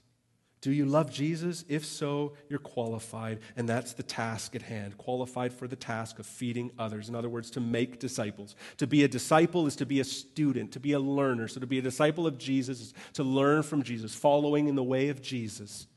Do 0.61 0.71
you 0.71 0.85
love 0.85 1.11
Jesus? 1.11 1.63
If 1.69 1.85
so, 1.85 2.33
you're 2.49 2.59
qualified, 2.59 3.39
and 3.55 3.69
that's 3.69 3.93
the 3.93 4.03
task 4.03 4.55
at 4.55 4.63
hand. 4.63 4.97
Qualified 4.97 5.53
for 5.53 5.67
the 5.67 5.75
task 5.75 6.17
of 6.17 6.25
feeding 6.25 6.71
others. 6.79 7.09
In 7.09 7.15
other 7.15 7.29
words, 7.29 7.51
to 7.51 7.59
make 7.59 7.99
disciples. 7.99 8.55
To 8.77 8.87
be 8.87 9.03
a 9.03 9.07
disciple 9.07 9.67
is 9.67 9.75
to 9.75 9.85
be 9.85 9.99
a 9.99 10.03
student, 10.03 10.71
to 10.71 10.79
be 10.79 10.93
a 10.93 10.99
learner. 10.99 11.47
So 11.47 11.59
to 11.59 11.67
be 11.67 11.77
a 11.77 11.83
disciple 11.83 12.25
of 12.25 12.37
Jesus 12.37 12.81
is 12.81 12.93
to 13.13 13.23
learn 13.23 13.61
from 13.63 13.83
Jesus, 13.83 14.15
following 14.15 14.67
in 14.67 14.75
the 14.75 14.83
way 14.83 15.09
of 15.09 15.21
Jesus 15.21 15.87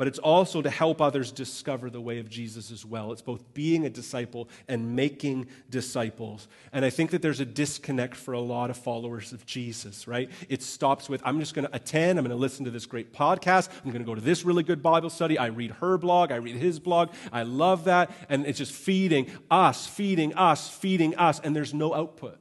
but 0.00 0.08
it's 0.08 0.18
also 0.18 0.62
to 0.62 0.70
help 0.70 1.02
others 1.02 1.30
discover 1.30 1.90
the 1.90 2.00
way 2.00 2.20
of 2.20 2.30
Jesus 2.30 2.70
as 2.70 2.86
well. 2.86 3.12
It's 3.12 3.20
both 3.20 3.52
being 3.52 3.84
a 3.84 3.90
disciple 3.90 4.48
and 4.66 4.96
making 4.96 5.48
disciples. 5.68 6.48
And 6.72 6.86
I 6.86 6.88
think 6.88 7.10
that 7.10 7.20
there's 7.20 7.40
a 7.40 7.44
disconnect 7.44 8.16
for 8.16 8.32
a 8.32 8.40
lot 8.40 8.70
of 8.70 8.78
followers 8.78 9.34
of 9.34 9.44
Jesus, 9.44 10.08
right? 10.08 10.30
It 10.48 10.62
stops 10.62 11.10
with, 11.10 11.20
I'm 11.22 11.38
just 11.38 11.52
going 11.52 11.66
to 11.66 11.76
attend, 11.76 12.18
I'm 12.18 12.24
going 12.24 12.34
to 12.34 12.40
listen 12.40 12.64
to 12.64 12.70
this 12.70 12.86
great 12.86 13.12
podcast, 13.12 13.68
I'm 13.84 13.90
going 13.90 14.02
to 14.02 14.06
go 14.06 14.14
to 14.14 14.22
this 14.22 14.42
really 14.42 14.62
good 14.62 14.82
Bible 14.82 15.10
study, 15.10 15.36
I 15.36 15.48
read 15.48 15.72
her 15.72 15.98
blog, 15.98 16.32
I 16.32 16.36
read 16.36 16.56
his 16.56 16.78
blog, 16.78 17.10
I 17.30 17.42
love 17.42 17.84
that. 17.84 18.10
And 18.30 18.46
it's 18.46 18.56
just 18.56 18.72
feeding 18.72 19.30
us, 19.50 19.86
feeding 19.86 20.32
us, 20.32 20.70
feeding 20.70 21.14
us, 21.16 21.40
and 21.40 21.54
there's 21.54 21.74
no 21.74 21.94
output. 21.94 22.38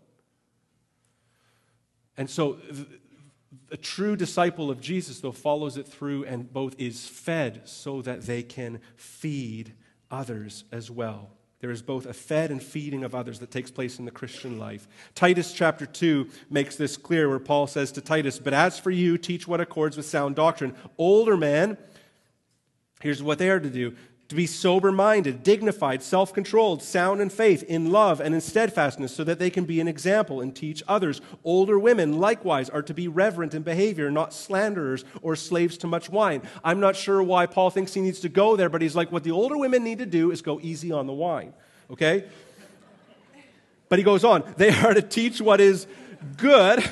And 2.16 2.30
so 2.30 2.60
a 3.72 3.78
true 3.78 4.15
disciple 4.15 4.70
of 4.70 4.82
Jesus, 4.82 5.20
though, 5.20 5.32
follows 5.32 5.78
it 5.78 5.88
through 5.88 6.26
and 6.26 6.51
both 6.51 6.76
is 6.78 7.07
fed 7.07 7.61
so 7.65 8.01
that 8.01 8.24
they 8.24 8.43
can 8.43 8.80
feed 8.95 9.74
others 10.11 10.63
as 10.72 10.89
well. 10.89 11.32
There 11.59 11.72
is 11.72 11.82
both 11.82 12.05
a 12.05 12.13
fed 12.13 12.51
and 12.51 12.63
feeding 12.63 13.03
of 13.03 13.13
others 13.13 13.39
that 13.39 13.51
takes 13.51 13.70
place 13.70 13.99
in 13.99 14.05
the 14.05 14.11
Christian 14.11 14.57
life. 14.57 14.88
Titus 15.13 15.51
chapter 15.51 15.86
2 15.86 16.30
makes 16.49 16.78
this 16.78 16.95
clear, 16.95 17.28
where 17.28 17.39
Paul 17.39 17.67
says 17.67 17.91
to 17.93 18.01
Titus, 18.01 18.39
But 18.39 18.53
as 18.53 18.80
for 18.80 18.91
you, 18.91 19.17
teach 19.17 19.47
what 19.47 19.59
accords 19.59 19.97
with 19.97 20.05
sound 20.05 20.36
doctrine. 20.38 20.74
Older 20.97 21.36
men, 21.36 21.78
here's 23.01 23.22
what 23.22 23.39
they 23.39 23.49
are 23.49 23.59
to 23.59 23.70
do 23.70 23.95
to 24.30 24.36
be 24.36 24.45
sober 24.45 24.91
minded, 24.91 25.41
dignified, 25.41 26.03
self 26.03 26.32
controlled, 26.34 26.84
sound 26.84 27.19
in 27.19 27.30
faith, 27.30 27.63
in 27.63 27.91
love, 27.91 28.21
and 28.21 28.36
in 28.36 28.39
steadfastness, 28.39 29.13
so 29.13 29.23
that 29.23 29.39
they 29.39 29.49
can 29.49 29.65
be 29.65 29.82
an 29.82 29.88
example 29.88 30.39
and 30.39 30.55
teach 30.55 30.84
others. 30.88 31.19
Older 31.43 31.80
women, 31.80 32.19
likewise, 32.19 32.69
are 32.69 32.84
to 32.84 32.93
be 32.93 33.07
reverent 33.07 33.55
in 33.55 33.63
behavior, 33.63 34.11
not 34.11 34.32
slanderers 34.32 35.03
or 35.23 35.36
slaves 35.36 35.80
to 35.80 35.88
much 35.88 36.09
wine. 36.09 36.43
I'm 36.63 36.80
not 36.80 36.95
sure 36.95 37.23
why 37.23 37.47
Paul 37.47 37.71
thinks 37.71 37.95
he 37.95 38.01
needs 38.01 38.19
to 38.19 38.30
go 38.30 38.55
there, 38.55 38.69
but 38.69 38.84
he's 38.84 38.95
like, 38.95 39.11
what 39.11 39.23
the 39.23 39.32
older 39.32 39.57
women 39.57 39.84
need 39.84 39.97
to 39.97 40.05
do 40.05 40.30
is 40.30 40.43
go 40.43 40.59
easy 40.61 40.91
on 40.91 41.07
the 41.07 41.13
wine, 41.13 41.53
okay? 41.89 42.25
But 43.89 43.97
he 43.97 44.05
goes 44.05 44.23
on, 44.23 44.43
they 44.57 44.69
are 44.69 44.93
to 44.93 45.01
teach 45.01 45.41
what 45.41 45.59
is 45.59 45.88
good 46.38 46.88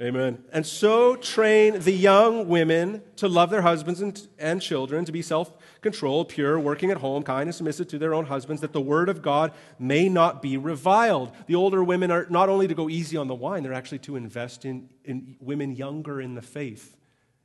Amen. 0.00 0.44
And 0.52 0.66
so 0.66 1.16
train 1.16 1.80
the 1.80 1.92
young 1.92 2.48
women 2.48 3.02
to 3.16 3.28
love 3.28 3.48
their 3.48 3.62
husbands 3.62 4.02
and, 4.02 4.28
and 4.38 4.60
children, 4.60 5.06
to 5.06 5.12
be 5.12 5.22
self 5.22 5.50
controlled, 5.80 6.28
pure, 6.28 6.60
working 6.60 6.90
at 6.90 6.98
home, 6.98 7.22
kind 7.22 7.44
and 7.44 7.54
submissive 7.54 7.88
to 7.88 7.98
their 7.98 8.12
own 8.12 8.26
husbands, 8.26 8.60
that 8.60 8.74
the 8.74 8.80
word 8.80 9.08
of 9.08 9.22
God 9.22 9.52
may 9.78 10.10
not 10.10 10.42
be 10.42 10.58
reviled. 10.58 11.32
The 11.46 11.54
older 11.54 11.82
women 11.82 12.10
are 12.10 12.26
not 12.28 12.50
only 12.50 12.68
to 12.68 12.74
go 12.74 12.90
easy 12.90 13.16
on 13.16 13.26
the 13.26 13.34
wine, 13.34 13.62
they're 13.62 13.72
actually 13.72 14.00
to 14.00 14.16
invest 14.16 14.66
in, 14.66 14.90
in 15.02 15.36
women 15.40 15.74
younger 15.74 16.20
in 16.20 16.34
the 16.34 16.42
faith 16.42 16.94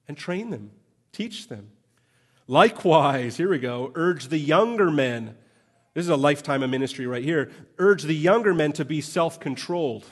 and 0.09 0.17
train 0.17 0.49
them, 0.49 0.71
teach 1.13 1.47
them. 1.47 1.69
Likewise, 2.47 3.37
here 3.37 3.49
we 3.49 3.59
go, 3.59 3.93
urge 3.95 4.27
the 4.27 4.37
younger 4.37 4.91
men. 4.91 5.37
This 5.93 6.03
is 6.03 6.09
a 6.09 6.17
lifetime 6.17 6.63
of 6.63 6.69
ministry 6.69 7.07
right 7.07 7.23
here. 7.23 7.49
Urge 7.77 8.03
the 8.03 8.13
younger 8.13 8.53
men 8.53 8.73
to 8.73 8.83
be 8.83 8.99
self 8.99 9.39
controlled 9.39 10.05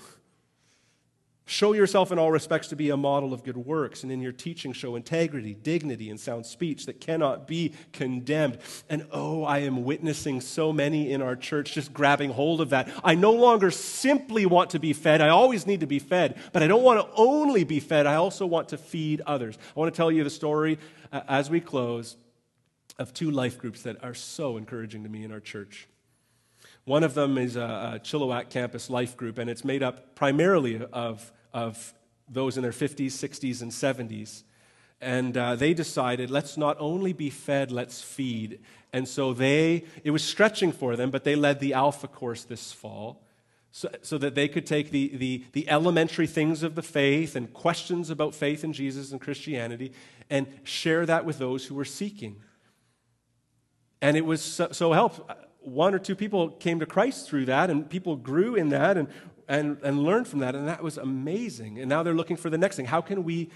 Show 1.50 1.74
yourself 1.74 2.12
in 2.12 2.20
all 2.20 2.32
respects 2.32 2.68
to 2.68 2.76
be 2.76 2.92
a 2.92 2.96
model 2.96 3.34
of 3.34 3.44
good 3.44 3.58
works, 3.58 4.04
and 4.04 4.12
in 4.12 4.22
your 4.22 4.32
teaching, 4.32 4.72
show 4.72 4.96
integrity, 4.96 5.56
dignity, 5.56 6.12
and 6.12 6.20
sound 6.20 6.46
speech 6.46 6.86
that 6.86 7.02
cannot 7.02 7.48
be 7.48 7.74
condemned. 7.92 8.60
And 8.88 9.08
oh, 9.12 9.44
I 9.46 9.58
am 9.60 9.84
witnessing 9.84 10.42
so 10.42 10.72
many 10.72 11.12
in 11.12 11.24
our 11.24 11.36
church 11.36 11.74
just 11.74 11.92
grabbing 11.92 12.30
hold 12.30 12.62
of 12.62 12.70
that. 12.70 12.92
I 13.04 13.16
no 13.16 13.32
longer 13.32 13.72
simply 13.72 14.46
want 14.46 14.70
to 14.70 14.80
be 14.80 14.94
fed, 14.94 15.22
I 15.22 15.30
always 15.30 15.66
need 15.66 15.80
to 15.80 15.88
be 15.88 15.98
fed, 15.98 16.38
but 16.54 16.62
I 16.62 16.68
don't 16.68 16.84
want 16.84 17.02
to 17.02 17.12
only 17.16 17.64
be 17.64 17.80
fed, 17.80 18.06
I 18.06 18.14
also 18.14 18.46
want 18.46 18.70
to 18.70 18.78
feed 18.78 19.22
others. 19.26 19.58
I 19.76 19.80
want 19.80 19.92
to 19.92 19.98
tell 19.98 20.12
you 20.12 20.24
the 20.24 20.30
story 20.30 20.78
uh, 21.12 21.22
as 21.28 21.50
we 21.50 21.62
close 21.62 22.16
of 23.00 23.12
two 23.12 23.32
life 23.32 23.58
groups 23.58 23.82
that 23.82 24.04
are 24.04 24.14
so 24.14 24.56
encouraging 24.56 25.02
to 25.02 25.10
me 25.10 25.24
in 25.24 25.32
our 25.32 25.40
church. 25.40 25.88
One 26.86 27.04
of 27.04 27.16
them 27.16 27.40
is 27.40 27.56
a, 27.56 27.96
a 27.96 28.00
Chilliwack 28.04 28.52
campus 28.52 28.88
life 28.88 29.18
group, 29.18 29.40
and 29.40 29.50
it's 29.50 29.66
made 29.66 29.82
up 29.82 30.14
primarily 30.14 30.80
of 30.94 31.32
of 31.54 31.94
those 32.28 32.58
in 32.58 32.64
their 32.64 32.72
50s, 32.72 33.08
60s, 33.08 33.62
and 33.62 33.72
70s. 33.72 34.44
And 35.02 35.38
uh, 35.38 35.56
they 35.56 35.74
decided, 35.74 36.30
let's 36.30 36.58
not 36.58 36.76
only 36.80 37.14
be 37.14 37.30
fed, 37.30 37.72
let's 37.72 38.02
feed. 38.02 38.60
And 38.92 39.08
so 39.08 39.34
they, 39.34 39.86
it 40.04 40.12
was 40.12 40.24
stretching 40.24 40.72
for 40.72 40.96
them, 40.96 41.10
but 41.10 41.24
they 41.24 41.36
led 41.36 41.60
the 41.60 41.74
Alpha 41.74 42.08
course 42.08 42.44
this 42.44 42.72
fall 42.72 43.24
so, 43.72 43.90
so 44.02 44.18
that 44.18 44.36
they 44.36 44.48
could 44.48 44.66
take 44.66 44.92
the, 44.92 45.16
the, 45.16 45.46
the 45.54 45.70
elementary 45.70 46.28
things 46.28 46.64
of 46.64 46.76
the 46.76 46.82
faith 46.82 47.36
and 47.36 47.54
questions 47.54 48.10
about 48.10 48.34
faith 48.34 48.64
in 48.64 48.74
Jesus 48.74 49.12
and 49.12 49.22
Christianity 49.22 49.94
and 50.30 50.48
share 50.64 51.06
that 51.06 51.26
with 51.26 51.38
those 51.38 51.66
who 51.66 51.76
were 51.76 51.86
seeking. 51.86 52.38
And 54.02 54.18
it 54.18 54.26
was 54.26 54.42
so, 54.42 54.70
so 54.72 54.94
helpful. 54.94 55.30
One 55.60 55.94
or 55.94 56.00
two 56.00 56.16
people 56.16 56.50
came 56.50 56.80
to 56.80 56.86
Christ 56.86 57.28
through 57.28 57.46
that, 57.46 57.70
and 57.70 57.90
people 57.90 58.16
grew 58.16 58.56
in 58.56 58.70
that, 58.70 58.98
and 58.98 59.08
and, 59.50 59.78
and 59.82 60.04
learned 60.04 60.28
from 60.28 60.40
that. 60.40 60.56
And 60.56 60.68
that 60.68 60.82
was 60.82 60.98
amazing. 60.98 61.80
And 61.80 61.90
now 61.90 62.04
they're 62.04 62.14
looking 62.14 62.38
for 62.38 62.50
the 62.50 62.58
next 62.58 62.78
thing. 62.78 62.86
How 62.86 63.02
can 63.02 63.24
we 63.24 63.50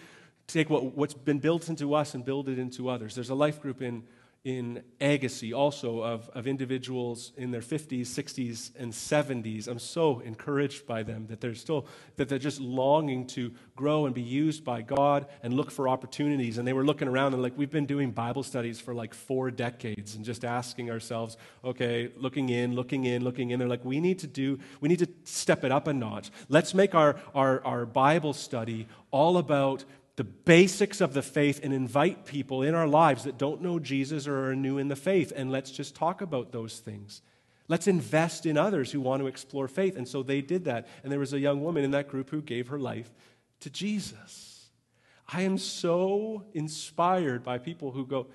take 0.47 0.69
what, 0.69 0.97
what's 0.97 1.13
been 1.13 1.39
built 1.39 1.69
into 1.69 1.93
us 1.93 2.15
and 2.15 2.25
build 2.25 2.49
it 2.49 2.59
into 2.59 2.89
others? 2.89 3.15
There's 3.15 3.29
a 3.29 3.35
life 3.35 3.61
group 3.61 3.81
in 3.81 4.03
in 4.43 4.83
Agassiz 4.99 5.53
also 5.53 6.01
of, 6.01 6.29
of 6.33 6.47
individuals 6.47 7.31
in 7.37 7.51
their 7.51 7.61
50s, 7.61 8.01
60s, 8.01 8.71
and 8.77 8.91
70s. 8.91 9.69
I'm 9.69 9.79
so 9.79 10.19
encouraged 10.19 10.85
by 10.85 11.01
them 11.01 11.27
that 11.27 11.39
they're 11.39 11.55
still, 11.55 11.87
that 12.17 12.27
they're 12.27 12.39
just 12.39 12.59
longing 12.59 13.25
to 13.27 13.53
grow 13.77 14.05
and 14.05 14.13
be 14.13 14.21
used 14.21 14.65
by 14.65 14.81
God 14.81 15.27
and 15.43 15.53
look 15.53 15.71
for 15.71 15.87
opportunities. 15.87 16.57
And 16.57 16.67
they 16.67 16.73
were 16.73 16.83
looking 16.83 17.07
around 17.07 17.33
and 17.33 17.41
like, 17.41 17.57
we've 17.57 17.71
been 17.71 17.85
doing 17.85 18.11
Bible 18.11 18.43
studies 18.43 18.81
for 18.81 18.93
like 18.93 19.13
four 19.13 19.49
decades 19.49 20.15
and 20.15 20.25
just 20.25 20.43
asking 20.43 20.91
ourselves, 20.91 21.37
okay, 21.63 22.11
looking 22.17 22.49
in, 22.49 22.75
looking 22.75 23.05
in, 23.05 23.23
looking 23.23 23.51
in. 23.51 23.59
They're 23.59 23.69
like, 23.69 23.85
we 23.85 24.01
need 24.01 24.19
to 24.19 24.27
do, 24.27 24.59
we 24.81 24.89
need 24.89 24.99
to 24.99 25.09
step 25.23 25.63
it 25.63 25.71
up 25.71 25.87
a 25.87 25.93
notch. 25.93 26.31
Let's 26.49 26.73
make 26.73 26.93
our, 26.93 27.15
our, 27.33 27.63
our 27.63 27.85
Bible 27.85 28.33
study 28.33 28.87
all 29.09 29.37
about 29.37 29.85
the 30.15 30.23
basics 30.23 31.01
of 31.01 31.13
the 31.13 31.21
faith 31.21 31.59
and 31.63 31.73
invite 31.73 32.25
people 32.25 32.61
in 32.61 32.75
our 32.75 32.87
lives 32.87 33.23
that 33.23 33.37
don't 33.37 33.61
know 33.61 33.79
Jesus 33.79 34.27
or 34.27 34.51
are 34.51 34.55
new 34.55 34.77
in 34.77 34.87
the 34.87 34.95
faith. 34.95 35.33
And 35.35 35.51
let's 35.51 35.71
just 35.71 35.95
talk 35.95 36.21
about 36.21 36.51
those 36.51 36.79
things. 36.79 37.21
Let's 37.67 37.87
invest 37.87 38.45
in 38.45 38.57
others 38.57 38.91
who 38.91 39.01
want 39.01 39.21
to 39.21 39.27
explore 39.27 39.67
faith. 39.67 39.95
And 39.95 40.07
so 40.07 40.21
they 40.21 40.41
did 40.41 40.65
that. 40.65 40.87
And 41.01 41.11
there 41.11 41.19
was 41.19 41.33
a 41.33 41.39
young 41.39 41.63
woman 41.63 41.83
in 41.83 41.91
that 41.91 42.09
group 42.09 42.29
who 42.29 42.41
gave 42.41 42.67
her 42.67 42.77
life 42.77 43.11
to 43.61 43.69
Jesus. 43.69 44.69
I 45.27 45.41
am 45.41 45.57
so 45.57 46.43
inspired 46.53 47.43
by 47.43 47.57
people 47.57 47.91
who 47.91 48.05
go, 48.05 48.27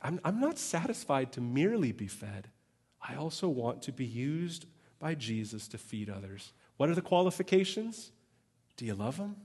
I'm, 0.00 0.20
I'm 0.24 0.40
not 0.40 0.58
satisfied 0.58 1.32
to 1.32 1.40
merely 1.40 1.92
be 1.92 2.06
fed. 2.06 2.48
I 3.06 3.16
also 3.16 3.48
want 3.48 3.82
to 3.82 3.92
be 3.92 4.04
used 4.04 4.66
by 4.98 5.14
Jesus 5.14 5.68
to 5.68 5.78
feed 5.78 6.08
others. 6.08 6.52
What 6.76 6.88
are 6.88 6.94
the 6.94 7.02
qualifications? 7.02 8.12
Do 8.76 8.86
you 8.86 8.94
love 8.94 9.16
him? 9.16 9.36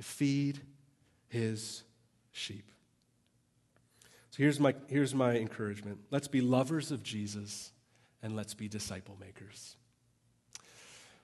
Feed 0.00 0.60
his 1.28 1.82
sheep. 2.32 2.70
So 4.30 4.38
here's 4.42 4.58
my, 4.58 4.74
here's 4.88 5.14
my 5.14 5.36
encouragement 5.36 5.98
let's 6.10 6.28
be 6.28 6.40
lovers 6.40 6.90
of 6.90 7.02
Jesus 7.02 7.70
and 8.22 8.34
let's 8.34 8.54
be 8.54 8.68
disciple 8.68 9.16
makers. 9.20 9.76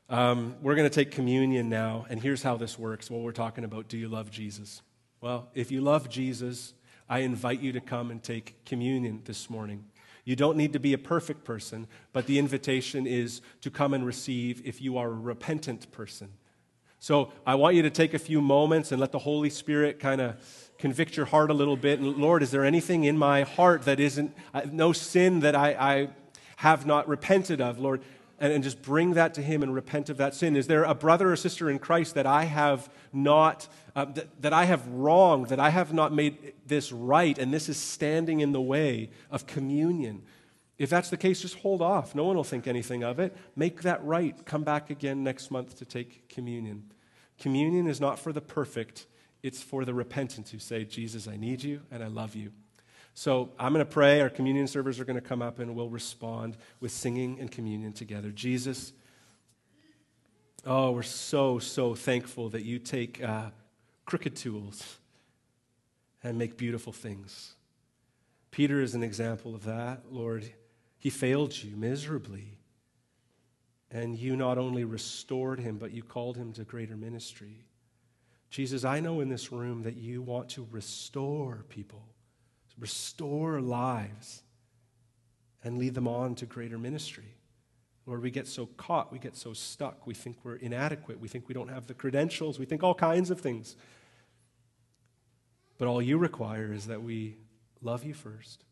Um, 0.09 0.57
we're 0.61 0.75
going 0.75 0.89
to 0.89 0.95
take 0.95 1.13
communion 1.13 1.69
now, 1.69 2.05
and 2.11 2.21
here's 2.21 2.43
how 2.43 2.57
this 2.57 2.79
works. 2.79 3.11
What 3.11 3.23
we're 3.23 3.33
talking 3.33 3.65
about 3.65 3.89
do 3.89 3.97
you 3.97 4.09
love 4.09 4.31
Jesus? 4.31 4.83
Well, 5.21 5.49
if 5.55 5.71
you 5.71 5.81
love 5.81 6.09
Jesus, 6.09 6.75
I 7.09 7.21
invite 7.21 7.61
you 7.61 7.73
to 7.73 7.81
come 7.81 8.11
and 8.11 8.23
take 8.23 8.65
communion 8.65 9.23
this 9.25 9.51
morning. 9.51 9.85
You 10.25 10.37
don't 10.37 10.57
need 10.57 10.73
to 10.75 10.79
be 10.81 10.93
a 10.93 10.99
perfect 10.99 11.45
person, 11.45 11.87
but 12.13 12.27
the 12.27 12.39
invitation 12.39 13.07
is 13.07 13.41
to 13.63 13.71
come 13.71 13.95
and 13.95 14.05
receive 14.05 14.63
if 14.65 14.81
you 14.81 14.99
are 14.99 15.09
a 15.09 15.13
repentant 15.13 15.91
person. 15.91 16.29
So 17.03 17.33
I 17.47 17.55
want 17.55 17.77
you 17.77 17.83
to 17.83 17.91
take 17.91 18.13
a 18.13 18.19
few 18.19 18.43
moments 18.43 18.93
and 18.93 19.01
let 19.01 19.11
the 19.11 19.19
Holy 19.19 19.49
Spirit 19.49 19.99
kind 19.99 20.21
of 20.21 20.37
convict 20.79 21.17
your 21.17 21.25
heart 21.25 21.51
a 21.51 21.55
little 21.55 21.77
bit. 21.77 21.99
And 21.99 22.19
Lord, 22.19 22.43
is 22.43 22.51
there 22.51 22.63
anything 22.63 23.05
in 23.05 23.17
my 23.17 23.43
heart 23.43 23.83
that 23.83 23.99
isn't, 23.99 24.37
uh, 24.53 24.63
no 24.71 24.93
sin 24.93 25.41
that 25.41 25.57
I, 25.57 25.71
I 25.73 26.09
have 26.57 26.85
not 26.85 27.09
repented 27.09 27.63
of, 27.63 27.79
Lord? 27.79 28.03
And, 28.39 28.53
and, 28.53 28.65
just 28.65 28.81
bring 28.81 29.15
that 29.15 29.35
to 29.35 29.43
Him 29.43 29.63
and 29.63 29.75
repent 29.75 30.09
of 30.09 30.19
that 30.19 30.35
sin. 30.35 30.57
Is 30.57 30.67
there 30.67 30.85
a 30.85 30.95
brother 30.95 31.33
or 31.33 31.37
sister 31.37 31.69
in 31.71 31.79
Christ 31.79 32.15
that 32.15 32.27
I 32.27 32.45
have 32.45 32.89
not, 33.13 33.69
uh, 33.95 34.07
that, 34.07 34.43
that 34.43 34.53
I 34.55 34.65
have 34.65 34.87
wronged, 34.89 35.49
that 35.49 35.61
I 35.61 35.69
have 35.69 35.93
not 35.93 36.15
made 36.15 36.55
this 36.67 36.91
right, 36.91 37.37
and 37.37 37.53
this 37.53 37.69
is 37.69 37.77
standing 37.77 38.41
in 38.41 38.53
the 38.53 38.61
way 38.61 39.11
of 39.31 39.47
communion? 39.47 40.23
If 40.81 40.89
that's 40.89 41.11
the 41.11 41.19
case, 41.19 41.43
just 41.43 41.57
hold 41.57 41.83
off. 41.83 42.15
No 42.15 42.25
one 42.25 42.37
will 42.37 42.43
think 42.43 42.67
anything 42.67 43.05
of 43.05 43.21
it. 43.21 43.37
Make 43.55 43.83
that 43.83 44.03
right. 44.03 44.35
Come 44.47 44.65
back 44.65 44.89
again 44.89 45.23
next 45.23 45.51
month 45.51 45.77
to 45.77 45.85
take 45.85 46.27
communion. 46.31 46.91
Communion 47.39 47.87
is 47.87 48.01
not 48.01 48.19
for 48.19 48.33
the 48.33 48.41
perfect, 48.41 49.07
it's 49.43 49.63
for 49.63 49.85
the 49.85 49.93
repentant 49.93 50.49
who 50.49 50.59
say, 50.59 50.87
Jesus, 50.87 51.29
I 51.29 51.37
need 51.37 51.63
you 51.63 51.83
and 51.91 52.03
I 52.03 52.07
love 52.07 52.35
you. 52.35 52.53
So 53.13 53.51
I'm 53.59 53.75
going 53.75 53.85
to 53.85 53.91
pray. 53.91 54.23
Our 54.23 54.31
communion 54.31 54.67
servers 54.67 54.99
are 54.99 55.05
going 55.05 55.21
to 55.21 55.29
come 55.29 55.43
up 55.43 55.59
and 55.59 55.75
we'll 55.75 55.91
respond 55.91 56.57
with 56.81 56.93
singing 56.93 57.39
and 57.41 57.51
communion 57.51 57.93
together. 57.93 58.31
Jesus, 58.31 58.95
oh, 60.65 60.93
we're 60.93 61.03
so, 61.03 61.59
so 61.59 61.95
thankful 61.95 62.49
that 62.49 62.65
you 62.65 62.79
take 62.79 63.23
uh, 63.23 63.51
crooked 64.07 64.35
tools 64.35 64.97
and 66.23 66.39
make 66.39 66.57
beautiful 66.57 66.95
things. 66.95 67.55
Peter 68.51 68.81
is 68.81 68.95
an 68.95 69.03
example 69.03 69.55
of 69.55 69.65
that, 69.65 70.05
Lord. 70.11 70.51
He 71.01 71.11
failed 71.11 71.61
you 71.61 71.75
miserably. 71.75 72.59
And 73.91 74.17
you 74.17 74.37
not 74.37 74.59
only 74.59 74.85
restored 74.85 75.59
him, 75.59 75.77
but 75.79 75.91
you 75.91 76.05
called 76.05 76.37
him 76.37 76.53
to 76.53 76.63
greater 76.63 76.97
ministry. 76.97 77.65
Jesus, 78.51 78.85
I 78.85 79.01
know 79.01 79.21
in 79.21 79.29
this 79.29 79.51
room 79.51 79.83
that 79.83 79.97
you 79.97 80.23
want 80.23 80.51
to 80.51 80.69
restore 80.71 81.65
people, 81.69 82.05
restore 82.79 83.61
lives, 83.61 84.43
and 85.65 85.79
lead 85.79 85.95
them 85.95 86.07
on 86.07 86.35
to 86.37 86.47
greater 86.47 86.79
ministry. 86.79 87.35
Lord, 88.07 88.23
we 88.23 88.31
get 88.31 88.47
so 88.47 88.67
caught, 88.67 89.13
we 89.13 89.19
get 89.19 89.37
so 89.37 89.53
stuck, 89.53 90.07
we 90.07 90.15
think 90.15 90.37
we're 90.43 90.57
inadequate, 90.57 91.21
we 91.21 91.29
think 91.29 91.49
we 91.49 91.55
don't 91.55 91.69
have 91.69 91.87
the 91.87 91.95
credentials, 91.95 92.59
we 92.59 92.65
think 92.65 92.83
all 92.83 92.95
kinds 92.95 93.31
of 93.31 93.41
things. 93.41 93.77
But 95.79 95.89
all 95.89 96.03
you 96.03 96.19
require 96.19 96.73
is 96.73 96.87
that 96.87 97.03
we 97.03 97.37
love 97.83 98.05
you 98.05 98.15
first. 98.15 98.65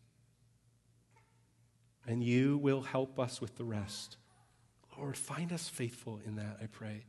And 2.09 2.25
you 2.25 2.57
will 2.57 2.81
help 2.81 3.21
us 3.21 3.39
with 3.39 3.57
the 3.57 3.65
rest. 3.65 4.17
Lord, 4.97 5.17
find 5.17 5.53
us 5.53 5.69
faithful 5.69 6.21
in 6.27 6.37
that, 6.37 6.57
I 6.61 6.67
pray. 6.67 7.05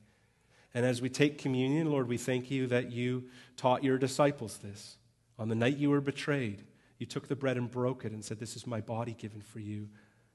And 0.73 0.85
as 0.85 1.01
we 1.01 1.09
take 1.09 1.37
communion, 1.37 1.89
Lord, 1.89 2.07
we 2.07 2.17
thank 2.17 2.51
you 2.51 2.67
that 2.67 2.91
you 2.91 3.29
taught 3.55 3.83
your 3.83 3.97
disciples 3.97 4.57
this. 4.57 4.97
On 5.39 5.47
the 5.47 5.55
night 5.55 5.77
you 5.77 5.89
were 5.89 6.01
betrayed, 6.01 6.65
you 6.97 7.05
took 7.05 7.29
the 7.29 7.35
bread 7.35 7.55
and 7.55 7.71
broke 7.71 8.03
it 8.03 8.11
and 8.11 8.23
said, 8.23 8.39
This 8.39 8.57
is 8.57 8.67
my 8.67 8.81
body 8.81 9.15
given 9.17 9.41
for 9.41 9.59
you. 9.59 9.87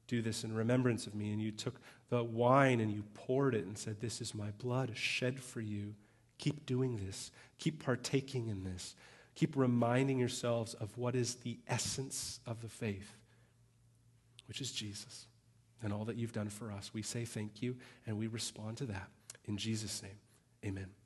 Do 0.06 0.22
this 0.22 0.44
in 0.44 0.54
remembrance 0.54 1.06
of 1.06 1.14
me. 1.14 1.30
And 1.30 1.40
you 1.40 1.52
took 1.52 1.78
the 2.08 2.24
wine 2.24 2.80
and 2.80 2.90
you 2.90 3.04
poured 3.12 3.54
it 3.54 3.66
and 3.66 3.76
said, 3.76 4.00
This 4.00 4.20
is 4.22 4.34
my 4.34 4.50
blood 4.58 4.96
shed 4.96 5.40
for 5.40 5.60
you. 5.60 5.94
Keep 6.38 6.64
doing 6.64 6.96
this. 6.96 7.30
Keep 7.58 7.84
partaking 7.84 8.48
in 8.48 8.64
this. 8.64 8.96
Keep 9.34 9.56
reminding 9.56 10.18
yourselves 10.18 10.74
of 10.74 10.96
what 10.96 11.14
is 11.14 11.36
the 11.36 11.58
essence 11.68 12.40
of 12.46 12.60
the 12.60 12.68
faith, 12.68 13.16
which 14.46 14.60
is 14.60 14.72
Jesus 14.72 15.26
and 15.82 15.92
all 15.92 16.04
that 16.06 16.16
you've 16.16 16.32
done 16.32 16.48
for 16.48 16.72
us. 16.72 16.92
We 16.94 17.02
say 17.02 17.24
thank 17.24 17.62
you 17.62 17.76
and 18.06 18.18
we 18.18 18.26
respond 18.26 18.78
to 18.78 18.86
that. 18.86 19.08
In 19.46 19.56
Jesus' 19.56 20.02
name, 20.02 20.18
amen. 20.64 21.03